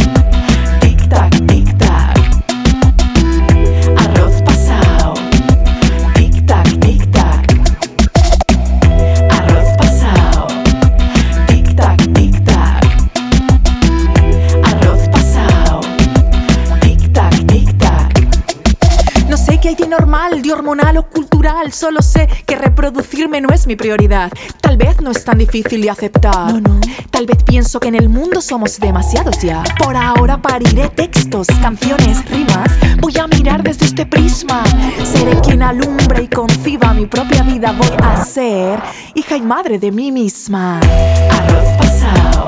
De 19.72 19.88
normal, 19.88 20.42
de 20.42 20.52
hormonal 20.52 20.98
o 20.98 21.08
cultural. 21.08 21.72
Solo 21.72 22.02
sé 22.02 22.28
que 22.46 22.56
reproducirme 22.56 23.40
no 23.40 23.48
es 23.54 23.66
mi 23.66 23.74
prioridad. 23.74 24.30
Tal 24.60 24.76
vez 24.76 25.00
no 25.00 25.10
es 25.10 25.24
tan 25.24 25.38
difícil 25.38 25.80
de 25.80 25.88
aceptar. 25.88 26.52
No, 26.52 26.60
no. 26.60 26.80
Tal 27.10 27.24
vez 27.24 27.42
pienso 27.42 27.80
que 27.80 27.88
en 27.88 27.94
el 27.94 28.10
mundo 28.10 28.42
somos 28.42 28.78
demasiados 28.78 29.40
ya. 29.40 29.64
Por 29.78 29.96
ahora 29.96 30.42
pariré 30.42 30.90
textos, 30.90 31.46
canciones, 31.62 32.22
rimas. 32.28 32.70
Voy 33.00 33.16
a 33.16 33.26
mirar 33.26 33.62
desde 33.62 33.86
este 33.86 34.04
prisma. 34.04 34.62
Seré 35.04 35.40
quien 35.40 35.62
alumbra 35.62 36.20
y 36.20 36.28
conciba 36.28 36.92
mi 36.92 37.06
propia 37.06 37.42
vida. 37.42 37.72
Voy 37.72 37.96
a 38.02 38.22
ser 38.26 38.78
hija 39.14 39.38
y 39.38 39.40
madre 39.40 39.78
de 39.78 39.90
mí 39.90 40.12
misma. 40.12 40.80
Arroz 40.80 41.68
pasado. 41.78 42.46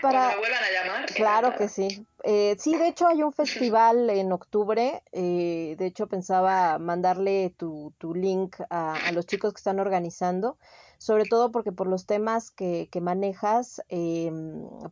Para... 0.00 0.10
Cuando 0.10 0.28
me 0.28 0.38
vuelvan 0.38 0.62
a 0.62 0.70
llamar. 0.70 1.06
Claro 1.06 1.56
que 1.56 1.68
sí. 1.68 2.06
Eh, 2.22 2.56
sí, 2.58 2.76
de 2.76 2.88
hecho 2.88 3.06
hay 3.08 3.22
un 3.22 3.32
festival 3.32 4.10
en 4.10 4.32
octubre. 4.32 5.02
eh, 5.12 5.74
de 5.78 5.86
hecho 5.86 6.06
pensaba 6.06 6.78
mandarle 6.78 7.54
tu, 7.56 7.92
tu 7.98 8.14
link 8.14 8.56
a, 8.68 8.94
a 8.94 9.12
los 9.12 9.26
chicos 9.26 9.54
que 9.54 9.58
están 9.58 9.80
organizando, 9.80 10.58
sobre 10.98 11.24
todo 11.24 11.50
porque 11.50 11.72
por 11.72 11.86
los 11.86 12.04
temas 12.04 12.50
que, 12.50 12.90
que 12.92 13.00
manejas, 13.00 13.80
eh, 13.88 14.30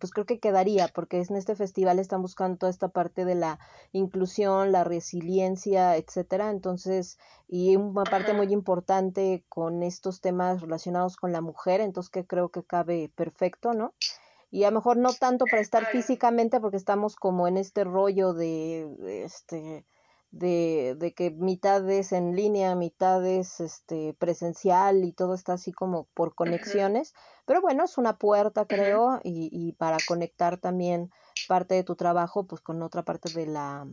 pues 0.00 0.10
creo 0.10 0.24
que 0.24 0.38
quedaría, 0.40 0.88
porque 0.88 1.20
es 1.20 1.28
en 1.28 1.36
este 1.36 1.54
festival 1.54 1.98
están 1.98 2.22
buscando 2.22 2.56
toda 2.56 2.70
esta 2.70 2.88
parte 2.88 3.26
de 3.26 3.34
la 3.34 3.58
inclusión, 3.92 4.72
la 4.72 4.84
resiliencia, 4.84 5.96
etcétera. 5.96 6.48
Entonces, 6.48 7.18
y 7.46 7.76
una 7.76 8.04
parte 8.04 8.32
muy 8.32 8.50
importante 8.54 9.44
con 9.50 9.82
estos 9.82 10.22
temas 10.22 10.62
relacionados 10.62 11.16
con 11.16 11.30
la 11.32 11.42
mujer, 11.42 11.82
entonces 11.82 12.08
que 12.10 12.26
creo 12.26 12.48
que 12.48 12.64
cabe 12.64 13.10
perfecto, 13.14 13.74
¿no? 13.74 13.92
Y 14.50 14.64
a 14.64 14.70
lo 14.70 14.76
mejor 14.76 14.96
no 14.96 15.12
tanto 15.12 15.44
para 15.46 15.62
estar 15.62 15.86
físicamente 15.86 16.60
porque 16.60 16.76
estamos 16.76 17.16
como 17.16 17.48
en 17.48 17.56
este 17.56 17.84
rollo 17.84 18.32
de 18.32 18.88
de 18.98 19.24
este 19.24 19.86
de, 20.30 20.94
de 20.98 21.14
que 21.14 21.30
mitad 21.30 21.88
es 21.90 22.12
en 22.12 22.36
línea, 22.36 22.74
mitad 22.74 23.24
es 23.26 23.60
este 23.60 24.14
presencial 24.14 25.04
y 25.04 25.12
todo 25.12 25.34
está 25.34 25.54
así 25.54 25.72
como 25.72 26.04
por 26.14 26.34
conexiones, 26.34 27.14
pero 27.46 27.62
bueno, 27.62 27.84
es 27.84 27.96
una 27.96 28.18
puerta 28.18 28.66
creo 28.66 29.20
y, 29.24 29.48
y 29.50 29.72
para 29.72 29.96
conectar 30.06 30.58
también 30.58 31.10
parte 31.48 31.74
de 31.74 31.84
tu 31.84 31.96
trabajo 31.96 32.46
pues 32.46 32.60
con 32.60 32.82
otra 32.82 33.04
parte 33.04 33.32
de 33.32 33.46
la 33.46 33.86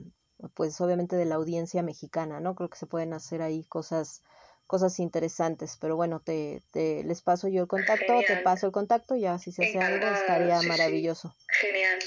pues 0.53 0.79
obviamente 0.81 1.15
de 1.15 1.25
la 1.25 1.35
audiencia 1.35 1.81
mexicana, 1.81 2.39
¿no? 2.41 2.55
Creo 2.55 2.69
que 2.69 2.77
se 2.77 2.87
pueden 2.87 3.13
hacer 3.13 3.41
ahí 3.41 3.63
cosas 3.63 4.21
cosas 4.67 4.99
interesantes, 4.99 5.77
pero 5.79 5.95
bueno, 5.95 6.19
te, 6.19 6.61
te 6.71 7.03
les 7.03 7.21
paso 7.21 7.47
yo 7.47 7.61
el 7.61 7.67
contacto, 7.67 8.21
te 8.27 8.37
paso 8.37 8.65
el 8.67 8.71
contacto, 8.71 9.15
ya 9.15 9.37
si 9.37 9.51
se 9.51 9.63
hace 9.63 9.79
algo 9.79 10.07
estaría 10.07 10.59
sí, 10.59 10.63
sí. 10.63 10.69
maravilloso. 10.69 11.35
Genial. 11.61 11.99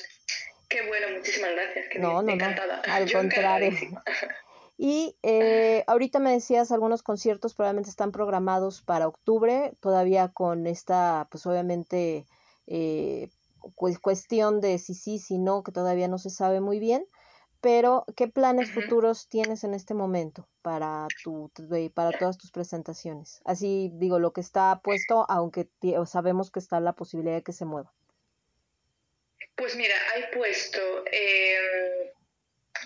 Qué 0.69 0.87
bueno, 0.87 1.07
muchísimas 1.17 1.53
gracias. 1.53 1.87
Qué 1.91 1.99
No, 1.99 2.23
bien, 2.23 2.27
no, 2.27 2.37
no, 2.37 2.45
encantada. 2.47 2.83
al 2.89 3.07
Yo 3.07 3.19
contrario. 3.19 3.71
Y 4.81 5.17
eh, 5.25 5.83
ahorita 5.89 6.21
me 6.21 6.31
decías, 6.31 6.71
algunos 6.71 7.03
conciertos 7.03 7.53
probablemente 7.55 7.91
están 7.91 8.13
programados 8.13 8.81
para 8.81 9.09
octubre, 9.09 9.73
todavía 9.81 10.29
con 10.29 10.69
esta, 10.69 11.27
pues 11.33 11.47
obviamente, 11.47 12.27
eh, 12.69 13.29
cu- 13.75 13.99
cuestión 14.01 14.61
de 14.61 14.79
si 14.79 14.95
sí, 14.95 15.19
si 15.19 15.39
no, 15.39 15.65
que 15.65 15.73
todavía 15.73 16.07
no 16.07 16.19
se 16.19 16.31
sabe 16.31 16.61
muy 16.61 16.79
bien, 16.79 17.05
pero 17.61 18.05
¿qué 18.17 18.29
planes 18.29 18.71
futuros 18.71 19.29
tienes 19.29 19.65
en 19.65 19.75
este 19.75 19.95
momento 19.95 20.49
para 20.63 21.09
tu, 21.25 21.51
para 21.95 22.17
todas 22.17 22.39
tus 22.39 22.53
presentaciones? 22.53 23.41
Así 23.45 23.91
digo, 23.95 24.19
lo 24.19 24.33
que 24.33 24.41
está 24.41 24.81
puesto, 24.83 25.27
aunque 25.29 25.69
sabemos 26.07 26.51
que 26.51 26.61
está 26.61 26.81
la 26.81 26.93
posibilidad 26.93 27.37
de 27.37 27.43
que 27.43 27.53
se 27.53 27.65
mueva. 27.65 27.93
Pues 29.57 29.75
mira, 29.77 29.95
hay 30.15 30.25
puesto, 30.33 30.81
eh, 31.11 32.13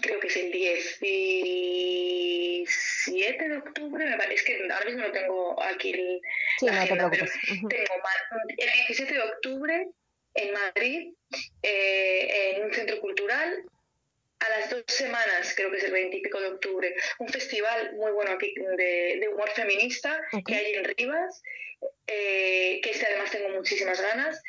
creo 0.01 0.19
que 0.21 0.29
es 0.29 0.37
el 0.37 0.51
17 0.51 3.49
de 3.49 3.57
octubre, 3.59 4.05
me 4.07 4.17
parece, 4.17 4.35
es 4.35 4.43
que 4.45 4.63
ahora 4.73 4.87
mismo 4.87 5.03
no 5.03 5.13
tengo 5.13 5.63
aquí 5.63 5.91
el, 5.91 6.21
Sí, 6.59 6.67
la 6.67 6.73
no 6.73 6.79
te 6.79 6.85
agenda, 6.85 7.11
pero 7.11 7.27
preocupes. 7.27 7.59
Ujú. 7.59 7.69
tengo 7.69 7.85
el 8.49 8.71
17 8.89 9.13
de 9.13 9.21
octubre 9.21 9.89
en 10.35 10.55
Madrid, 10.55 11.13
eh, 11.63 12.55
en 12.57 12.65
un 12.65 12.73
centro 12.73 12.99
cultural, 13.01 13.65
a 14.47 14.59
las 14.59 14.71
dos 14.71 14.85
semanas, 14.89 15.53
creo 15.57 15.71
que 15.71 15.79
es 15.79 15.85
el 15.85 15.93
20 15.93 16.17
y 16.17 16.21
pico 16.23 16.41
de 16.41 16.49
octubre, 16.49 16.95
un 17.19 17.29
festival 17.29 17.95
muy 17.97 18.13
bueno 18.13 18.33
aquí 18.33 18.55
de, 18.77 19.19
de 19.21 19.29
humor 19.33 19.49
feminista 19.51 20.21
que 20.47 20.55
hay 20.55 20.75
en 20.75 20.85
Rivas, 20.85 21.43
eh, 22.07 22.81
que 22.83 22.91
este 22.91 23.07
además 23.07 23.31
tengo 23.31 23.49
muchísimas 23.51 24.01
ganas. 24.01 24.43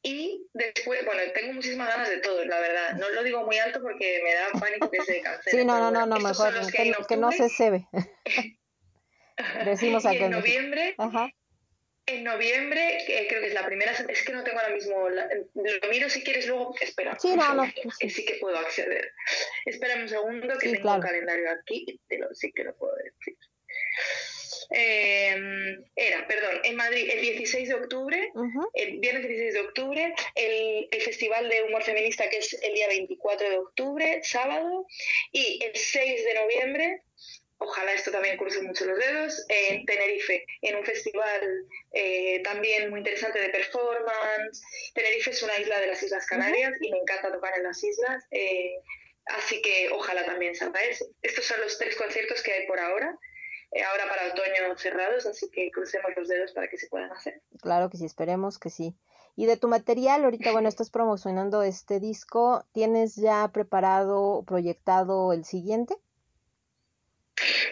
Y 0.00 0.46
después, 0.52 1.04
bueno, 1.04 1.20
tengo 1.34 1.52
muchísimas 1.54 1.88
ganas 1.88 2.08
de 2.08 2.18
todo, 2.18 2.44
la 2.44 2.60
verdad. 2.60 2.92
No 2.94 3.08
lo 3.10 3.22
digo 3.24 3.44
muy 3.44 3.58
alto 3.58 3.82
porque 3.82 4.20
me 4.22 4.32
da 4.32 4.48
pánico 4.60 4.88
que 4.90 5.02
se 5.02 5.20
cancele. 5.20 5.58
Sí, 5.58 5.64
no, 5.66 5.78
no, 5.80 5.90
no, 5.90 6.06
no, 6.06 6.18
mejor 6.20 6.52
que, 6.70 6.84
no- 6.90 7.04
que 7.06 7.16
no 7.16 7.28
octubre. 7.28 7.48
se 7.48 7.54
cebe. 7.54 7.88
Decimos 9.64 10.04
y 10.04 10.16
en 10.16 10.30
noviembre, 10.30 10.94
Ajá. 10.98 11.30
En 12.08 12.24
noviembre, 12.24 12.98
eh, 13.06 13.26
creo 13.28 13.40
que 13.40 13.48
es 13.48 13.54
la 13.54 13.64
primera, 13.66 13.92
es 13.92 14.22
que 14.24 14.32
no 14.32 14.42
tengo 14.44 14.58
ahora 14.58 14.74
mismo, 14.74 15.08
la- 15.10 15.28
lo 15.54 15.88
miro 15.90 16.08
si 16.08 16.22
quieres 16.22 16.46
luego, 16.46 16.74
espera. 16.80 17.16
Sí, 17.18 17.28
un 17.28 17.36
no, 17.36 17.54
no, 17.54 17.64
sí. 17.66 17.72
que 18.00 18.10
sí 18.10 18.24
que 18.24 18.34
puedo 18.34 18.58
acceder. 18.58 19.12
Espera 19.66 19.96
un 19.96 20.08
segundo 20.08 20.58
que 20.58 20.66
Sí, 20.68 20.72
tengo 20.72 20.82
claro. 20.82 21.02
el 21.02 21.06
calendario 21.08 21.50
aquí 21.50 22.00
te 22.08 22.18
lo, 22.18 22.34
sí 22.34 22.50
que 22.52 22.64
lo 22.64 22.76
puedo 22.76 22.94
decir. 22.96 23.36
Eh, 24.70 25.78
era, 25.96 26.26
perdón, 26.28 26.60
en 26.62 26.76
Madrid 26.76 27.08
el 27.10 27.20
16 27.22 27.68
de 27.68 27.74
octubre, 27.74 28.30
el 28.74 28.98
viernes 28.98 29.26
16 29.26 29.54
de 29.54 29.60
octubre, 29.60 30.14
el, 30.34 30.88
el 30.90 31.00
Festival 31.00 31.48
de 31.48 31.62
Humor 31.62 31.82
Feminista 31.82 32.28
que 32.28 32.38
es 32.38 32.52
el 32.62 32.74
día 32.74 32.86
24 32.88 33.48
de 33.48 33.56
octubre, 33.58 34.20
sábado, 34.24 34.86
y 35.32 35.60
el 35.64 35.74
6 35.74 36.22
de 36.24 36.34
noviembre, 36.34 37.02
ojalá 37.58 37.92
esto 37.92 38.10
también 38.10 38.36
cruce 38.36 38.62
mucho 38.62 38.84
los 38.86 38.98
dedos, 38.98 39.44
en 39.48 39.84
Tenerife, 39.84 40.44
en 40.62 40.76
un 40.76 40.84
festival 40.84 41.66
eh, 41.92 42.40
también 42.42 42.90
muy 42.90 43.00
interesante 43.00 43.40
de 43.40 43.50
performance. 43.50 44.62
Tenerife 44.94 45.30
es 45.30 45.42
una 45.42 45.58
isla 45.58 45.78
de 45.80 45.88
las 45.88 46.02
Islas 46.02 46.26
Canarias 46.26 46.74
y 46.80 46.90
me 46.90 46.98
encanta 46.98 47.32
tocar 47.32 47.56
en 47.56 47.64
las 47.64 47.82
islas, 47.82 48.24
eh, 48.30 48.74
así 49.26 49.60
que 49.60 49.90
ojalá 49.92 50.24
también 50.24 50.54
salga 50.54 50.82
ese. 50.82 51.04
Estos 51.22 51.44
son 51.44 51.60
los 51.60 51.78
tres 51.78 51.96
conciertos 51.96 52.42
que 52.42 52.52
hay 52.52 52.66
por 52.66 52.78
ahora. 52.80 53.18
eh, 53.70 53.82
ahora 53.82 54.08
para 54.08 54.32
otoño 54.32 54.78
cerrados, 54.78 55.26
así 55.26 55.50
que 55.50 55.70
crucemos 55.70 56.10
los 56.16 56.28
dedos 56.28 56.52
para 56.52 56.68
que 56.68 56.78
se 56.78 56.88
puedan 56.88 57.12
hacer. 57.12 57.42
Claro 57.60 57.90
que 57.90 57.98
sí, 57.98 58.04
esperemos 58.06 58.58
que 58.58 58.70
sí. 58.70 58.96
Y 59.36 59.46
de 59.46 59.56
tu 59.56 59.68
material, 59.68 60.24
ahorita, 60.24 60.52
bueno, 60.52 60.68
estás 60.68 60.90
promocionando 60.90 61.62
este 61.62 62.00
disco, 62.00 62.64
¿tienes 62.72 63.14
ya 63.16 63.50
preparado, 63.52 64.42
proyectado 64.46 65.32
el 65.32 65.44
siguiente? 65.44 65.94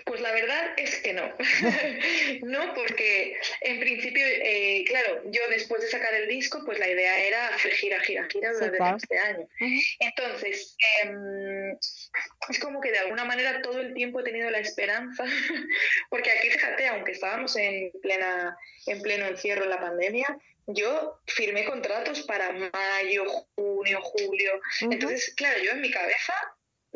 Pues 0.05 0.21
la 0.21 0.33
verdad 0.33 0.75
es 0.77 0.97
que 1.01 1.13
no. 1.13 1.33
no, 2.43 2.75
porque 2.75 3.37
en 3.61 3.81
principio, 3.81 4.25
eh, 4.25 4.85
claro, 4.87 5.23
yo 5.27 5.43
después 5.51 5.83
de 5.83 5.89
sacar 5.89 6.15
el 6.15 6.29
disco, 6.29 6.63
pues 6.65 6.79
la 6.79 6.89
idea 6.89 7.19
era 7.25 7.49
hacer 7.49 7.73
gira, 7.73 8.01
gira, 8.01 8.27
gira 8.31 8.53
durante 8.53 8.79
todo 8.79 8.97
este 8.97 9.19
año. 9.19 9.49
Entonces, 10.01 10.77
em, 11.03 11.77
es 12.49 12.59
como 12.61 12.81
que 12.81 12.93
de 12.93 12.99
alguna 12.99 13.25
manera 13.25 13.61
todo 13.63 13.81
el 13.81 13.95
tiempo 13.95 14.21
he 14.21 14.25
tenido 14.25 14.51
la 14.51 14.59
esperanza, 14.59 15.25
porque 16.11 16.31
aquí 16.31 16.51
fíjate, 16.51 16.87
aun 16.89 17.05
que 17.05 17.13
estábamos 17.13 17.57
en, 17.57 17.91
plena, 18.03 18.57
en 18.87 19.03
pleno 19.03 19.27
encierro 19.27 19.65
en 19.65 19.71
la 19.71 19.81
pandemia, 19.81 20.37
yo 20.69 21.21
firmé 21.27 21.65
contratos 21.65 22.23
para 22.23 22.53
mayo, 22.53 23.25
junio, 23.55 24.01
julio. 24.03 24.61
Entonces, 24.81 25.33
claro, 25.37 25.61
yo 25.63 25.71
en 25.71 25.81
mi 25.81 25.91
cabeza 25.91 26.35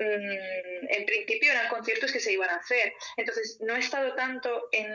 en 0.01 1.07
principio 1.07 1.53
eran 1.53 1.69
conciertos 1.69 2.13
que 2.13 2.21
se 2.21 2.33
iban 2.33 2.51
a 2.51 2.57
hacer. 2.57 2.93
Entonces, 3.17 3.59
no 3.61 3.77
he 3.77 3.79
estado 3.79 4.15
tanto 4.15 4.69
en, 4.73 4.89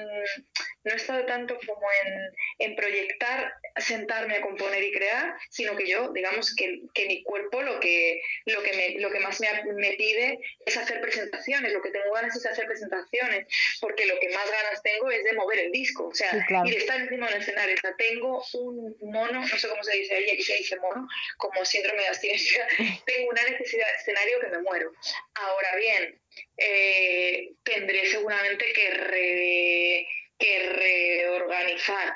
no 0.85 0.91
he 0.91 0.95
estado 0.95 1.25
tanto 1.25 1.57
como 1.65 1.87
en, 2.59 2.75
proyectar, 2.75 3.53
sentarme 3.77 4.35
a 4.35 4.41
componer 4.41 4.83
y 4.83 4.91
crear, 4.91 5.35
sino 5.49 5.75
que 5.75 5.87
yo, 5.87 6.11
digamos, 6.11 6.53
que, 6.55 6.81
que 6.93 7.05
mi 7.07 7.23
cuerpo 7.23 7.61
lo 7.61 7.79
que, 7.79 8.21
lo 8.45 8.61
que, 8.61 8.73
me, 8.73 8.99
lo 8.99 9.09
que 9.11 9.19
más 9.19 9.39
me, 9.39 9.47
me, 9.73 9.93
pide 9.93 10.39
es 10.65 10.77
hacer 10.77 11.01
presentaciones, 11.01 11.73
lo 11.73 11.81
que 11.81 11.91
tengo 11.91 12.11
ganas 12.13 12.35
es 12.35 12.45
hacer 12.45 12.65
presentaciones, 12.67 13.47
porque 13.79 14.05
lo 14.05 14.19
que 14.19 14.29
más 14.29 14.49
ganas 14.49 14.81
tengo 14.83 15.09
es 15.09 15.23
de 15.23 15.33
mover 15.33 15.59
el 15.59 15.71
disco, 15.71 16.07
o 16.07 16.13
sea, 16.13 16.45
y 16.65 16.71
de 16.71 16.77
estar 16.77 16.99
encima 16.99 17.29
del 17.29 17.41
escenario. 17.41 17.75
O 17.75 17.79
sea, 17.79 17.95
tengo 17.95 18.43
un 18.53 18.95
mono, 19.01 19.41
no 19.41 19.57
sé 19.57 19.67
cómo 19.67 19.83
se 19.83 19.97
dice 19.97 20.15
ahí, 20.15 20.29
aquí 20.29 20.43
se 20.43 20.55
dice 20.55 20.75
mono, 20.77 21.07
como 21.37 21.63
síndrome 21.65 22.01
de 22.01 22.07
abstinencia, 22.09 22.67
tengo 23.05 23.29
una 23.29 23.43
necesidad 23.43 23.87
de 23.87 23.95
escenario 23.95 24.39
que 24.41 24.47
me 24.47 24.59
muero. 24.59 24.93
Ahora 25.35 25.75
bien, 25.75 26.21
eh, 26.57 27.51
tendré 27.63 28.05
seguramente 28.07 28.65
que, 28.73 30.07
que 30.37 30.59
reorganizar, 30.59 32.15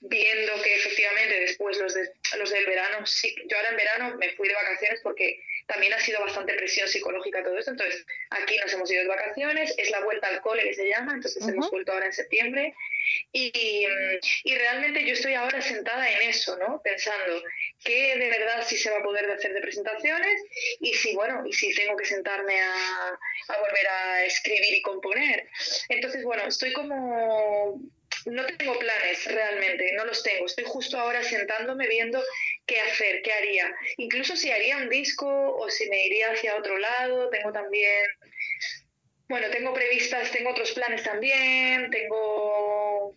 viendo 0.00 0.62
que 0.62 0.74
efectivamente 0.74 1.40
después 1.40 1.78
los, 1.78 1.94
los 2.38 2.50
del 2.50 2.66
verano, 2.66 3.06
sí, 3.06 3.34
yo 3.48 3.56
ahora 3.56 3.70
en 3.70 3.76
verano 3.76 4.16
me 4.18 4.30
fui 4.30 4.48
de 4.48 4.54
vacaciones 4.54 5.00
porque 5.02 5.42
también 5.66 5.92
ha 5.92 6.00
sido 6.00 6.20
bastante 6.20 6.54
presión 6.54 6.88
psicológica 6.88 7.42
todo 7.42 7.58
esto, 7.58 7.70
entonces 7.70 8.04
aquí 8.30 8.56
nos 8.58 8.72
hemos 8.72 8.90
ido 8.90 9.02
de 9.02 9.08
vacaciones, 9.08 9.74
es 9.76 9.90
la 9.90 10.00
vuelta 10.00 10.28
al 10.28 10.40
cole 10.40 10.62
que 10.62 10.74
se 10.74 10.88
llama, 10.88 11.14
entonces 11.14 11.46
hemos 11.46 11.70
vuelto 11.70 11.92
ahora 11.92 12.06
en 12.06 12.12
septiembre 12.12 12.74
y, 13.32 13.86
y, 14.44 14.54
realmente 14.54 15.04
yo 15.04 15.12
estoy 15.12 15.34
ahora 15.34 15.60
sentada 15.60 16.08
en 16.08 16.28
eso, 16.28 16.56
¿no? 16.56 16.80
Pensando 16.82 17.42
que 17.84 18.16
de 18.16 18.30
verdad 18.30 18.64
sí 18.66 18.76
se 18.76 18.90
va 18.90 18.98
a 18.98 19.02
poder 19.02 19.30
hacer 19.30 19.52
de 19.52 19.60
presentaciones 19.60 20.40
y 20.80 20.94
si, 20.94 21.14
bueno, 21.14 21.42
y 21.46 21.52
si 21.52 21.74
tengo 21.74 21.96
que 21.96 22.04
sentarme 22.04 22.60
a, 22.60 23.18
a 23.48 23.58
volver 23.58 23.88
a 23.88 24.24
escribir 24.24 24.74
y 24.74 24.82
componer. 24.82 25.48
Entonces, 25.88 26.22
bueno, 26.22 26.46
estoy 26.46 26.72
como 26.72 27.80
no 28.26 28.46
tengo 28.46 28.78
planes 28.78 29.24
realmente, 29.26 29.92
no 29.94 30.04
los 30.04 30.22
tengo. 30.22 30.46
Estoy 30.46 30.64
justo 30.64 30.98
ahora 30.98 31.22
sentándome 31.22 31.88
viendo 31.88 32.22
qué 32.66 32.80
hacer, 32.80 33.22
qué 33.22 33.32
haría. 33.32 33.74
Incluso 33.96 34.36
si 34.36 34.50
haría 34.50 34.76
un 34.76 34.88
disco 34.88 35.28
o 35.28 35.70
si 35.70 35.88
me 35.88 36.06
iría 36.06 36.32
hacia 36.32 36.56
otro 36.56 36.78
lado. 36.78 37.30
Tengo 37.30 37.52
también 37.52 38.06
bueno, 39.32 39.48
tengo 39.48 39.72
previstas, 39.72 40.30
tengo 40.30 40.50
otros 40.50 40.72
planes 40.72 41.02
también, 41.02 41.90
tengo... 41.90 43.16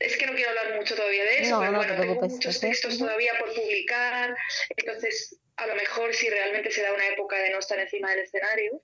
Es 0.00 0.16
que 0.16 0.26
no 0.26 0.34
quiero 0.34 0.50
hablar 0.50 0.74
mucho 0.74 0.96
todavía 0.96 1.22
de 1.22 1.38
eso, 1.42 1.60
pero 1.60 1.72
bueno, 1.72 1.96
tengo 1.96 2.14
muchos 2.16 2.58
textos 2.58 2.98
todavía 2.98 3.32
por 3.38 3.54
publicar, 3.54 4.36
entonces 4.76 5.38
a 5.56 5.68
lo 5.68 5.76
mejor 5.76 6.14
si 6.16 6.28
realmente 6.28 6.72
se 6.72 6.82
da 6.82 6.92
una 6.92 7.06
época 7.06 7.36
de 7.38 7.50
no 7.50 7.60
estar 7.60 7.78
encima 7.78 8.10
del 8.10 8.24
escenario, 8.24 8.82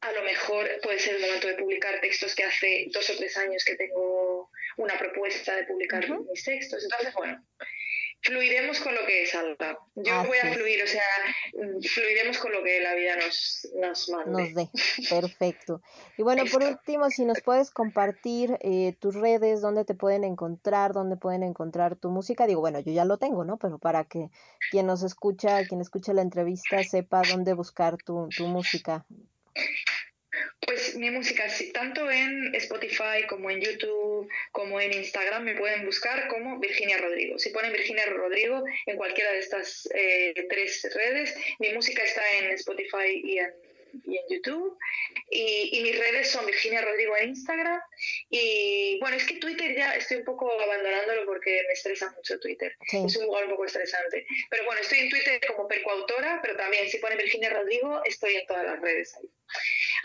a 0.00 0.10
lo 0.10 0.22
mejor 0.22 0.68
puede 0.82 0.98
ser 0.98 1.14
el 1.14 1.20
momento 1.22 1.46
de 1.46 1.54
publicar 1.54 2.00
textos 2.00 2.34
que 2.34 2.42
hace 2.42 2.86
dos 2.92 3.08
o 3.08 3.16
tres 3.16 3.36
años 3.36 3.64
que 3.64 3.76
tengo 3.76 4.50
una 4.76 4.98
propuesta 4.98 5.54
de 5.54 5.64
publicar 5.64 6.08
mis 6.08 6.42
textos. 6.42 6.82
Entonces, 6.82 7.14
bueno, 7.14 7.44
fluiremos 8.22 8.80
con 8.80 8.94
lo 8.94 9.00
que 9.06 9.26
salga. 9.26 9.78
Yo 9.94 10.24
voy 10.24 10.38
a 10.38 10.52
fluir, 10.52 10.82
o 10.82 10.86
sea, 10.86 11.02
fluiremos 11.94 12.38
con 12.38 12.52
lo 12.52 12.62
que 12.62 12.80
la 12.80 12.94
vida 12.94 13.16
nos, 13.16 13.68
nos 13.76 14.08
mande. 14.08 14.30
Nos 14.30 14.54
dé, 14.54 14.68
perfecto. 15.10 15.82
Y 16.16 16.22
bueno, 16.22 16.44
por 16.50 16.62
último, 16.62 17.10
si 17.10 17.24
nos 17.24 17.40
puedes 17.40 17.70
compartir 17.70 18.58
eh, 18.60 18.94
tus 19.00 19.14
redes, 19.14 19.60
dónde 19.60 19.84
te 19.84 19.94
pueden 19.94 20.24
encontrar, 20.24 20.92
dónde 20.92 21.16
pueden 21.16 21.42
encontrar 21.42 21.96
tu 21.96 22.10
música. 22.10 22.46
Digo, 22.46 22.60
bueno, 22.60 22.80
yo 22.80 22.92
ya 22.92 23.04
lo 23.04 23.18
tengo, 23.18 23.44
¿no? 23.44 23.56
Pero 23.58 23.78
para 23.78 24.04
que 24.04 24.30
quien 24.70 24.86
nos 24.86 25.02
escucha, 25.02 25.64
quien 25.66 25.80
escuche 25.80 26.14
la 26.14 26.22
entrevista, 26.22 26.82
sepa 26.82 27.22
dónde 27.28 27.54
buscar 27.54 27.96
tu, 27.96 28.28
tu 28.36 28.46
música. 28.46 29.06
Pues 30.60 30.94
mi 30.96 31.10
música, 31.10 31.46
tanto 31.72 32.10
en 32.10 32.54
Spotify 32.54 33.26
como 33.28 33.50
en 33.50 33.60
YouTube, 33.60 34.28
como 34.52 34.80
en 34.80 34.92
Instagram, 34.92 35.44
me 35.44 35.54
pueden 35.54 35.84
buscar 35.84 36.28
como 36.28 36.58
Virginia 36.58 36.98
Rodrigo. 36.98 37.38
Si 37.38 37.50
ponen 37.50 37.72
Virginia 37.72 38.06
Rodrigo 38.06 38.64
en 38.86 38.96
cualquiera 38.96 39.32
de 39.32 39.38
estas 39.38 39.88
eh, 39.94 40.34
tres 40.48 40.86
redes, 40.94 41.34
mi 41.58 41.72
música 41.72 42.02
está 42.02 42.22
en 42.38 42.50
Spotify 42.52 43.20
y 43.22 43.38
en 43.38 43.67
y 44.04 44.16
en 44.16 44.24
YouTube. 44.28 44.78
Y, 45.30 45.80
mis 45.82 45.98
redes 45.98 46.30
son 46.30 46.46
Virginia 46.46 46.82
Rodrigo 46.82 47.16
en 47.16 47.30
Instagram. 47.30 47.80
Y 48.30 48.98
bueno, 49.00 49.16
es 49.16 49.24
que 49.24 49.36
Twitter 49.36 49.76
ya 49.76 49.94
estoy 49.94 50.18
un 50.18 50.24
poco 50.24 50.50
abandonándolo 50.60 51.24
porque 51.26 51.62
me 51.66 51.72
estresa 51.72 52.10
mucho 52.10 52.38
Twitter. 52.40 52.76
Es 52.92 53.16
un 53.16 53.24
lugar 53.24 53.44
un 53.44 53.50
poco 53.50 53.64
estresante. 53.64 54.26
Pero 54.50 54.64
bueno, 54.64 54.80
estoy 54.80 55.00
en 55.00 55.10
Twitter 55.10 55.40
como 55.46 55.68
percoautora, 55.68 56.40
pero 56.42 56.56
también 56.56 56.88
si 56.88 56.98
ponen 56.98 57.18
Virginia 57.18 57.50
Rodrigo, 57.50 58.02
estoy 58.04 58.36
en 58.36 58.46
todas 58.46 58.64
las 58.64 58.80
redes 58.80 59.14
ahí. 59.16 59.28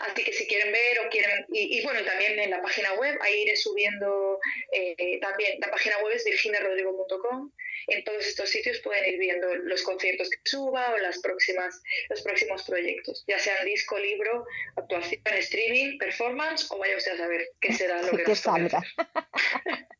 Así 0.00 0.24
que 0.24 0.32
si 0.32 0.46
quieren 0.46 0.72
ver 0.72 1.00
o 1.06 1.10
quieren, 1.10 1.46
y, 1.50 1.82
bueno, 1.82 2.02
también 2.04 2.38
en 2.38 2.50
la 2.50 2.62
página 2.62 2.94
web, 2.94 3.16
ahí 3.20 3.42
iré 3.42 3.56
subiendo, 3.56 4.38
eh, 4.72 5.18
también 5.20 5.58
la 5.60 5.70
página 5.70 5.98
web 5.98 6.14
es 6.14 6.24
virginiarodrigo.com 6.24 7.52
en 7.88 8.04
todos 8.04 8.26
estos 8.26 8.48
sitios 8.48 8.78
pueden 8.80 9.12
ir 9.12 9.18
viendo 9.18 9.54
los 9.54 9.82
conciertos 9.82 10.30
que 10.30 10.38
suba 10.44 10.92
o 10.92 10.98
las 10.98 11.18
próximas, 11.20 11.82
los 12.08 12.22
próximos 12.22 12.62
proyectos, 12.64 13.24
ya 13.26 13.38
sean 13.38 13.64
disco, 13.64 13.98
libro, 13.98 14.46
actuación, 14.76 15.20
streaming, 15.24 15.98
performance 15.98 16.70
o 16.70 16.78
vaya 16.78 16.96
usted 16.96 17.12
a 17.12 17.18
saber 17.18 17.48
qué 17.60 17.72
será 17.72 18.02
lo 18.02 18.12
que, 18.24 18.34
salga. 18.34 18.82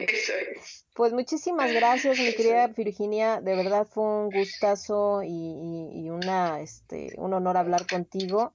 Eso 0.00 0.32
es. 0.34 0.86
Pues 0.94 1.12
muchísimas 1.12 1.72
gracias, 1.72 2.18
mi 2.18 2.34
querida 2.34 2.66
Virginia. 2.68 3.40
De 3.40 3.56
verdad 3.56 3.86
fue 3.86 4.04
un 4.04 4.30
gustazo 4.30 5.22
y, 5.24 6.10
una, 6.10 6.60
este, 6.60 7.14
un 7.16 7.32
honor 7.32 7.56
hablar 7.56 7.86
contigo. 7.86 8.52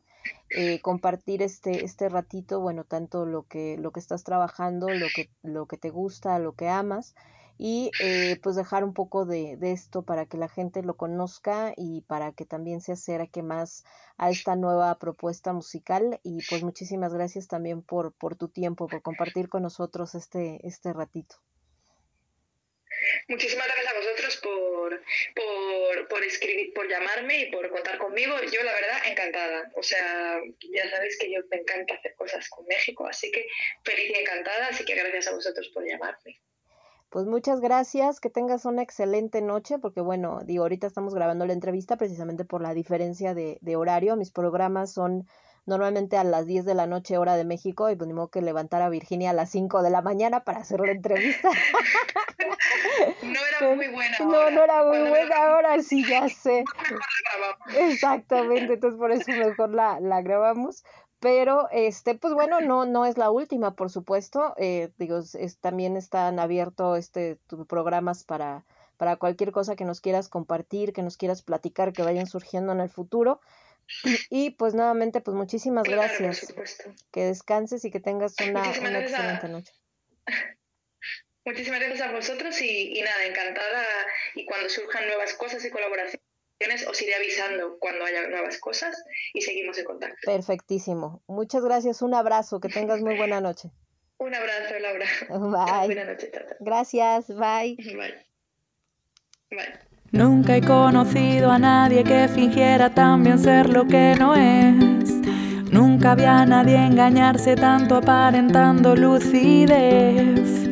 Eh, 0.52 0.80
compartir 0.82 1.42
este, 1.42 1.86
este 1.86 2.10
ratito, 2.10 2.60
bueno, 2.60 2.84
tanto 2.84 3.26
lo 3.26 3.44
que, 3.44 3.78
lo 3.78 3.92
que 3.92 4.00
estás 4.00 4.24
trabajando, 4.24 4.90
lo 4.90 5.08
que, 5.16 5.30
lo 5.44 5.68
que 5.68 5.78
te 5.78 5.90
gusta, 5.90 6.40
lo 6.40 6.54
que 6.54 6.68
amas 6.68 7.16
y 7.62 7.92
eh, 8.00 8.40
pues 8.42 8.56
dejar 8.56 8.86
un 8.86 8.94
poco 8.94 9.26
de, 9.26 9.58
esto 9.62 10.04
para 10.04 10.26
que 10.26 10.38
la 10.38 10.48
gente 10.48 10.82
lo 10.82 10.96
conozca 10.96 11.74
y 11.76 12.02
para 12.08 12.32
que 12.32 12.46
también 12.46 12.80
se 12.80 12.94
acerque 12.94 13.44
más 13.44 13.84
a 14.18 14.30
esta 14.30 14.56
nueva 14.56 14.98
propuesta 14.98 15.52
musical 15.52 16.22
y 16.24 16.40
pues 16.48 16.64
muchísimas 16.64 17.14
gracias 17.14 17.50
también 17.50 17.82
por, 17.82 18.14
por 18.14 18.38
tu 18.38 18.48
tiempo, 18.48 18.88
por 18.88 19.02
compartir 19.02 19.50
con 19.50 19.64
nosotros 19.64 20.16
este, 20.16 20.66
este 20.66 20.94
ratito. 20.94 21.36
Muchísimas 23.28 23.68
gracias 23.68 23.94
a 23.94 23.98
vosotros 23.98 24.38
por, 24.38 25.04
por, 25.36 26.08
por, 26.08 26.24
escribir, 26.24 26.74
por 26.74 26.90
llamarme 26.90 27.42
y 27.42 27.52
por 27.52 27.70
contar 27.70 27.98
conmigo. 27.98 28.36
Yo, 28.52 28.64
la 28.64 28.74
verdad, 28.74 29.00
encantada. 29.06 29.72
O 29.76 29.84
sea, 29.84 30.40
ya 30.74 30.90
sabéis 30.90 31.18
que 31.20 31.32
yo 31.32 31.42
me 31.52 31.58
encanta 31.58 31.96
hacer 31.96 32.16
cosas 32.16 32.48
con 32.50 32.66
México, 32.68 33.06
así 33.08 33.32
que 33.32 33.48
feliz 33.84 34.10
y 34.10 34.16
encantada. 34.16 34.68
Así 34.68 34.86
que 34.86 34.96
gracias 34.96 35.28
a 35.28 35.34
vosotros 35.34 35.70
por 35.74 35.86
llamarme. 35.86 36.42
Pues 37.10 37.26
muchas 37.26 37.60
gracias, 37.60 38.20
que 38.20 38.30
tengas 38.30 38.66
una 38.66 38.84
excelente 38.84 39.42
noche, 39.42 39.80
porque 39.80 40.00
bueno, 40.00 40.42
digo, 40.46 40.64
ahorita 40.64 40.86
estamos 40.86 41.16
grabando 41.16 41.46
la 41.48 41.54
entrevista 41.54 41.98
precisamente 41.98 42.46
por 42.46 42.62
la 42.62 42.76
diferencia 42.76 43.34
de, 43.34 43.58
de 43.62 43.76
horario. 43.76 44.16
Mis 44.16 44.30
programas 44.32 44.92
son 44.92 45.28
normalmente 45.66 46.18
a 46.18 46.24
las 46.24 46.46
10 46.46 46.66
de 46.66 46.76
la 46.76 46.86
noche 46.88 47.18
hora 47.18 47.36
de 47.36 47.46
México 47.46 47.90
y 47.90 47.96
pues 47.96 48.10
ni 48.10 48.30
que 48.30 48.42
levantar 48.42 48.82
a 48.82 48.90
Virginia 48.90 49.32
a 49.32 49.34
las 49.34 49.50
5 49.50 49.82
de 49.82 49.90
la 49.90 50.02
mañana 50.02 50.44
para 50.44 50.60
hacer 50.60 50.82
la 50.82 50.92
entrevista. 50.92 51.50
No 53.22 53.40
era 53.46 53.76
muy 53.76 53.88
buena 53.88 54.18
No, 54.20 54.52
no 54.52 54.64
era 54.64 54.84
muy 54.84 55.10
buena 55.10 55.56
hora, 55.56 55.82
sí, 55.82 56.06
ya 56.06 56.28
sé. 56.30 56.64
Exactamente, 57.78 58.74
entonces 58.74 58.98
por 58.98 59.12
eso 59.12 59.32
mejor 59.32 59.74
la, 59.74 60.00
la 60.00 60.22
grabamos 60.22 60.84
pero 61.20 61.70
este 61.72 62.16
pues 62.16 62.34
bueno 62.34 62.62
no 62.62 62.86
no 62.86 63.06
es 63.06 63.18
la 63.18 63.30
última 63.30 63.76
por 63.76 63.90
supuesto 63.90 64.54
eh, 64.58 64.92
digo 64.98 65.22
también 65.60 65.98
están 65.98 66.40
abiertos 66.40 66.98
este 66.98 67.38
programas 67.68 68.24
para 68.24 68.66
para 68.98 69.16
cualquier 69.18 69.52
cosa 69.52 69.76
que 69.76 69.86
nos 69.86 70.02
quieras 70.02 70.30
compartir 70.30 70.94
que 70.94 71.04
nos 71.04 71.18
quieras 71.18 71.42
platicar 71.42 71.94
que 71.94 72.04
vayan 72.04 72.28
surgiendo 72.28 72.74
en 72.74 72.82
el 72.82 72.90
futuro. 72.90 73.42
Y 74.30 74.52
pues 74.52 74.76
nuevamente 74.76 75.20
pues 75.20 75.36
muchísimas 75.36 75.84
gracias. 75.84 76.54
que 77.12 77.26
descanses 77.26 77.84
y 77.86 77.90
que 77.90 78.00
tengas 78.00 78.36
una, 78.40 78.62
una 78.62 79.00
excelente 79.00 79.48
noche. 79.48 79.74
Muchísimas 81.46 81.80
gracias 81.80 82.02
a 82.08 82.12
vosotros 82.12 82.62
y, 82.62 83.00
y 83.00 83.02
nada 83.02 83.26
encantada 83.26 83.84
y 84.36 84.46
cuando 84.46 84.70
surjan 84.70 85.08
nuevas 85.08 85.34
cosas 85.34 85.66
y 85.66 85.72
colaboraciones 85.72 86.29
os 86.90 87.02
iré 87.02 87.16
avisando 87.16 87.78
cuando 87.80 88.06
haya 88.06 88.28
nuevas 88.28 88.58
cosas 88.58 89.02
y 89.34 89.42
seguimos 89.42 89.78
en 89.78 89.86
contacto. 89.86 90.18
Perfectísimo. 90.26 91.22
Muchas 91.28 91.64
gracias. 91.64 92.02
Un 92.02 92.14
abrazo. 92.14 92.60
Que 92.60 92.70
tengas 92.70 93.02
muy 93.02 93.18
buena 93.18 93.40
noche. 93.42 93.70
Un 94.18 94.36
abrazo, 94.36 94.78
Laura. 94.80 95.06
Bye. 95.30 95.86
Buenas 95.86 96.08
noches. 96.08 96.30
Gracias. 96.60 97.28
Bye. 97.30 97.78
Bye. 97.78 98.26
Bye. 99.50 99.90
Nunca 100.12 100.58
he 100.58 100.62
conocido 100.62 101.52
a 101.52 101.60
nadie 101.60 102.04
que 102.04 102.28
fingiera 102.28 102.94
también 102.94 103.40
ser 103.40 103.70
lo 103.70 103.88
que 103.88 104.16
no 104.20 104.36
es. 104.36 105.10
Nunca 105.72 105.80
nunca 106.00 106.12
había 106.14 106.46
nadie 106.46 106.76
engañarse 106.76 107.56
tanto 107.56 107.98
aparentando 107.98 108.96
lucidez. 108.96 110.68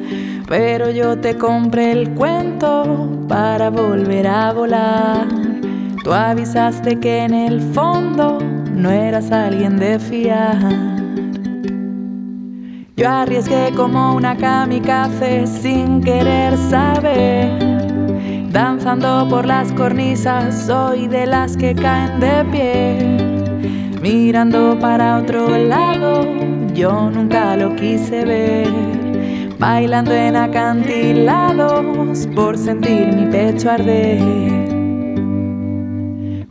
Pero 0.47 0.89
yo 0.89 1.19
te 1.19 1.37
compré 1.37 1.91
el 1.91 2.15
cuento 2.15 3.25
para 3.27 3.69
volver 3.69 4.25
a 4.25 4.53
volar. 4.53 5.36
Tú 6.07 6.13
avisaste 6.13 6.97
que 7.01 7.23
en 7.25 7.33
el 7.33 7.59
fondo 7.59 8.39
no 8.71 8.89
eras 8.89 9.29
alguien 9.29 9.75
de 9.75 9.99
fiar. 9.99 10.57
Yo 12.95 13.09
arriesgué 13.09 13.73
como 13.75 14.15
una 14.15 14.37
kamikaze 14.37 15.45
sin 15.45 16.01
querer 16.01 16.55
saber. 16.69 17.51
Danzando 18.53 19.27
por 19.29 19.45
las 19.45 19.73
cornisas, 19.73 20.67
soy 20.67 21.09
de 21.09 21.25
las 21.25 21.57
que 21.57 21.75
caen 21.75 22.21
de 22.21 22.45
pie. 22.53 23.99
Mirando 24.01 24.79
para 24.79 25.17
otro 25.17 25.57
lado, 25.57 26.21
yo 26.73 27.11
nunca 27.11 27.57
lo 27.57 27.75
quise 27.75 28.23
ver. 28.23 28.69
Bailando 29.59 30.13
en 30.13 30.37
acantilados 30.37 32.27
por 32.33 32.57
sentir 32.57 33.13
mi 33.13 33.25
pecho 33.25 33.69
arder 33.69 34.76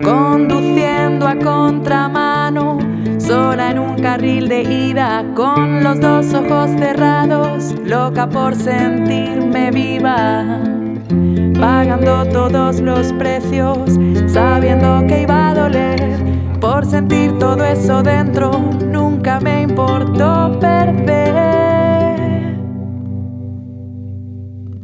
conduciendo 0.03 1.27
a 1.27 1.37
contramano, 1.37 2.79
sola 3.19 3.71
en 3.71 3.79
un 3.79 3.97
carril 3.97 4.49
de 4.49 4.63
ida, 4.63 5.25
con 5.35 5.83
los 5.83 6.01
dos 6.01 6.35
ojos 6.35 6.71
cerrados, 6.79 7.75
loca 7.85 8.29
por 8.29 8.55
sentirme 8.55 9.71
viva, 9.71 10.45
pagando 11.59 12.27
todos 12.27 12.81
los 12.81 13.13
precios, 13.15 13.79
sabiendo 14.27 15.07
que 15.07 15.23
iba 15.23 15.51
a 15.51 15.55
doler, 15.55 16.19
por 16.61 16.85
sentir 16.85 17.39
todo 17.39 17.65
eso 17.65 18.03
dentro, 18.03 18.51
nunca 18.87 19.41
me 19.41 19.63
importó 19.63 20.59
perder. 20.61 21.17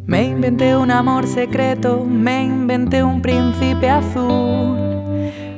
Me 0.06 0.24
inventé 0.24 0.76
un 0.76 0.90
amor 0.90 1.26
secreto, 1.26 2.04
me 2.04 2.44
inventé 2.44 3.02
un 3.02 3.22
príncipe 3.22 3.88
azul 3.88 4.91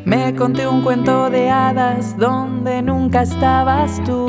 me 0.05 0.35
conté 0.35 0.67
un 0.67 0.83
cuento 0.83 1.31
de 1.31 1.51
hadas 1.51 2.17
donde 2.19 2.83
nunca 2.83 3.23
estabas 3.23 4.03
tú. 4.05 4.27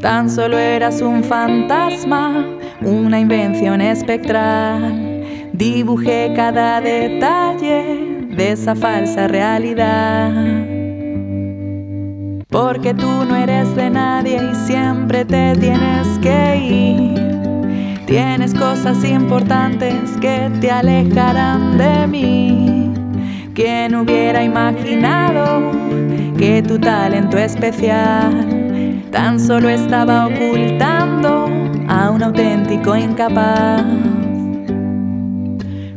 Tan 0.00 0.28
solo 0.30 0.58
eras 0.58 1.00
un 1.02 1.22
fantasma, 1.22 2.46
una 2.80 3.20
invención 3.20 3.80
espectral. 3.80 5.50
Dibujé 5.52 6.32
cada 6.34 6.80
detalle 6.80 8.26
de 8.30 8.52
esa 8.52 8.74
falsa 8.74 9.28
realidad. 9.28 10.32
Porque 12.48 12.94
tú 12.94 13.24
no 13.28 13.36
eres 13.36 13.76
de 13.76 13.90
nadie 13.90 14.40
y 14.42 14.54
siempre 14.66 15.24
te 15.24 15.54
tienes 15.56 16.18
que 16.20 16.56
ir. 16.56 17.30
Tienes 18.06 18.54
cosas 18.54 19.04
importantes 19.04 20.16
que 20.20 20.50
te 20.60 20.70
alejarán 20.70 21.78
de 21.78 22.06
mí. 22.08 22.89
¿Quién 23.62 23.94
hubiera 23.94 24.42
imaginado 24.42 25.70
que 26.38 26.62
tu 26.66 26.78
talento 26.78 27.36
especial 27.36 29.04
tan 29.10 29.38
solo 29.38 29.68
estaba 29.68 30.28
ocultando 30.28 31.44
a 31.86 32.08
un 32.08 32.22
auténtico 32.22 32.96
incapaz? 32.96 33.84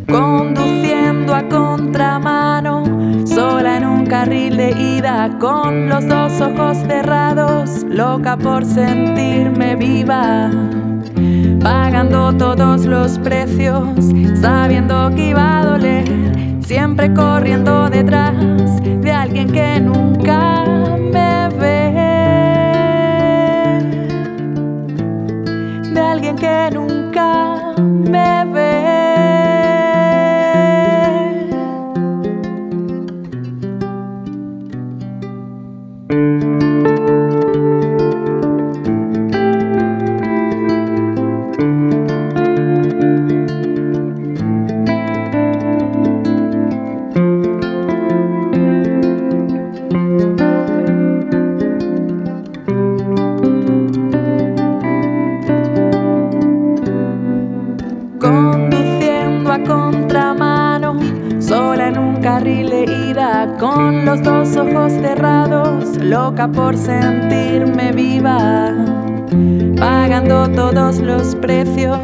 Conduciendo 0.10 1.34
a 1.34 1.48
contramano, 1.48 2.84
sola 3.26 3.78
en 3.78 3.86
un 3.86 4.06
carril 4.08 4.58
de 4.58 4.72
ida, 4.98 5.30
con 5.40 5.88
los 5.88 6.06
dos 6.06 6.42
ojos 6.42 6.78
cerrados, 6.80 7.86
loca 7.88 8.36
por 8.36 8.66
sentirme 8.66 9.78
viva 9.78 10.52
pagando 11.62 12.36
todos 12.36 12.86
los 12.86 13.18
precios, 13.20 13.88
sabiendo 14.42 15.10
que 15.16 15.30
iba 15.30 15.60
a 15.62 15.66
doler 15.66 16.43
siempre 16.66 17.14
corriendo 17.14 17.90
detrás 17.90 18.34
de 18.84 19.12
alguien 19.12 19.52
que 19.52 19.80
nunca 19.80 20.64
me 21.12 21.50
ve, 21.60 21.92
de 25.94 26.00
alguien 26.00 26.36
que 26.36 26.70
nunca 26.72 27.74
me 27.78 28.46
ve. 28.46 28.73
Loca 66.14 66.48
por 66.48 66.78
sentirme 66.78 67.92
viva, 67.92 68.72
pagando 69.78 70.48
todos 70.50 71.00
los 71.00 71.36
precios, 71.36 71.98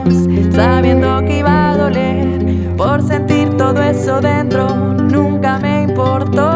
sabiendo 0.52 1.24
que 1.26 1.40
iba 1.40 1.72
a 1.72 1.78
doler, 1.78 2.76
por 2.76 3.02
sentir 3.04 3.50
todo 3.58 3.82
eso 3.82 4.20
dentro, 4.20 4.68
nunca 4.96 5.60
me 5.60 5.84
importó 5.84 6.49